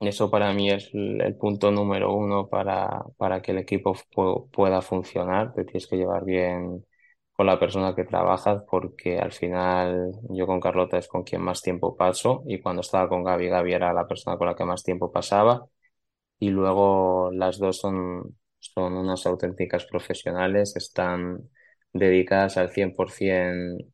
Eso 0.01 0.31
para 0.31 0.53
mí 0.55 0.71
es 0.71 0.91
el, 0.95 1.37
punto 1.39 1.71
número 1.73 2.15
uno 2.15 2.49
para, 2.49 3.05
para 3.19 3.43
que 3.43 3.53
el 3.53 3.59
equipo 3.59 3.95
pu- 4.15 4.51
pueda 4.51 4.83
funcionar. 4.83 5.55
Te 5.55 5.65
tienes 5.65 5.87
que 5.89 5.97
llevar 5.97 6.25
bien 6.25 6.85
con 7.35 7.47
la 7.47 7.59
persona 7.61 7.95
que 7.95 8.05
trabajas 8.05 8.63
porque 8.71 9.19
al 9.21 9.33
final 9.33 10.13
yo 10.31 10.47
con 10.47 10.61
Carlota 10.61 10.99
es 10.99 11.09
con 11.09 11.25
quien 11.25 11.43
más 11.43 11.63
tiempo 11.63 11.97
paso 11.97 12.43
y 12.47 12.61
cuando 12.61 12.83
estaba 12.83 13.09
con 13.09 13.25
Gaby, 13.25 13.49
Gaby 13.49 13.73
era 13.75 13.93
la 13.95 14.07
persona 14.09 14.37
con 14.39 14.49
la 14.49 14.55
que 14.57 14.65
más 14.67 14.83
tiempo 14.85 15.13
pasaba 15.13 15.67
y 16.43 16.51
luego 16.51 17.31
las 17.33 17.59
dos 17.59 17.79
son, 17.79 18.37
son 18.59 18.95
unas 18.95 19.25
auténticas 19.27 19.85
profesionales, 19.87 20.75
están 20.77 21.49
dedicadas 21.93 22.57
al 22.57 22.71
100% 22.71 23.85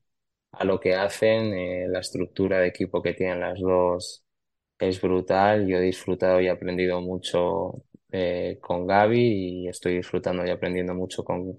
a 0.52 0.64
lo 0.64 0.80
que 0.80 0.94
hacen, 0.94 1.52
eh, 1.54 1.86
la 1.88 2.00
estructura 2.00 2.58
de 2.60 2.68
equipo 2.68 3.02
que 3.02 3.14
tienen 3.14 3.40
las 3.40 3.60
dos 3.60 4.24
es 4.78 5.00
brutal, 5.00 5.66
yo 5.68 5.78
he 5.78 5.82
disfrutado 5.82 6.40
y 6.40 6.48
aprendido 6.48 7.00
mucho 7.02 7.84
eh, 8.12 8.58
con 8.62 8.86
Gaby 8.86 9.64
y 9.64 9.68
estoy 9.68 9.96
disfrutando 9.98 10.46
y 10.46 10.50
aprendiendo 10.50 10.94
mucho 10.94 11.24
con, 11.24 11.56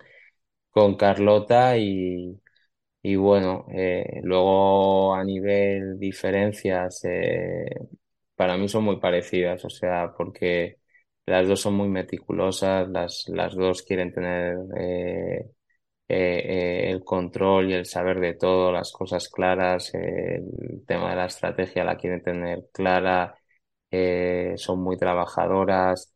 con 0.72 0.96
Carlota 0.98 1.78
y, 1.78 2.40
y 3.04 3.16
bueno, 3.18 3.66
eh, 3.74 4.22
luego 4.24 5.16
a 5.16 5.24
nivel 5.26 6.00
diferencias, 6.00 7.04
para 8.36 8.58
mí 8.58 8.68
son 8.70 8.84
muy 8.86 9.00
parecidas, 9.00 9.66
o 9.66 9.70
sea, 9.70 10.14
porque 10.18 10.78
las 11.30 11.47
dos 11.47 11.61
son 11.61 11.75
muy 11.75 11.88
meticulosas, 11.89 12.89
las, 12.89 13.25
las 13.30 13.55
dos 13.55 13.84
quieren 13.84 14.13
tener 14.13 14.57
eh, 14.77 15.39
eh, 16.09 16.09
eh, 16.09 16.91
el 16.91 17.03
control 17.03 17.69
y 17.71 17.73
el 17.75 17.86
saber 17.88 18.19
de 18.19 18.36
todo, 18.36 18.71
las 18.71 18.91
cosas 18.93 19.30
claras, 19.30 19.93
el 19.95 20.84
tema 20.88 21.11
de 21.11 21.17
la 21.17 21.25
estrategia 21.27 21.84
la 21.86 21.97
quieren 21.97 22.23
tener 22.23 22.65
clara, 22.73 23.36
son 24.57 24.82
muy 24.84 24.97
trabajadoras. 24.97 26.13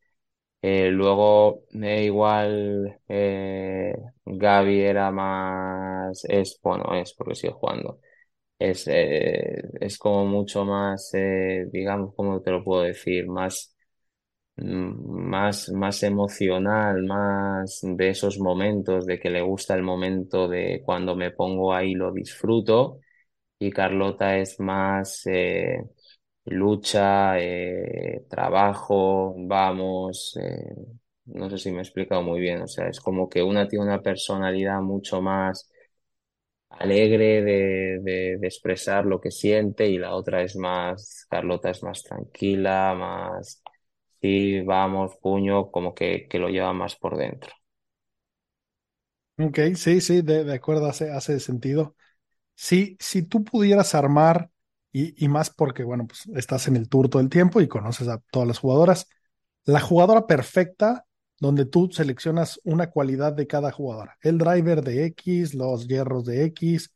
Luego, 0.62 1.64
igual, 1.74 3.00
Gaby 4.26 4.82
era 4.82 5.12
más, 5.12 6.24
es, 6.26 6.60
bueno, 6.64 6.96
es 6.96 7.14
porque 7.14 7.36
sigue 7.36 7.54
jugando. 7.54 8.00
Es, 8.60 8.88
es 8.90 9.98
como 10.00 10.26
mucho 10.26 10.66
más, 10.66 11.12
digamos, 11.72 12.14
¿cómo 12.16 12.42
te 12.42 12.52
lo 12.52 12.64
puedo 12.64 12.84
decir? 12.84 13.28
Más, 13.28 13.73
más, 14.58 15.70
más 15.72 16.04
emocional, 16.04 17.04
más 17.06 17.80
de 17.84 18.10
esos 18.10 18.40
momentos, 18.40 19.06
de 19.06 19.20
que 19.20 19.30
le 19.30 19.42
gusta 19.42 19.74
el 19.76 19.84
momento 19.84 20.48
de 20.48 20.82
cuando 20.86 21.16
me 21.16 21.32
pongo 21.32 21.74
ahí 21.74 21.94
lo 21.94 22.12
disfruto. 22.12 23.00
Y 23.60 23.72
Carlota 23.72 24.38
es 24.38 24.60
más, 24.60 25.24
eh, 25.28 25.78
lucha, 26.46 27.40
eh, 27.40 28.26
trabajo, 28.30 29.36
vamos, 29.38 30.38
eh, 30.42 30.76
no 31.26 31.50
sé 31.50 31.58
si 31.58 31.72
me 31.72 31.80
he 31.80 31.82
explicado 31.82 32.22
muy 32.24 32.40
bien, 32.42 32.62
o 32.64 32.68
sea, 32.68 32.88
es 32.90 33.00
como 33.00 33.30
que 33.30 33.44
una 33.44 33.68
tiene 33.68 33.86
una 33.86 34.02
personalidad 34.02 34.82
mucho 34.82 35.22
más 35.22 35.72
alegre 36.70 37.42
de, 37.44 38.00
de, 38.02 38.38
de 38.40 38.48
expresar 38.48 39.06
lo 39.06 39.22
que 39.22 39.32
siente 39.32 39.88
y 39.90 39.98
la 39.98 40.16
otra 40.16 40.42
es 40.44 40.56
más, 40.58 41.26
Carlota 41.30 41.70
es 41.72 41.84
más 41.84 42.04
tranquila, 42.04 42.94
más, 42.96 43.62
sí, 44.24 44.62
vamos, 44.64 45.18
puño, 45.18 45.72
como 45.72 45.96
que, 45.96 46.28
que 46.30 46.40
lo 46.40 46.50
lleva 46.50 46.74
más 46.74 46.96
por 46.98 47.18
dentro. 47.18 47.54
Ok, 49.38 49.60
sí, 49.76 50.00
sí, 50.02 50.22
de, 50.22 50.44
de 50.44 50.54
acuerdo, 50.54 50.86
hace, 50.88 51.12
hace 51.12 51.40
sentido. 51.40 51.96
Si, 52.56 52.98
si 53.00 53.24
tú 53.24 53.44
pudieras 53.44 53.96
armar, 53.96 54.52
y, 54.94 55.24
y 55.26 55.30
más 55.30 55.50
porque, 55.52 55.84
bueno, 55.84 56.08
pues 56.08 56.28
estás 56.38 56.68
en 56.68 56.76
el 56.78 56.90
tour 56.90 57.10
todo 57.10 57.22
el 57.22 57.30
tiempo 57.30 57.62
y 57.62 57.68
conoces 57.70 58.08
a 58.10 58.20
todas 58.32 58.48
las 58.48 58.60
jugadoras, 58.60 59.08
la 59.66 59.82
jugadora 59.82 60.28
perfecta 60.28 61.06
donde 61.40 61.66
tú 61.66 61.90
seleccionas 61.92 62.60
una 62.66 62.90
cualidad 62.92 63.34
de 63.34 63.48
cada 63.48 63.72
jugadora. 63.72 64.18
El 64.22 64.38
driver 64.40 64.84
de 64.84 65.06
X, 65.08 65.54
los 65.56 65.88
hierros 65.88 66.26
de 66.26 66.46
X. 66.46 66.92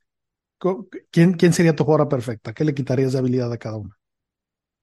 ¿Quién, 1.12 1.34
quién 1.34 1.54
sería 1.54 1.76
tu 1.76 1.84
jugadora 1.86 2.10
perfecta? 2.10 2.54
¿Qué 2.54 2.64
le 2.64 2.74
quitarías 2.76 3.14
de 3.14 3.20
habilidad 3.20 3.52
a 3.52 3.58
cada 3.58 3.78
una? 3.78 3.98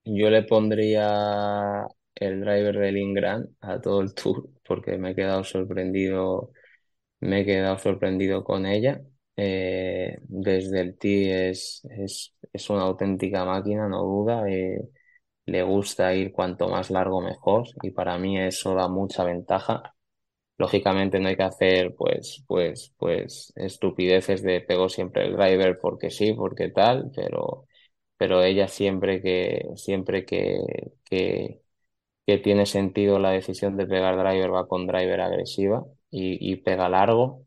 Yo 0.05 0.31
le 0.31 0.43
pondría 0.45 1.87
el 2.17 2.41
driver 2.41 2.79
del 2.79 2.97
Ingram 2.99 3.49
a 3.61 3.81
todo 3.81 4.01
el 4.03 4.15
tour 4.15 4.49
porque 4.67 4.99
me 4.99 5.11
he 5.12 5.15
quedado 5.15 5.45
sorprendido, 5.45 6.53
me 7.21 7.41
he 7.41 7.45
quedado 7.47 7.79
sorprendido 7.79 8.45
con 8.45 8.67
ella. 8.67 9.03
Eh, 9.37 10.19
desde 10.25 10.81
el 10.81 10.99
tee 10.99 11.51
es, 11.51 11.83
es, 11.91 12.35
es 12.53 12.71
una 12.71 12.83
auténtica 12.83 13.45
máquina, 13.45 13.89
no 13.89 14.03
duda. 14.05 14.49
Eh, 14.51 14.81
le 15.47 15.62
gusta 15.62 16.15
ir 16.15 16.33
cuanto 16.33 16.69
más 16.69 16.91
largo 16.91 17.21
mejor 17.23 17.67
y 17.83 17.91
para 17.93 18.19
mí 18.19 18.39
eso 18.41 18.75
da 18.75 18.89
mucha 18.89 19.25
ventaja. 19.25 19.95
Lógicamente 20.59 21.19
no 21.21 21.29
hay 21.29 21.37
que 21.37 21.43
hacer 21.43 21.95
pues, 21.97 22.45
pues, 22.47 22.95
pues 22.99 23.53
estupideces 23.57 24.43
de 24.43 24.61
pego 24.61 24.89
siempre 24.89 25.25
el 25.27 25.35
driver 25.37 25.79
porque 25.81 26.11
sí, 26.11 26.33
porque 26.35 26.69
tal, 26.71 27.11
pero, 27.15 27.67
pero 28.17 28.43
ella 28.45 28.69
siempre 28.69 29.21
que, 29.23 29.67
siempre 29.77 30.25
que, 30.27 30.59
que, 31.05 31.62
que 32.27 32.39
tiene 32.39 32.66
sentido 32.66 33.18
la 33.18 33.31
decisión 33.31 33.77
de 33.77 33.87
pegar 33.87 34.16
driver 34.18 34.53
va 34.55 34.66
con 34.68 34.87
driver 34.87 35.20
agresiva 35.20 35.85
y, 36.11 36.57
pega 36.57 36.89
largo. 36.89 37.45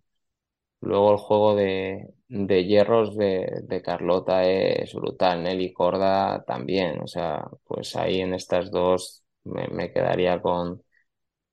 Luego 0.81 1.11
el 1.13 1.17
juego 1.17 1.55
de, 1.55 2.13
de 2.29 2.65
hierros 2.65 3.15
de, 3.17 3.81
Carlota 3.83 4.45
es 4.45 4.93
brutal, 4.93 5.43
Nelly 5.43 5.73
Corda 5.73 6.43
también, 6.45 7.01
o 7.01 7.07
sea, 7.07 7.45
pues 7.65 7.95
ahí 7.95 8.21
en 8.21 8.33
estas 8.35 8.71
dos 8.71 9.23
me, 9.43 9.67
me 9.69 9.91
quedaría 9.91 10.41
con, 10.41 10.83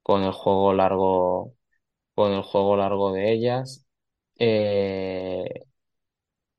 con 0.02 0.22
el 0.24 0.32
juego 0.32 0.74
largo, 0.74 1.54
con 2.14 2.32
el 2.32 2.42
juego 2.42 2.76
largo 2.76 3.12
de 3.12 3.32
ellas. 3.32 3.86
Eh, 4.38 5.44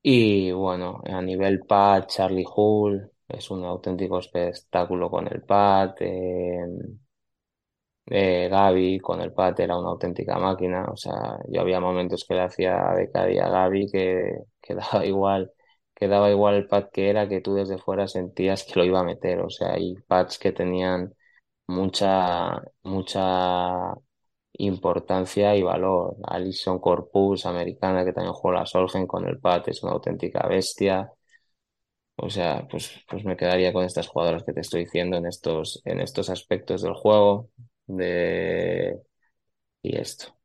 y 0.01 0.51
bueno, 0.51 1.01
a 1.05 1.21
nivel 1.21 1.59
pad, 1.61 2.05
Charlie 2.07 2.45
Hull 2.55 3.11
es 3.27 3.51
un 3.51 3.63
auténtico 3.65 4.19
espectáculo 4.19 5.09
con 5.09 5.27
el 5.27 5.41
pad. 5.43 5.95
eh, 5.99 6.65
Eh, 8.07 8.47
Gaby 8.49 8.99
con 8.99 9.19
el 9.21 9.33
pat 9.33 9.59
era 9.59 9.77
una 9.77 9.89
auténtica 9.89 10.37
máquina. 10.37 10.85
O 10.91 10.95
sea, 10.97 11.39
yo 11.49 11.61
había 11.61 11.79
momentos 11.79 12.23
que 12.27 12.35
le 12.35 12.41
hacía 12.41 12.75
de 12.95 13.09
cada 13.11 13.25
día 13.27 13.45
a 13.47 13.49
Gaby 13.49 13.87
que, 13.91 14.31
daba 14.75 15.05
igual, 15.05 15.51
que 15.95 16.07
daba 16.07 16.29
igual 16.29 16.55
el 16.55 16.67
pad 16.67 16.89
que 16.91 17.09
era, 17.09 17.27
que 17.27 17.41
tú 17.41 17.55
desde 17.55 17.77
fuera 17.79 18.07
sentías 18.07 18.63
que 18.63 18.79
lo 18.79 18.85
iba 18.85 18.99
a 18.99 19.03
meter. 19.03 19.41
O 19.41 19.49
sea, 19.49 19.73
hay 19.73 19.95
pads 20.07 20.37
que 20.37 20.51
tenían 20.51 21.15
mucha, 21.67 22.61
mucha 22.83 23.95
importancia 24.53 25.55
y 25.55 25.63
valor. 25.63 26.15
Alison 26.25 26.79
Corpus, 26.79 27.45
americana, 27.45 28.05
que 28.05 28.13
también 28.13 28.33
juega 28.33 28.59
la 28.61 28.65
Solgen 28.67 29.07
con 29.07 29.27
el 29.27 29.39
pat, 29.39 29.67
es 29.69 29.83
una 29.83 29.93
auténtica 29.93 30.47
bestia. 30.47 31.11
O 32.17 32.29
sea, 32.29 32.67
pues, 32.69 32.91
pues 33.09 33.25
me 33.25 33.35
quedaría 33.37 33.73
con 33.73 33.83
estas 33.85 34.07
jugadoras 34.07 34.43
que 34.43 34.53
te 34.53 34.61
estoy 34.61 34.85
diciendo 34.85 35.17
en 35.17 35.25
estos, 35.25 35.81
en 35.85 35.99
estos 35.99 36.29
aspectos 36.29 36.81
del 36.81 36.93
juego 36.93 37.49
de... 37.87 38.97
y 39.83 39.97
esto. 39.97 40.35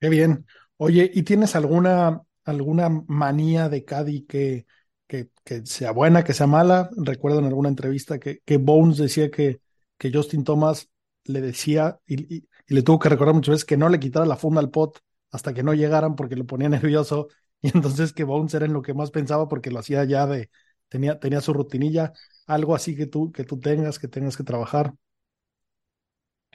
Qué 0.00 0.08
bien. 0.08 0.46
Oye, 0.76 1.10
¿y 1.14 1.22
tienes 1.22 1.54
alguna, 1.54 2.22
alguna 2.44 2.88
manía 3.06 3.68
de 3.68 3.84
Caddy 3.84 4.24
que, 4.26 4.66
que, 5.06 5.30
que 5.44 5.64
sea 5.66 5.92
buena, 5.92 6.24
que 6.24 6.32
sea 6.34 6.46
mala? 6.48 6.90
Recuerdo 6.96 7.38
en 7.38 7.44
alguna 7.46 7.68
entrevista 7.68 8.18
que, 8.18 8.40
que 8.44 8.56
Bones 8.56 8.96
decía 8.98 9.30
que, 9.30 9.60
que 9.98 10.10
Justin 10.12 10.42
Thomas 10.44 10.90
le 11.24 11.40
decía 11.40 12.00
y 12.06 12.48
le 12.66 12.82
tuvo 12.82 12.98
que 12.98 13.08
recordar 13.08 13.34
muchas 13.34 13.52
veces 13.52 13.64
que 13.64 13.76
no 13.76 13.88
le 13.88 14.00
quitara 14.00 14.26
la 14.26 14.36
funda 14.36 14.60
al 14.60 14.70
pot 14.70 14.98
hasta 15.30 15.54
que 15.54 15.62
no 15.62 15.72
llegaran 15.74 16.16
porque 16.16 16.34
lo 16.36 16.46
ponía 16.46 16.68
nervioso 16.68 17.28
y 17.72 17.76
entonces 17.76 18.12
que 18.12 18.24
Bones 18.24 18.54
era 18.54 18.66
en 18.66 18.72
lo 18.72 18.82
que 18.82 18.94
más 18.94 19.10
pensaba 19.10 19.48
porque 19.48 19.70
lo 19.70 19.78
hacía 19.80 20.04
ya 20.04 20.26
de, 20.26 20.50
tenía, 20.88 21.18
tenía 21.20 21.40
su 21.40 21.52
rutinilla, 21.54 22.12
algo 22.46 22.74
así 22.74 22.96
que 22.96 23.06
tú, 23.06 23.32
que 23.32 23.44
tú 23.44 23.58
tengas, 23.60 23.98
que 23.98 24.08
tengas 24.08 24.36
que 24.36 24.44
trabajar. 24.44 24.94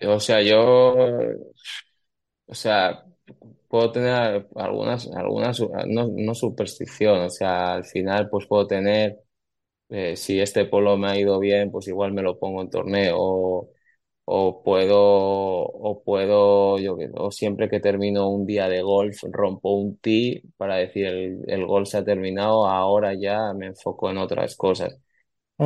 O 0.01 0.19
sea, 0.19 0.41
yo, 0.41 0.59
o 2.45 2.55
sea, 2.55 3.03
puedo 3.67 3.91
tener 3.91 4.47
algunas, 4.55 5.07
algunas, 5.15 5.59
no, 5.87 6.09
no 6.15 6.35
superstición, 6.35 7.21
o 7.21 7.29
sea, 7.29 7.73
al 7.75 7.85
final 7.85 8.29
pues 8.29 8.47
puedo 8.47 8.67
tener, 8.67 9.17
eh, 9.89 10.15
si 10.17 10.39
este 10.41 10.65
polo 10.65 10.97
me 10.97 11.09
ha 11.11 11.19
ido 11.19 11.39
bien, 11.39 11.71
pues 11.71 11.87
igual 11.89 12.13
me 12.13 12.21
lo 12.23 12.39
pongo 12.39 12.61
en 12.61 12.69
torneo, 12.71 13.69
o 14.29 14.61
puedo, 14.63 14.97
o 14.99 16.03
puedo, 16.03 16.79
yo, 16.79 16.97
qué- 16.97 17.09
o 17.15 17.31
siempre 17.31 17.69
que 17.69 17.79
termino 17.79 18.29
un 18.29 18.45
día 18.45 18.67
de 18.69 18.81
golf 18.81 19.23
rompo 19.31 19.71
un 19.73 19.97
tee 19.99 20.43
para 20.57 20.75
decir 20.77 21.05
el, 21.07 21.39
el 21.47 21.65
golf 21.65 21.89
se 21.89 21.97
ha 21.99 22.03
terminado, 22.05 22.67
ahora 22.67 23.13
ya 23.15 23.53
me 23.53 23.67
enfoco 23.67 24.09
en 24.11 24.17
otras 24.17 24.55
cosas, 24.57 24.99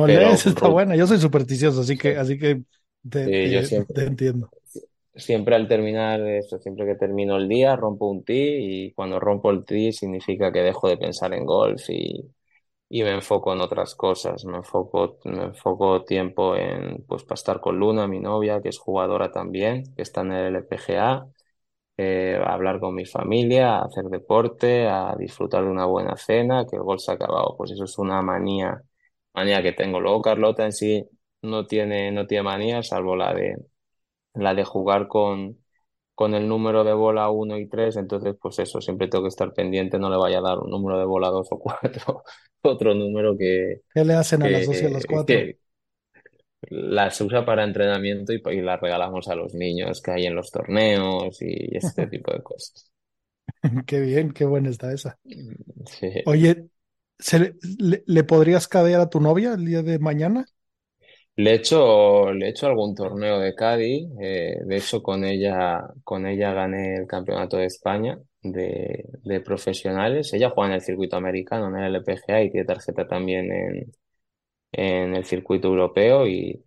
pero 0.04 0.30
esa 0.30 0.50
está 0.50 0.68
buena. 0.68 0.96
Yo 0.96 1.06
soy 1.06 1.18
supersticioso, 1.20 1.80
así 1.82 1.98
que, 1.98 2.16
así 2.18 2.38
que 2.38 2.62
te, 3.10 3.34
yo 3.50 3.62
te, 3.62 3.64
siempre 3.64 3.94
te 3.94 4.04
entiendo. 4.06 4.52
Siempre 5.14 5.54
al 5.54 5.68
terminar 5.68 6.20
eso, 6.26 6.58
siempre 6.58 6.86
que 6.86 6.94
termino 6.94 7.36
el 7.36 7.46
día, 7.48 7.76
rompo 7.76 8.10
un 8.10 8.24
tee 8.24 8.60
y 8.88 8.92
cuando 8.94 9.20
rompo 9.20 9.50
el 9.50 9.64
tee 9.66 9.92
significa 9.92 10.50
que 10.52 10.60
dejo 10.62 10.88
de 10.88 10.96
pensar 10.96 11.34
en 11.34 11.44
golf 11.44 11.82
y, 11.90 12.24
y 12.94 13.02
me 13.04 13.12
enfoco 13.12 13.52
en 13.54 13.60
otras 13.62 13.94
cosas. 13.94 14.44
Me 14.44 14.58
enfoco, 14.58 15.18
me 15.24 15.44
enfoco 15.44 16.04
tiempo 16.04 16.56
en, 16.56 17.04
pues, 17.08 17.24
para 17.24 17.34
estar 17.36 17.60
con 17.60 17.78
Luna, 17.78 18.06
mi 18.06 18.20
novia, 18.20 18.60
que 18.60 18.68
es 18.68 18.78
jugadora 18.78 19.30
también, 19.32 19.84
que 19.96 20.02
está 20.02 20.20
en 20.22 20.32
el 20.32 20.56
LPGA, 20.56 21.26
eh, 21.96 22.38
hablar 22.44 22.80
con 22.80 22.94
mi 22.94 23.06
familia, 23.06 23.78
a 23.78 23.84
hacer 23.86 24.04
deporte, 24.06 24.88
a 24.88 25.14
disfrutar 25.18 25.64
de 25.64 25.70
una 25.70 25.86
buena 25.86 26.16
cena, 26.16 26.66
que 26.66 26.76
el 26.76 26.82
golf 26.82 27.00
se 27.02 27.12
ha 27.12 27.14
acabado. 27.14 27.56
Pues 27.56 27.70
eso 27.72 27.84
es 27.84 27.98
una 27.98 28.20
manía, 28.22 28.82
manía 29.34 29.62
que 29.62 29.72
tengo. 29.72 30.00
Luego 30.00 30.20
Carlota 30.22 30.64
en 30.66 30.72
sí 30.72 31.04
no 31.42 31.66
tiene, 31.66 32.12
no 32.12 32.26
tiene 32.26 32.42
manía, 32.44 32.82
salvo 32.82 33.16
la 33.16 33.32
de 33.34 33.56
la 34.34 34.54
de 34.54 34.64
jugar 34.64 35.08
con, 35.08 35.61
con 36.14 36.34
el 36.34 36.48
número 36.48 36.84
de 36.84 36.92
bola 36.94 37.30
uno 37.30 37.58
y 37.58 37.68
3 37.68 37.96
entonces 37.96 38.36
pues 38.40 38.58
eso, 38.58 38.80
siempre 38.80 39.08
tengo 39.08 39.24
que 39.24 39.28
estar 39.28 39.52
pendiente, 39.54 39.98
no 39.98 40.10
le 40.10 40.16
vaya 40.16 40.38
a 40.38 40.42
dar 40.42 40.58
un 40.58 40.70
número 40.70 40.98
de 40.98 41.04
bola 41.06 41.28
2 41.30 41.48
o 41.50 41.58
4 41.58 42.24
otro 42.62 42.94
número 42.94 43.36
que, 43.38 43.82
¿Qué 43.94 44.04
le 44.04 44.12
hacen 44.14 44.42
a 44.42 44.50
las 44.50 44.66
dos 44.66 44.82
y 44.82 44.84
a 44.84 44.90
las 44.90 45.06
que, 45.06 45.06
cuatro? 45.06 45.48
que 45.48 45.58
las 46.70 47.20
usa 47.20 47.44
para 47.46 47.62
entrenamiento 47.64 48.32
y, 48.32 48.42
y 48.50 48.60
las 48.62 48.80
regalamos 48.80 49.28
a 49.28 49.34
los 49.36 49.54
niños 49.54 50.02
que 50.02 50.10
hay 50.12 50.26
en 50.26 50.34
los 50.34 50.50
torneos 50.50 51.40
y 51.40 51.76
este 51.76 52.06
tipo 52.08 52.32
de 52.32 52.42
cosas. 52.42 52.90
Qué 53.86 54.00
bien, 54.00 54.32
qué 54.32 54.44
buena 54.44 54.70
está 54.70 54.92
esa. 54.92 55.18
Sí. 55.86 56.08
Oye, 56.24 56.68
¿se 57.18 57.38
le, 57.38 57.56
le- 57.78 58.04
le 58.06 58.24
podrías 58.24 58.68
cadear 58.68 59.00
a 59.00 59.10
tu 59.10 59.20
novia 59.20 59.54
el 59.54 59.64
día 59.66 59.82
de 59.82 59.98
mañana? 59.98 60.46
Le 61.36 61.50
he 61.52 61.54
hecho, 61.54 62.32
le 62.32 62.46
he 62.46 62.48
hecho 62.50 62.66
algún 62.66 62.94
torneo 62.94 63.38
de 63.40 63.54
Cádiz, 63.54 64.06
eh, 64.20 64.56
de 64.66 64.76
hecho 64.76 65.02
con 65.02 65.24
ella, 65.24 65.80
con 66.04 66.26
ella 66.26 66.52
gané 66.52 66.96
el 66.96 67.06
campeonato 67.06 67.56
de 67.56 67.64
España 67.66 68.18
de, 68.42 69.04
de 69.22 69.40
profesionales. 69.40 70.32
Ella 70.34 70.50
juega 70.50 70.68
en 70.70 70.74
el 70.74 70.82
circuito 70.82 71.16
americano, 71.16 71.68
en 71.68 71.76
el 71.84 71.94
LPGA 71.96 72.42
y 72.42 72.50
tiene 72.50 72.66
tarjeta 72.66 73.08
también 73.08 73.50
en, 73.50 73.92
en 74.72 75.16
el 75.16 75.24
circuito 75.26 75.68
europeo 75.68 76.26
y, 76.28 76.64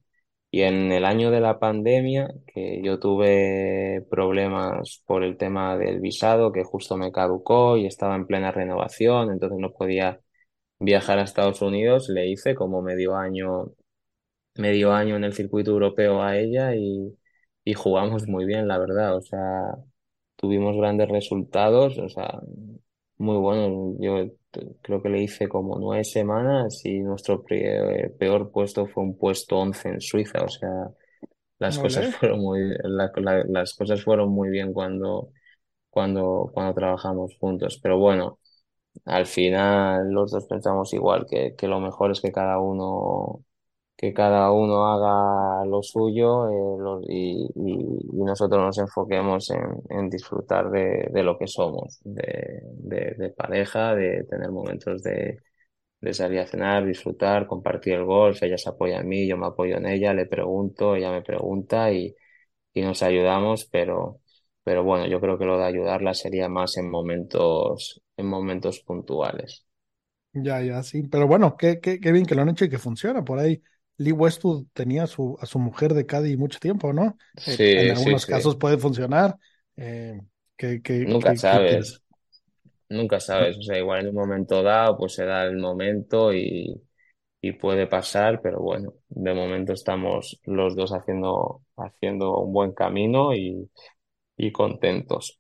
y 0.51 0.61
en 0.63 0.91
el 0.91 1.05
año 1.05 1.31
de 1.31 1.41
la 1.41 1.59
pandemia, 1.59 2.29
que 2.47 2.81
yo 2.83 2.99
tuve 2.99 4.03
problemas 4.09 5.03
por 5.07 5.23
el 5.23 5.37
tema 5.37 5.77
del 5.77 5.99
visado, 6.01 6.51
que 6.53 6.63
justo 6.63 6.97
me 6.97 7.11
caducó 7.11 7.77
y 7.77 7.87
estaba 7.87 8.15
en 8.15 8.27
plena 8.27 8.51
renovación, 8.51 9.31
entonces 9.31 9.59
no 9.59 9.71
podía 9.73 10.21
viajar 10.79 11.19
a 11.19 11.23
Estados 11.23 11.61
Unidos, 11.61 12.09
le 12.09 12.27
hice 12.29 12.55
como 12.55 12.81
medio 12.81 13.15
año 13.15 13.71
medio 14.55 14.93
año 14.93 15.15
en 15.17 15.23
el 15.23 15.33
circuito 15.33 15.71
europeo 15.71 16.21
a 16.23 16.37
ella 16.37 16.75
y, 16.75 17.17
y 17.63 17.73
jugamos 17.73 18.27
muy 18.27 18.45
bien, 18.45 18.67
la 18.67 18.77
verdad. 18.79 19.17
O 19.17 19.21
sea, 19.21 19.75
tuvimos 20.35 20.77
grandes 20.77 21.09
resultados, 21.09 21.97
o 21.99 22.09
sea, 22.09 22.41
muy 23.17 23.37
buenos. 23.37 23.95
Yo 23.99 24.31
creo 24.81 25.01
que 25.01 25.09
le 25.09 25.21
hice 25.23 25.47
como 25.49 25.77
nueve 25.79 26.03
semanas 26.03 26.81
y 26.85 26.99
nuestro 26.99 27.43
peor 27.43 28.51
puesto 28.51 28.87
fue 28.87 29.03
un 29.03 29.17
puesto 29.17 29.57
11 29.57 29.89
en 29.89 30.01
Suiza. 30.01 30.43
O 30.43 30.49
sea, 30.49 30.69
las 31.59 31.79
cosas 31.79 32.09
fueron 32.09 32.41
muy, 32.41 32.61
la- 32.83 33.11
la- 33.17 33.45
las 33.47 33.75
cosas 33.75 34.03
fueron 34.03 34.29
muy 34.31 34.49
bien 34.49 34.73
cuando, 34.73 35.31
cuando, 35.91 36.51
cuando 36.53 36.75
trabajamos 36.75 37.37
juntos. 37.39 37.79
Pero 37.83 37.99
bueno. 37.99 38.39
Al 39.05 39.27
final 39.27 40.11
los 40.11 40.31
dos 40.31 40.47
pensamos 40.47 40.93
igual, 40.93 41.27
que, 41.29 41.55
que 41.57 41.67
lo 41.69 41.79
mejor 41.81 42.11
es 42.11 42.21
que 42.21 42.33
cada 42.33 42.59
uno, 42.59 43.44
que 43.97 44.13
cada 44.13 44.51
uno 44.51 44.85
haga 44.87 45.65
lo 45.65 45.81
suyo 45.81 46.49
eh, 46.49 47.03
y, 47.07 47.47
nosotros 48.13 48.61
nos 48.61 48.77
enfoquemos 48.79 49.51
en, 49.89 50.09
disfrutar 50.09 50.69
de, 50.71 51.23
lo 51.23 51.37
que 51.37 51.47
somos, 51.47 51.99
de, 52.03 53.33
pareja, 53.37 53.95
de 53.95 54.23
tener 54.25 54.51
momentos 54.51 55.03
de, 55.03 55.39
de 56.01 56.13
salir 56.13 56.39
a 56.39 56.47
cenar, 56.47 56.85
disfrutar, 56.85 57.47
compartir 57.47 57.93
el 57.93 58.05
golf, 58.05 58.41
ella 58.43 58.57
se 58.57 58.69
apoya 58.69 58.99
en 58.99 59.07
mí, 59.07 59.27
yo 59.27 59.37
me 59.37 59.47
apoyo 59.47 59.77
en 59.77 59.85
ella, 59.85 60.13
le 60.13 60.25
pregunto, 60.25 60.95
ella 60.95 61.11
me 61.11 61.21
pregunta 61.21 61.91
y, 61.91 62.15
y 62.73 62.81
nos 62.81 63.03
ayudamos, 63.03 63.65
pero, 63.65 64.21
pero 64.63 64.83
bueno, 64.83 65.07
yo 65.07 65.21
creo 65.21 65.37
que 65.37 65.45
lo 65.45 65.57
de 65.57 65.65
ayudarla 65.65 66.13
sería 66.13 66.49
más 66.49 66.77
en 66.77 66.89
momentos, 66.89 68.01
en 68.17 68.27
momentos 68.27 68.81
puntuales. 68.81 69.65
Ya, 70.33 70.61
ya, 70.61 70.83
sí. 70.83 71.03
Pero 71.03 71.27
bueno, 71.27 71.55
qué, 71.55 71.79
qué, 71.79 71.99
qué 71.99 72.11
bien 72.11 72.25
que 72.25 72.35
lo 72.35 72.41
han 72.41 72.49
hecho 72.49 72.65
y 72.65 72.69
que 72.69 72.77
funciona. 72.77 73.23
Por 73.23 73.39
ahí, 73.39 73.61
Lee 73.97 74.11
Westwood 74.11 74.65
tenía 74.73 75.03
a 75.03 75.07
su, 75.07 75.37
a 75.41 75.45
su 75.45 75.59
mujer 75.59 75.93
de 75.93 76.05
Caddy 76.05 76.37
mucho 76.37 76.59
tiempo, 76.59 76.93
¿no? 76.93 77.17
Eh, 77.45 77.65
en 77.73 77.89
Sí, 77.89 77.95
sí, 77.95 78.17
algunos 78.17 78.25
sí. 78.25 78.33
casos 78.35 78.55
puede 78.57 78.77
funcionar. 78.77 79.37
Eh, 79.77 80.21
Nunca 81.01 81.35
sabes, 81.35 82.01
nunca 82.89 83.19
sabes. 83.19 83.57
O 83.59 83.63
sea, 83.63 83.77
igual 83.79 84.01
en 84.01 84.09
un 84.09 84.15
momento 84.15 84.63
dado, 84.63 84.97
pues 84.97 85.15
se 85.15 85.25
da 85.25 85.45
el 85.45 85.57
momento 85.57 86.33
y, 86.33 86.81
y 87.41 87.53
puede 87.53 87.87
pasar, 87.87 88.41
pero 88.41 88.59
bueno, 88.61 88.93
de 89.09 89.33
momento 89.35 89.73
estamos 89.73 90.39
los 90.45 90.75
dos 90.75 90.91
haciendo, 90.93 91.63
haciendo 91.77 92.39
un 92.39 92.53
buen 92.53 92.73
camino 92.73 93.35
y, 93.35 93.69
y 94.37 94.51
contentos. 94.51 95.39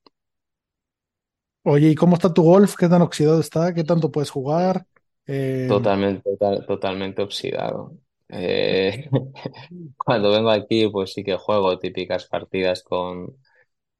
Oye, 1.63 1.89
¿y 1.89 1.95
cómo 1.95 2.15
está 2.15 2.33
tu 2.33 2.43
golf? 2.43 2.75
¿Qué 2.77 2.87
tan 2.87 3.01
oxidado 3.01 3.39
está? 3.39 3.73
¿Qué 3.73 3.83
tanto 3.83 4.11
puedes 4.11 4.29
jugar? 4.29 4.85
Eh, 5.25 5.71
Totalmente, 5.71 6.21
total- 6.23 6.65
totalmente 6.65 7.21
oxidado. 7.21 7.91
Eh, 8.29 9.09
cuando 9.97 10.31
vengo 10.31 10.49
aquí, 10.49 10.87
pues 10.89 11.13
sí 11.13 11.23
que 11.23 11.37
juego 11.37 11.77
típicas 11.79 12.25
partidas 12.27 12.83
con, 12.83 13.37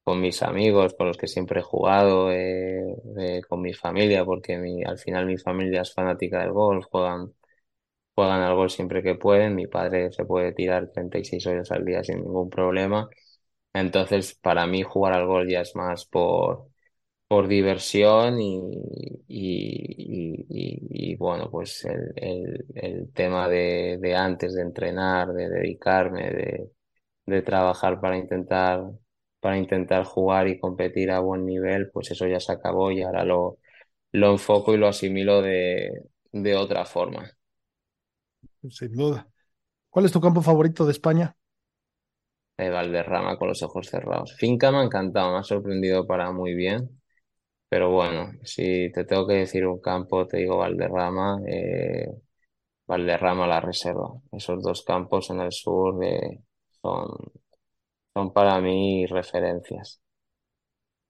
con 0.04 0.22
mis 0.22 0.44
amigos, 0.44 0.96
con 0.98 1.08
los 1.08 1.18
que 1.18 1.28
siempre 1.28 1.62
he 1.62 1.64
jugado, 1.64 2.32
eh, 2.32 2.82
eh, 3.20 3.42
con 3.50 3.62
mi 3.62 3.74
familia, 3.74 4.26
porque 4.26 4.58
mi, 4.58 4.84
al 4.84 5.00
final 5.00 5.26
mi 5.28 5.38
familia 5.38 5.82
es 5.84 5.94
fanática 5.94 6.42
del 6.42 6.52
golf, 6.54 6.86
juegan, 6.92 7.34
juegan 8.16 8.42
al 8.42 8.56
golf 8.56 8.72
siempre 8.74 9.04
que 9.04 9.16
pueden. 9.16 9.56
Mi 9.56 9.68
padre 9.68 10.12
se 10.12 10.26
puede 10.26 10.54
tirar 10.54 10.92
36 10.92 11.46
horas 11.48 11.72
al 11.72 11.86
día 11.86 12.04
sin 12.04 12.18
ningún 12.22 12.50
problema. 12.50 13.10
Entonces, 13.74 14.36
para 14.36 14.68
mí 14.68 14.84
jugar 14.84 15.14
al 15.14 15.28
golf 15.28 15.50
ya 15.50 15.62
es 15.62 15.76
más 15.76 16.06
por 16.08 16.68
por 17.28 17.48
diversión 17.48 18.40
y, 18.42 18.60
y, 19.28 20.46
y, 20.50 21.12
y- 21.14 21.16
bueno, 21.18 21.50
pues 21.52 21.86
el, 21.86 22.14
el, 22.18 22.66
el 22.76 23.14
tema 23.14 23.48
de, 23.50 23.98
de 24.02 24.16
antes 24.16 24.54
de 24.56 24.62
entrenar, 24.62 25.30
de 25.34 25.50
dedicarme, 25.50 26.30
de, 26.32 26.72
de 27.28 27.42
trabajar 27.44 28.02
para 28.02 28.18
intentar, 28.18 28.84
para 29.42 29.58
intentar 29.58 30.06
jugar 30.06 30.48
y 30.50 30.60
competir 30.60 31.12
a 31.12 31.20
buen 31.22 31.46
nivel, 31.46 31.92
pues 31.92 32.12
eso 32.12 32.28
ya 32.28 32.40
se 32.40 32.52
acabó 32.54 32.92
y 32.92 33.02
ahora 33.04 33.26
lo, 33.26 33.60
lo 34.14 34.32
enfoco 34.34 34.74
y 34.74 34.78
lo 34.78 34.88
asimilo 34.90 35.42
de, 35.44 35.92
de 36.34 36.56
otra 36.58 36.86
forma. 36.86 37.32
Sin 38.70 38.92
duda. 38.96 39.30
¿Cuál 39.92 40.06
es 40.06 40.12
tu 40.14 40.22
campo 40.22 40.42
favorito 40.44 40.86
de 40.86 40.92
España? 40.94 41.36
de 42.58 42.70
Valderrama 42.70 43.38
con 43.38 43.48
los 43.48 43.64
ojos 43.64 43.88
cerrados. 43.88 44.36
Finca 44.38 44.70
me 44.72 44.80
ha 44.80 44.84
encantado, 44.84 45.32
me 45.34 45.40
ha 45.40 45.44
sorprendido 45.44 46.06
para 46.08 46.32
muy 46.34 46.54
bien. 46.54 46.90
Pero 47.70 47.92
bueno, 47.92 48.32
si 48.44 48.92
te 48.92 49.04
tengo 49.06 49.28
que 49.28 49.34
decir 49.36 49.66
un 49.68 49.80
campo, 49.82 50.28
te 50.28 50.38
digo 50.38 50.58
Valderrama, 50.58 51.40
eh, 51.48 52.08
Valderrama 52.88 53.48
la 53.48 53.62
reserva. 53.62 54.10
Esos 54.32 54.64
dos 54.64 54.84
campos 54.84 55.30
en 55.32 55.42
el 55.42 55.52
sur 55.54 56.04
eh, 56.06 56.42
son, 56.82 57.10
son 58.16 58.34
para 58.34 58.60
mí 58.62 59.06
referencias. 59.06 60.02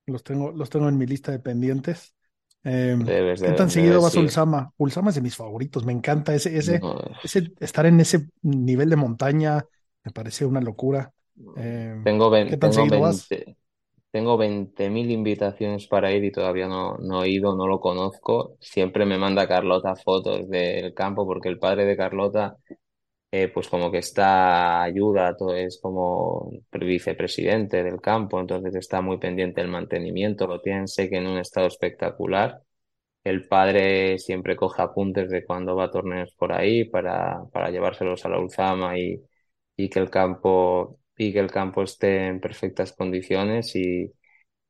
Los 0.05 0.23
tengo, 0.23 0.51
los 0.51 0.69
tengo 0.69 0.87
en 0.89 0.97
mi 0.97 1.05
lista 1.07 1.31
de 1.31 1.39
pendientes. 1.39 2.15
Eh, 2.63 2.95
Debes 3.05 3.41
¿qué 3.41 3.53
tan 3.53 3.69
seguido 3.69 4.01
vas 4.01 4.17
a. 4.17 4.19
Ulsama? 4.19 4.71
Ulsama 4.77 5.09
es 5.09 5.15
de 5.15 5.21
mis 5.21 5.35
favoritos, 5.35 5.83
me 5.85 5.93
encanta 5.93 6.33
ese, 6.35 6.57
ese, 6.57 6.81
No, 6.81 6.99
ese, 7.23 7.53
estar 7.59 7.85
en 7.85 7.99
ese 7.99 8.29
nivel 8.41 8.89
de 8.89 8.95
montaña, 8.97 9.65
me 10.03 10.11
parece 10.11 10.45
una 10.45 10.61
locura. 10.61 11.11
Eh, 11.55 11.95
tengo, 12.03 12.31
¿qué 12.45 12.57
tan 12.57 12.71
tengo 12.71 12.73
seguido 12.73 12.99
vas? 12.99 13.31
20, 14.15 14.19
tengo 14.19 14.37
20.000 14.37 15.11
invitaciones 15.11 15.87
para 15.87 16.11
ir 16.11 16.23
y 16.23 16.31
todavía 16.31 16.67
no, 16.67 16.97
no 16.99 17.23
he 17.23 17.29
ido, 17.29 17.55
no 17.55 17.67
lo 17.67 17.79
conozco. 17.79 18.57
Siempre 18.59 19.05
me 19.05 19.17
manda 19.17 19.47
Carlota 19.47 19.95
fotos 19.95 20.49
del 20.49 20.93
campo 20.93 21.25
porque 21.25 21.49
el 21.49 21.59
padre 21.59 21.85
de 21.85 21.97
Carlota 21.97 22.57
eh, 23.31 23.49
pues 23.49 23.67
como 23.69 23.91
que 23.91 23.99
está 23.99 24.83
ayuda, 24.83 25.35
todo 25.37 25.55
es 25.55 25.79
como 25.81 26.51
vicepresidente 26.71 27.83
del 27.83 28.01
campo, 28.01 28.39
entonces 28.39 28.75
está 28.75 29.01
muy 29.01 29.17
pendiente 29.19 29.61
del 29.61 29.69
mantenimiento, 29.71 30.47
lo 30.47 30.61
tienen, 30.61 30.87
sé 30.87 31.09
que 31.09 31.17
en 31.17 31.27
un 31.27 31.37
estado 31.39 31.67
espectacular. 31.67 32.61
El 33.23 33.47
padre 33.47 34.19
siempre 34.19 34.55
coge 34.55 34.81
apuntes 34.83 35.29
de 35.29 35.45
cuando 35.45 35.75
va 35.75 35.85
a 35.85 35.91
torneos 35.91 36.33
por 36.37 36.53
ahí 36.53 36.85
para, 36.85 37.43
para 37.51 37.69
llevárselos 37.71 38.23
a 38.25 38.29
la 38.29 38.39
Ulzama 38.39 38.97
y, 38.99 39.21
y 39.75 39.89
que 39.89 39.99
el 39.99 40.09
campo, 40.11 40.99
y 41.17 41.33
que 41.33 41.39
el 41.39 41.51
campo 41.51 41.83
esté 41.83 42.27
en 42.27 42.39
perfectas 42.41 42.93
condiciones 42.93 43.75
y, 43.75 44.11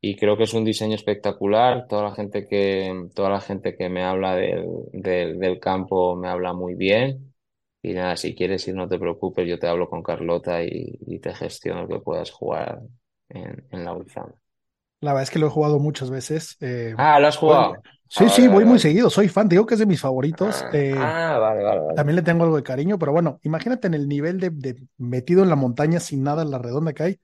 y 0.01 0.15
creo 0.17 0.37
que 0.37 0.43
es 0.43 0.53
un 0.53 0.65
diseño 0.65 0.95
espectacular. 0.95 1.87
Toda 1.87 2.03
la 2.05 2.15
gente 2.15 2.47
que, 2.47 3.07
toda 3.15 3.29
la 3.31 3.41
gente 3.41 3.75
que 3.77 3.89
me 3.89 4.03
habla 4.03 4.35
del, 4.35 4.65
del, 4.93 5.39
del 5.39 5.59
campo 5.59 6.15
me 6.15 6.29
habla 6.29 6.53
muy 6.53 6.75
bien. 6.75 7.33
Y 7.81 7.93
nada, 7.93 8.17
si 8.17 8.35
quieres 8.35 8.67
ir, 8.67 8.75
no 8.75 8.87
te 8.89 8.99
preocupes, 8.99 9.47
yo 9.47 9.59
te 9.59 9.67
hablo 9.67 9.89
con 9.89 10.03
Carlota 10.03 10.63
y, 10.63 10.97
y 11.07 11.19
te 11.19 11.33
gestiono 11.35 11.87
que 11.87 11.99
puedas 11.99 12.31
jugar 12.31 12.81
en, 13.29 13.67
en 13.71 13.85
la 13.85 13.93
Ulzama. 13.93 14.33
La 15.01 15.11
verdad 15.13 15.23
es 15.23 15.29
que 15.31 15.39
lo 15.39 15.47
he 15.47 15.49
jugado 15.49 15.79
muchas 15.79 16.09
veces. 16.09 16.57
eh, 16.61 16.97
Ah, 16.97 17.19
¿lo 17.19 17.27
has 17.27 17.37
jugado? 17.37 17.81
Sí, 18.09 18.29
sí, 18.29 18.41
vale, 18.41 18.47
voy 18.47 18.63
vale, 18.63 18.65
muy 18.65 18.79
seguido, 18.79 19.09
soy 19.09 19.27
fan, 19.27 19.47
digo 19.49 19.65
que 19.65 19.75
es 19.75 19.79
de 19.79 19.85
mis 19.85 19.99
favoritos. 20.01 20.63
Ah, 20.63 20.69
eh, 20.73 20.93
ah, 20.97 21.37
vale, 21.39 21.63
vale, 21.63 21.79
vale. 21.81 21.95
también 21.95 22.15
le 22.15 22.21
tengo 22.21 22.43
algo 22.43 22.55
de 22.55 22.63
cariño, 22.63 22.97
pero 22.99 23.11
bueno, 23.11 23.39
imagínate 23.43 23.87
en 23.87 23.93
el 23.93 24.07
nivel 24.07 24.39
de, 24.39 24.49
de 24.51 24.87
metido 24.97 25.43
en 25.43 25.49
la 25.49 25.55
montaña 25.55 25.99
sin 25.99 26.23
nada 26.23 26.43
en 26.43 26.51
la 26.51 26.57
redonda 26.57 26.93
que 26.93 27.03
hay, 27.03 27.19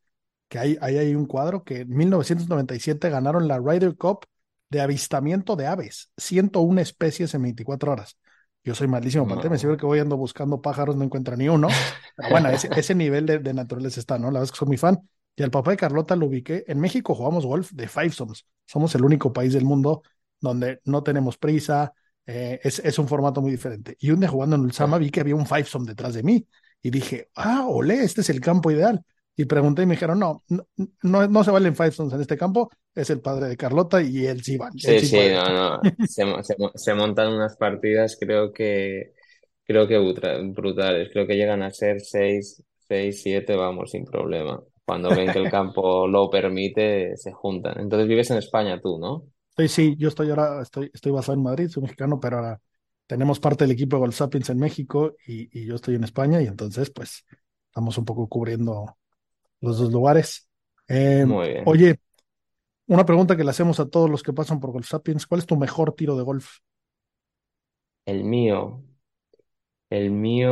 que 0.47 0.59
hay, 0.59 0.77
ahí 0.81 0.97
hay 0.97 1.15
un 1.15 1.25
cuadro 1.25 1.63
que 1.63 1.81
en 1.81 1.89
1997 1.89 3.09
ganaron 3.09 3.47
la 3.47 3.59
Ryder 3.59 3.95
Cup 3.95 4.25
de 4.69 4.81
avistamiento 4.81 5.55
de 5.55 5.67
aves, 5.67 6.09
101 6.17 6.81
especies 6.81 7.33
en 7.33 7.43
24 7.43 7.91
horas. 7.91 8.17
Yo 8.63 8.75
soy 8.75 8.87
malísimo 8.87 9.25
para 9.25 9.37
el 9.37 9.41
tema, 9.41 9.57
siempre 9.57 9.77
que 9.77 9.85
voy 9.85 9.99
ando 9.99 10.17
buscando 10.17 10.61
pájaros 10.61 10.95
no 10.95 11.03
encuentro 11.03 11.35
ni 11.35 11.49
uno, 11.49 11.67
pero 12.15 12.29
bueno, 12.29 12.49
ese, 12.49 12.69
ese 12.75 12.95
nivel 12.95 13.25
de, 13.25 13.39
de 13.39 13.53
naturaleza 13.53 13.99
está, 13.99 14.17
¿no? 14.19 14.27
La 14.27 14.39
verdad 14.39 14.43
es 14.43 14.51
que 14.51 14.57
soy 14.57 14.67
muy 14.67 14.77
fan. 14.77 14.99
Y 15.35 15.43
al 15.43 15.51
papá 15.51 15.71
de 15.71 15.77
Carlota 15.77 16.15
lo 16.15 16.27
ubiqué. 16.27 16.63
En 16.67 16.79
México 16.79 17.15
jugamos 17.15 17.45
golf 17.45 17.71
de 17.71 17.87
fivesomes. 17.87 18.45
Somos 18.65 18.93
el 18.95 19.03
único 19.05 19.33
país 19.33 19.53
del 19.53 19.63
mundo 19.65 20.03
donde 20.41 20.81
no 20.85 21.03
tenemos 21.03 21.37
prisa, 21.37 21.93
eh, 22.25 22.59
es, 22.63 22.79
es 22.79 22.99
un 22.99 23.07
formato 23.07 23.41
muy 23.41 23.51
diferente. 23.51 23.95
Y 23.99 24.11
un 24.11 24.19
día 24.19 24.29
jugando 24.29 24.55
en 24.57 24.63
Ulsama 24.63 24.97
vi 24.97 25.11
que 25.11 25.21
había 25.21 25.35
un 25.35 25.47
fivesome 25.47 25.87
detrás 25.87 26.13
de 26.15 26.23
mí 26.23 26.45
y 26.81 26.89
dije, 26.89 27.29
ah, 27.35 27.65
olé, 27.67 28.03
este 28.03 28.21
es 28.21 28.29
el 28.29 28.41
campo 28.41 28.71
ideal. 28.71 29.01
Y 29.35 29.45
pregunté 29.45 29.83
y 29.83 29.85
me 29.85 29.95
dijeron, 29.95 30.19
no, 30.19 30.43
no, 30.49 30.67
no, 31.03 31.27
no 31.27 31.43
se 31.43 31.51
valen 31.51 31.75
fivesomes 31.75 32.13
en 32.13 32.21
este 32.21 32.37
campo, 32.37 32.69
es 32.93 33.09
el 33.09 33.21
padre 33.21 33.47
de 33.49 33.57
Carlota 33.57 34.01
y 34.01 34.25
él 34.27 34.43
sí 34.43 34.57
va. 34.57 34.69
él 34.83 34.97
Sí, 34.97 34.99
sí 34.99 35.29
no, 35.29 35.53
no. 35.53 35.83
Se, 36.03 36.23
se, 36.43 36.55
mo- 36.57 36.71
se 36.75 36.93
montan 36.95 37.33
unas 37.33 37.55
partidas, 37.57 38.17
creo 38.19 38.51
que, 38.51 39.13
creo 39.65 39.87
que 39.87 39.97
brutales. 39.99 41.09
Creo 41.11 41.27
que 41.27 41.35
llegan 41.35 41.61
a 41.63 41.71
ser 41.71 42.01
seis, 42.01 42.63
seis, 42.87 43.21
siete, 43.21 43.55
vamos, 43.55 43.91
sin 43.91 44.05
problema. 44.05 44.61
Cuando 44.85 45.13
ven 45.13 45.31
que 45.31 45.39
el 45.39 45.47
campo 45.49 46.07
lo 46.07 46.29
permite, 46.29 47.15
se 47.17 47.31
juntan. 47.31 47.79
Entonces 47.79 48.07
vives 48.07 48.31
en 48.31 48.37
España 48.37 48.79
tú, 48.81 48.97
¿no? 48.99 49.25
Sí, 49.61 49.67
sí, 49.67 49.95
yo 49.97 50.07
estoy 50.07 50.29
ahora, 50.29 50.61
estoy, 50.61 50.89
estoy 50.93 51.11
basado 51.11 51.37
en 51.37 51.43
Madrid, 51.43 51.67
soy 51.69 51.83
mexicano, 51.83 52.19
pero 52.19 52.37
ahora 52.37 52.61
tenemos 53.05 53.39
parte 53.39 53.63
del 53.65 53.71
equipo 53.73 53.95
de 53.97 53.99
Golf 54.01 54.15
Sapiens 54.15 54.49
en 54.49 54.57
México 54.59 55.15
y, 55.27 55.49
y 55.59 55.65
yo 55.67 55.75
estoy 55.75 55.95
en 55.95 56.03
España 56.03 56.41
y 56.41 56.47
entonces 56.47 56.89
pues 56.89 57.25
estamos 57.67 57.97
un 57.99 58.05
poco 58.05 58.27
cubriendo 58.27 58.97
los 59.61 59.79
dos 59.79 59.91
lugares. 59.91 60.49
Eh, 60.87 61.25
Muy 61.25 61.49
bien. 61.49 61.65
oye, 61.65 61.99
una 62.87 63.05
pregunta 63.05 63.37
que 63.37 63.43
le 63.45 63.51
hacemos 63.51 63.79
a 63.79 63.89
todos 63.89 64.09
los 64.09 64.23
que 64.23 64.33
pasan 64.33 64.59
por 64.61 64.71
Golf 64.71 64.87
Sapiens, 64.89 65.27
¿cuál 65.27 65.39
es 65.41 65.47
tu 65.47 65.57
mejor 65.57 65.95
tiro 65.95 66.17
de 66.17 66.23
golf? 66.23 66.47
El 68.05 68.23
mío, 68.23 68.83
el 69.89 70.11
mío, 70.11 70.49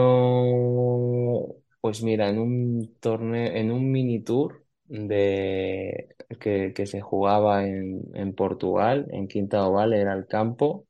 pues 1.82 2.04
mira, 2.04 2.30
en 2.30 2.40
un 2.40 2.98
torneo, 3.00 3.54
en 3.56 3.72
un 3.72 3.92
mini 3.92 4.22
tour 4.24 4.66
de 4.86 6.16
que, 6.38 6.74
se 6.86 7.02
jugaba 7.02 7.66
en, 7.68 8.02
en 8.14 8.34
Portugal, 8.36 9.08
en 9.12 9.28
Quinta 9.28 9.66
Oval, 9.68 9.94
era 9.94 10.14
el 10.14 10.28
campo. 10.28 10.86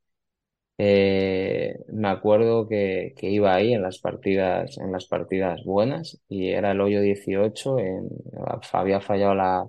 Eh, 0.78 1.76
me 1.90 2.08
acuerdo 2.10 2.68
que, 2.68 3.14
que 3.18 3.30
iba 3.30 3.54
ahí 3.54 3.74
en 3.74 3.82
las 3.84 4.00
partidas, 4.00 4.78
en 4.78 4.92
las 4.94 5.08
partidas 5.08 5.64
buenas 5.66 6.22
y 6.30 6.50
era 6.52 6.72
el 6.72 6.82
hoyo 6.82 7.02
18, 7.02 7.80
en, 7.80 8.10
había 8.74 9.02
fallado 9.02 9.36
la, 9.36 9.66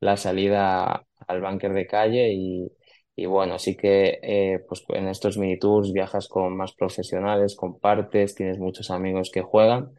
la 0.00 0.16
salida 0.16 1.06
al 1.26 1.40
búnker 1.42 1.72
de 1.74 1.86
calle 1.86 2.32
y, 2.32 2.72
y 3.16 3.26
bueno, 3.26 3.58
sí 3.58 3.76
que 3.76 4.18
eh, 4.22 4.60
pues 4.68 4.84
en 4.90 5.08
estos 5.08 5.38
mini 5.38 5.58
tours 5.58 5.92
viajas 5.92 6.28
con 6.28 6.56
más 6.56 6.72
profesionales, 6.74 7.56
compartes, 7.56 8.34
tienes 8.34 8.58
muchos 8.58 8.90
amigos 8.90 9.30
que 9.32 9.42
juegan 9.42 9.92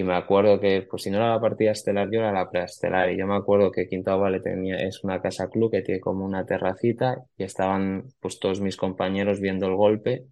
y 0.00 0.02
me 0.04 0.14
acuerdo 0.14 0.60
que 0.60 0.82
pues 0.88 1.02
si 1.02 1.10
no 1.10 1.16
era 1.18 1.30
la 1.30 1.40
partida 1.40 1.72
estelar 1.72 2.08
yo 2.10 2.20
era 2.20 2.32
la 2.32 2.50
preestelar 2.50 3.10
y 3.10 3.18
yo 3.18 3.26
me 3.26 3.34
acuerdo 3.36 3.72
que 3.72 3.88
Quinta 3.88 4.14
Vale 4.16 4.40
tenía 4.40 4.76
es 4.76 5.02
una 5.04 5.20
casa 5.20 5.48
club 5.50 5.70
que 5.72 5.82
tiene 5.82 6.00
como 6.00 6.24
una 6.24 6.46
terracita 6.46 7.18
y 7.36 7.44
estaban 7.44 8.04
pues 8.20 8.38
todos 8.38 8.60
mis 8.60 8.76
compañeros 8.76 9.40
viendo 9.40 9.66
el 9.66 9.74
golpe 9.76 10.24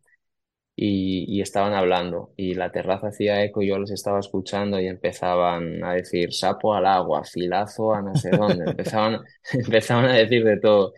y, 0.77 1.25
y 1.29 1.41
estaban 1.43 1.75
hablando 1.75 2.33
y 2.37 2.55
la 2.55 2.73
terraza 2.73 3.09
hacía 3.09 3.43
eco 3.45 3.63
y 3.63 3.69
yo 3.69 3.79
los 3.79 3.91
estaba 3.91 4.21
escuchando 4.21 4.81
y 4.81 4.87
empezaban 4.89 5.83
a 5.85 5.95
decir 5.95 6.33
sapo 6.35 6.75
al 6.75 6.87
agua, 6.87 7.25
filazo 7.25 7.95
a 7.95 8.03
no 8.03 8.15
sé 8.17 8.33
dónde, 8.33 8.65
empezaban, 8.69 9.21
empezaban 9.53 10.07
a 10.07 10.15
decir 10.15 10.45
de 10.45 10.59
todo 10.61 10.95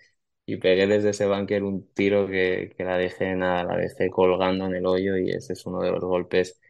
y 0.47 0.57
pegué 0.59 0.87
desde 0.87 1.11
ese 1.11 1.27
búnker 1.29 1.63
un 1.65 1.89
tiro 1.95 2.27
que, 2.27 2.75
que 2.77 2.85
la 2.85 2.97
dejé 2.99 3.35
nada, 3.37 3.65
la 3.65 3.77
dejé 3.77 4.11
colgando 4.11 4.67
en 4.67 4.75
el 4.77 4.87
hoyo 4.87 5.17
y 5.19 5.31
ese 5.31 5.53
es 5.55 5.67
uno 5.67 5.81
de 5.83 5.91
los 5.93 6.05
golpes 6.05 6.61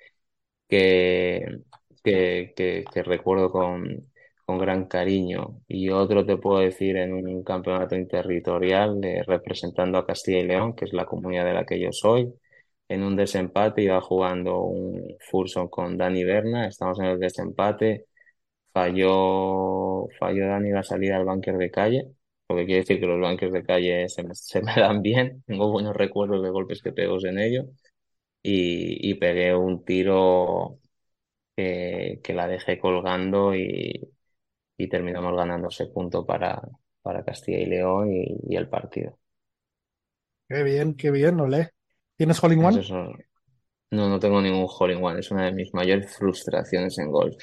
que, 0.68 1.60
que, 2.02 2.52
que, 2.56 2.84
que 2.92 3.02
recuerdo 3.02 3.50
con, 3.50 4.10
con 4.46 4.58
gran 4.58 4.86
cariño. 4.86 5.60
Y 5.68 5.90
otro 5.90 6.24
te 6.26 6.36
puedo 6.36 6.60
decir 6.60 6.96
en 6.96 7.12
un 7.14 7.42
campeonato 7.44 7.96
interterritorial 7.96 9.00
de, 9.00 9.22
representando 9.24 9.98
a 9.98 10.06
Castilla 10.06 10.38
y 10.40 10.46
León, 10.46 10.74
que 10.74 10.84
es 10.86 10.92
la 10.92 11.06
comunidad 11.06 11.44
de 11.44 11.54
la 11.54 11.64
que 11.66 11.80
yo 11.80 11.92
soy. 11.92 12.32
En 12.88 13.02
un 13.02 13.16
desempate 13.16 13.82
iba 13.82 14.00
jugando 14.00 14.60
un 14.62 15.16
Furson 15.30 15.68
con 15.68 15.98
Dani 15.98 16.24
Berna, 16.24 16.66
estamos 16.68 16.98
en 17.00 17.06
el 17.06 17.18
desempate, 17.20 18.06
falló, 18.72 20.08
falló 20.18 20.46
Dani 20.48 20.70
la 20.70 20.82
salida 20.82 21.16
al 21.16 21.24
búnker 21.24 21.56
de 21.58 21.70
calle, 21.70 22.04
lo 22.48 22.56
que 22.56 22.66
quiere 22.66 22.80
decir 22.80 23.00
que 23.00 23.06
los 23.06 23.20
bunkers 23.20 23.52
de 23.52 23.62
calle 23.64 24.08
se 24.08 24.22
me, 24.24 24.34
se 24.34 24.62
me 24.62 24.74
dan 24.74 25.02
bien, 25.02 25.42
tengo 25.46 25.70
buenos 25.70 25.96
recuerdos 25.96 26.42
de 26.42 26.50
golpes 26.50 26.82
que 26.82 26.92
pegos 26.92 27.24
en 27.24 27.38
ello 27.38 27.64
y, 28.42 29.10
y 29.10 29.14
pegué 29.14 29.54
un 29.54 29.84
tiro 29.84 30.78
que, 31.58 32.20
que 32.22 32.34
la 32.34 32.46
dejé 32.48 32.78
colgando 32.78 33.54
y, 33.54 34.10
y 34.78 34.88
terminamos 34.88 35.36
ganando 35.36 35.68
ese 35.68 35.86
punto 35.88 36.26
para, 36.26 36.62
para 37.02 37.24
Castilla 37.24 37.58
y 37.60 37.66
León 37.66 38.12
y, 38.12 38.38
y 38.48 38.56
el 38.56 38.68
partido. 38.68 39.18
Qué 40.48 40.62
bien, 40.62 40.94
qué 40.94 41.10
bien, 41.10 41.40
Olé. 41.40 41.70
¿Tienes 42.16 42.42
hole 42.42 42.54
in 42.54 42.64
one? 42.64 42.84
No, 43.90 44.08
no 44.08 44.18
tengo 44.18 44.40
ningún 44.40 44.66
hole 44.68 44.94
in 44.94 45.04
one, 45.04 45.20
es 45.20 45.30
una 45.30 45.46
de 45.46 45.52
mis 45.52 45.72
mayores 45.74 46.14
frustraciones 46.16 46.98
en 46.98 47.10
golf. 47.10 47.36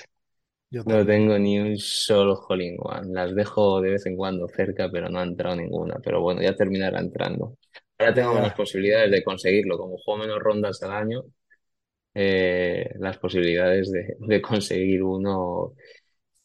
Yo 0.71 0.83
No 0.85 1.05
tengo 1.05 1.37
ni 1.39 1.59
un 1.59 1.77
solo 1.77 2.35
hole 2.47 2.65
in 2.67 2.77
one. 2.79 3.13
Las 3.13 3.35
dejo 3.35 3.81
de 3.81 3.91
vez 3.91 4.05
en 4.07 4.17
cuando 4.17 4.47
cerca, 4.47 4.89
pero 4.91 5.09
no 5.09 5.19
ha 5.19 5.23
entrado 5.23 5.55
ninguna. 5.55 5.99
Pero 6.03 6.21
bueno, 6.21 6.41
ya 6.41 6.55
terminará 6.55 6.99
entrando. 6.99 7.57
Ahora 7.99 8.13
tengo 8.13 8.33
menos 8.35 8.53
posibilidades 8.53 9.11
de 9.11 9.23
conseguirlo. 9.23 9.77
Como 9.77 9.97
juego 9.97 10.21
menos 10.21 10.39
rondas 10.41 10.81
al 10.83 10.91
año, 10.93 11.23
eh, 12.15 12.91
las 12.99 13.19
posibilidades 13.19 13.91
de, 13.91 14.17
de 14.19 14.41
conseguir 14.43 15.03
uno 15.03 15.73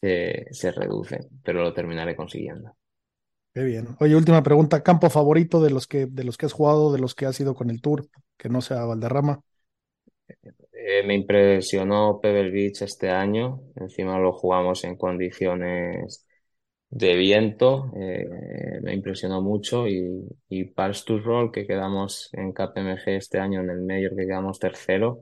se, 0.03 0.47
se 0.53 0.73
reducen, 0.73 1.29
pero 1.45 1.63
lo 1.63 1.75
terminaré 1.75 2.17
consiguiendo. 2.17 2.77
Qué 3.53 3.65
bien. 3.65 3.97
Oye, 4.01 4.15
última 4.15 4.43
pregunta. 4.43 4.83
¿Campo 4.83 5.11
favorito 5.11 5.61
de 5.63 5.71
los 5.71 5.87
que, 5.89 6.07
de 6.07 6.25
los 6.25 6.37
que 6.39 6.47
has 6.47 6.53
jugado, 6.53 6.93
de 6.93 7.01
los 7.01 7.15
que 7.15 7.27
has 7.27 7.39
ido 7.41 7.55
con 7.55 7.71
el 7.71 7.81
Tour, 7.81 8.09
que 8.37 8.49
no 8.49 8.61
sea 8.61 8.85
Valderrama? 8.85 9.41
Eh, 10.73 11.03
me 11.05 11.15
impresionó 11.15 12.21
Pebble 12.21 12.51
Beach 12.51 12.83
este 12.83 13.11
año. 13.11 13.61
Encima 13.77 14.19
lo 14.19 14.33
jugamos 14.33 14.85
en 14.85 14.97
condiciones 14.97 16.27
de 16.91 17.17
viento. 17.17 17.93
eh, 17.97 18.27
me 18.83 18.95
impresionó 18.95 19.43
mucho. 19.43 19.89
Y, 19.89 20.25
y 20.49 20.65
Pals 20.67 21.05
to 21.05 21.19
Roll, 21.21 21.53
que 21.53 21.67
quedamos 21.67 22.31
en 22.33 22.53
KPMG 22.53 23.17
este 23.17 23.39
año 23.39 23.61
en 23.63 23.71
el 23.71 23.83
Mayor, 23.83 24.17
que 24.17 24.27
quedamos 24.27 24.59
tercero. 24.59 25.21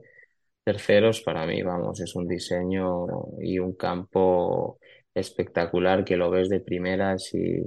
Terceros, 0.69 1.21
para 1.21 1.45
mí, 1.47 1.61
vamos, 1.63 1.99
es 2.01 2.15
un 2.15 2.27
diseño 2.27 3.05
y 3.41 3.57
un 3.59 3.73
campo 3.75 4.77
espectacular 5.13 6.03
que 6.05 6.15
lo 6.17 6.29
ves 6.29 6.49
de 6.49 6.59
primeras 6.59 7.33
y, 7.33 7.63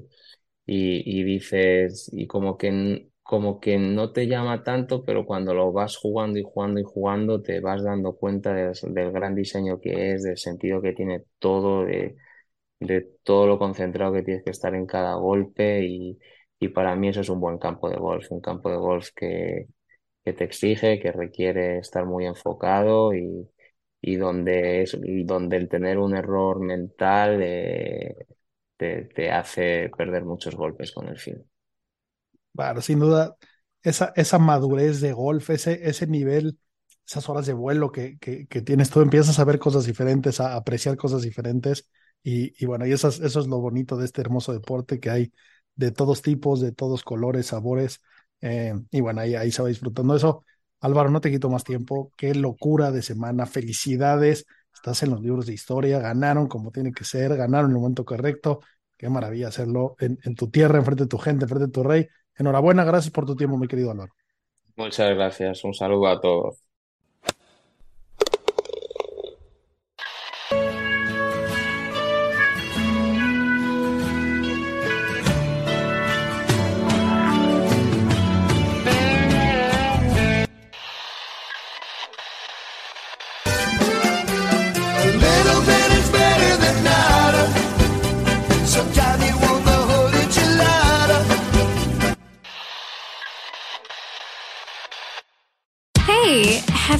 y, 0.67 1.25
dices, 1.25 2.11
y 2.13 2.27
como 2.27 2.57
que, 2.59 3.09
como 3.23 3.61
que 3.61 3.79
no 3.79 4.13
te 4.13 4.27
llama 4.29 4.63
tanto, 4.63 5.05
pero 5.05 5.27
cuando 5.27 5.55
lo 5.55 5.73
vas 5.73 5.97
jugando 5.97 6.39
y 6.39 6.43
jugando 6.45 6.81
y 6.81 6.85
jugando, 6.85 7.43
te 7.43 7.61
vas 7.61 7.83
dando 7.83 8.17
cuenta 8.17 8.55
del 8.55 9.13
gran 9.13 9.35
diseño 9.35 9.81
que 9.81 10.13
es, 10.15 10.23
del 10.25 10.39
sentido 10.39 10.81
que 10.83 10.93
tiene 10.93 11.25
todo, 11.39 11.85
de, 11.85 12.17
de 12.81 13.03
todo 13.25 13.47
lo 13.49 13.59
concentrado 13.59 14.13
que 14.15 14.23
tienes 14.23 14.45
que 14.45 14.51
estar 14.51 14.75
en 14.75 14.87
cada 14.87 15.15
golpe 15.17 15.85
y, 15.87 16.19
y 16.61 16.69
para 16.69 16.97
mí 16.97 17.09
eso 17.09 17.21
es 17.23 17.29
un 17.31 17.41
buen 17.41 17.59
campo 17.59 17.91
de 17.91 17.97
golf, 17.99 18.31
un 18.33 18.41
campo 18.41 18.71
de 18.71 18.77
golf 18.79 19.11
que, 19.17 19.67
que 20.25 20.33
te 20.33 20.45
exige, 20.45 21.01
que 21.01 21.13
requiere 21.13 21.79
estar 21.79 22.07
muy 22.07 22.27
enfocado 22.27 23.13
y, 23.15 23.49
donde 24.17 24.83
es, 24.83 24.99
donde 25.25 25.57
el 25.57 25.69
tener 25.69 25.99
un 25.99 26.17
error 26.17 26.61
mental 26.61 27.41
eh, 27.43 28.15
te, 28.77 29.31
hace 29.31 29.91
perder 29.97 30.25
muchos 30.25 30.55
golpes 30.55 30.93
con 30.93 31.09
el 31.09 31.19
fin. 31.19 31.45
Claro, 32.55 32.81
sin 32.81 32.99
duda, 32.99 33.37
esa, 33.83 34.13
esa 34.17 34.39
madurez 34.39 35.01
de 35.01 35.13
golf, 35.13 35.51
ese, 35.51 35.89
ese 35.89 36.07
nivel, 36.07 36.59
esas 37.07 37.29
horas 37.29 37.47
de 37.47 37.53
vuelo 37.53 37.91
que, 37.91 38.19
que, 38.19 38.47
tienes 38.63 38.91
tú, 38.91 39.01
empiezas 39.01 39.39
a 39.39 39.45
ver 39.45 39.59
cosas 39.59 39.87
diferentes, 39.87 40.41
a 40.41 40.57
apreciar 40.57 40.97
cosas 40.97 41.23
diferentes. 41.23 41.89
Y, 42.23 42.53
y 42.63 42.67
bueno, 42.67 42.87
y 42.87 42.93
eso 42.93 43.09
es, 43.09 43.21
eso 43.21 43.41
es 43.41 43.47
lo 43.47 43.61
bonito 43.61 43.97
de 43.97 44.05
este 44.05 44.21
hermoso 44.21 44.53
deporte 44.53 45.01
que 45.01 45.11
hay 45.11 45.33
de 45.75 45.91
todos 45.91 46.23
tipos, 46.23 46.61
de 46.61 46.73
todos 46.73 47.03
colores, 47.03 47.47
sabores. 47.47 48.03
Eh, 48.43 48.75
y 48.91 49.01
bueno, 49.01 49.23
ahí, 49.23 49.35
ahí 49.35 49.51
se 49.53 49.63
va 49.63 49.69
disfrutando 49.69 50.17
eso. 50.17 50.45
Álvaro, 50.81 51.11
no 51.11 51.21
te 51.21 51.31
quito 51.31 51.49
más 51.49 51.65
tiempo. 51.65 52.13
Qué 52.17 52.35
locura 52.35 52.91
de 52.93 53.03
semana. 53.03 53.47
Felicidades. 53.47 54.47
Estás 54.75 55.03
en 55.05 55.11
los 55.11 55.23
libros 55.23 55.47
de 55.47 55.55
historia. 55.55 56.01
Ganaron 56.01 56.49
como 56.49 56.73
tiene 56.73 56.93
que 56.93 57.05
ser. 57.05 57.37
Ganaron 57.37 57.71
en 57.71 57.77
el 57.77 57.81
momento 57.83 58.05
correcto. 58.05 58.61
Qué 58.99 59.09
maravilla 59.09 59.49
hacerlo 59.49 59.97
en, 60.01 60.19
en 60.25 60.35
tu 60.35 60.51
tierra, 60.51 60.79
enfrente 60.79 61.05
de 61.05 61.09
tu 61.09 61.19
gente, 61.19 61.45
enfrente 61.45 61.67
de 61.67 61.73
tu 61.73 61.83
rey. 61.83 62.09
Enhorabuena, 62.37 62.85
gracias 62.85 63.13
por 63.13 63.27
tu 63.27 63.37
tiempo, 63.37 63.57
mi 63.59 63.69
querido 63.69 63.91
Álvaro. 63.91 64.13
Muchas 64.77 65.15
gracias, 65.15 65.65
un 65.65 65.73
saludo 65.75 66.09
a 66.09 66.21
todos. 66.21 66.63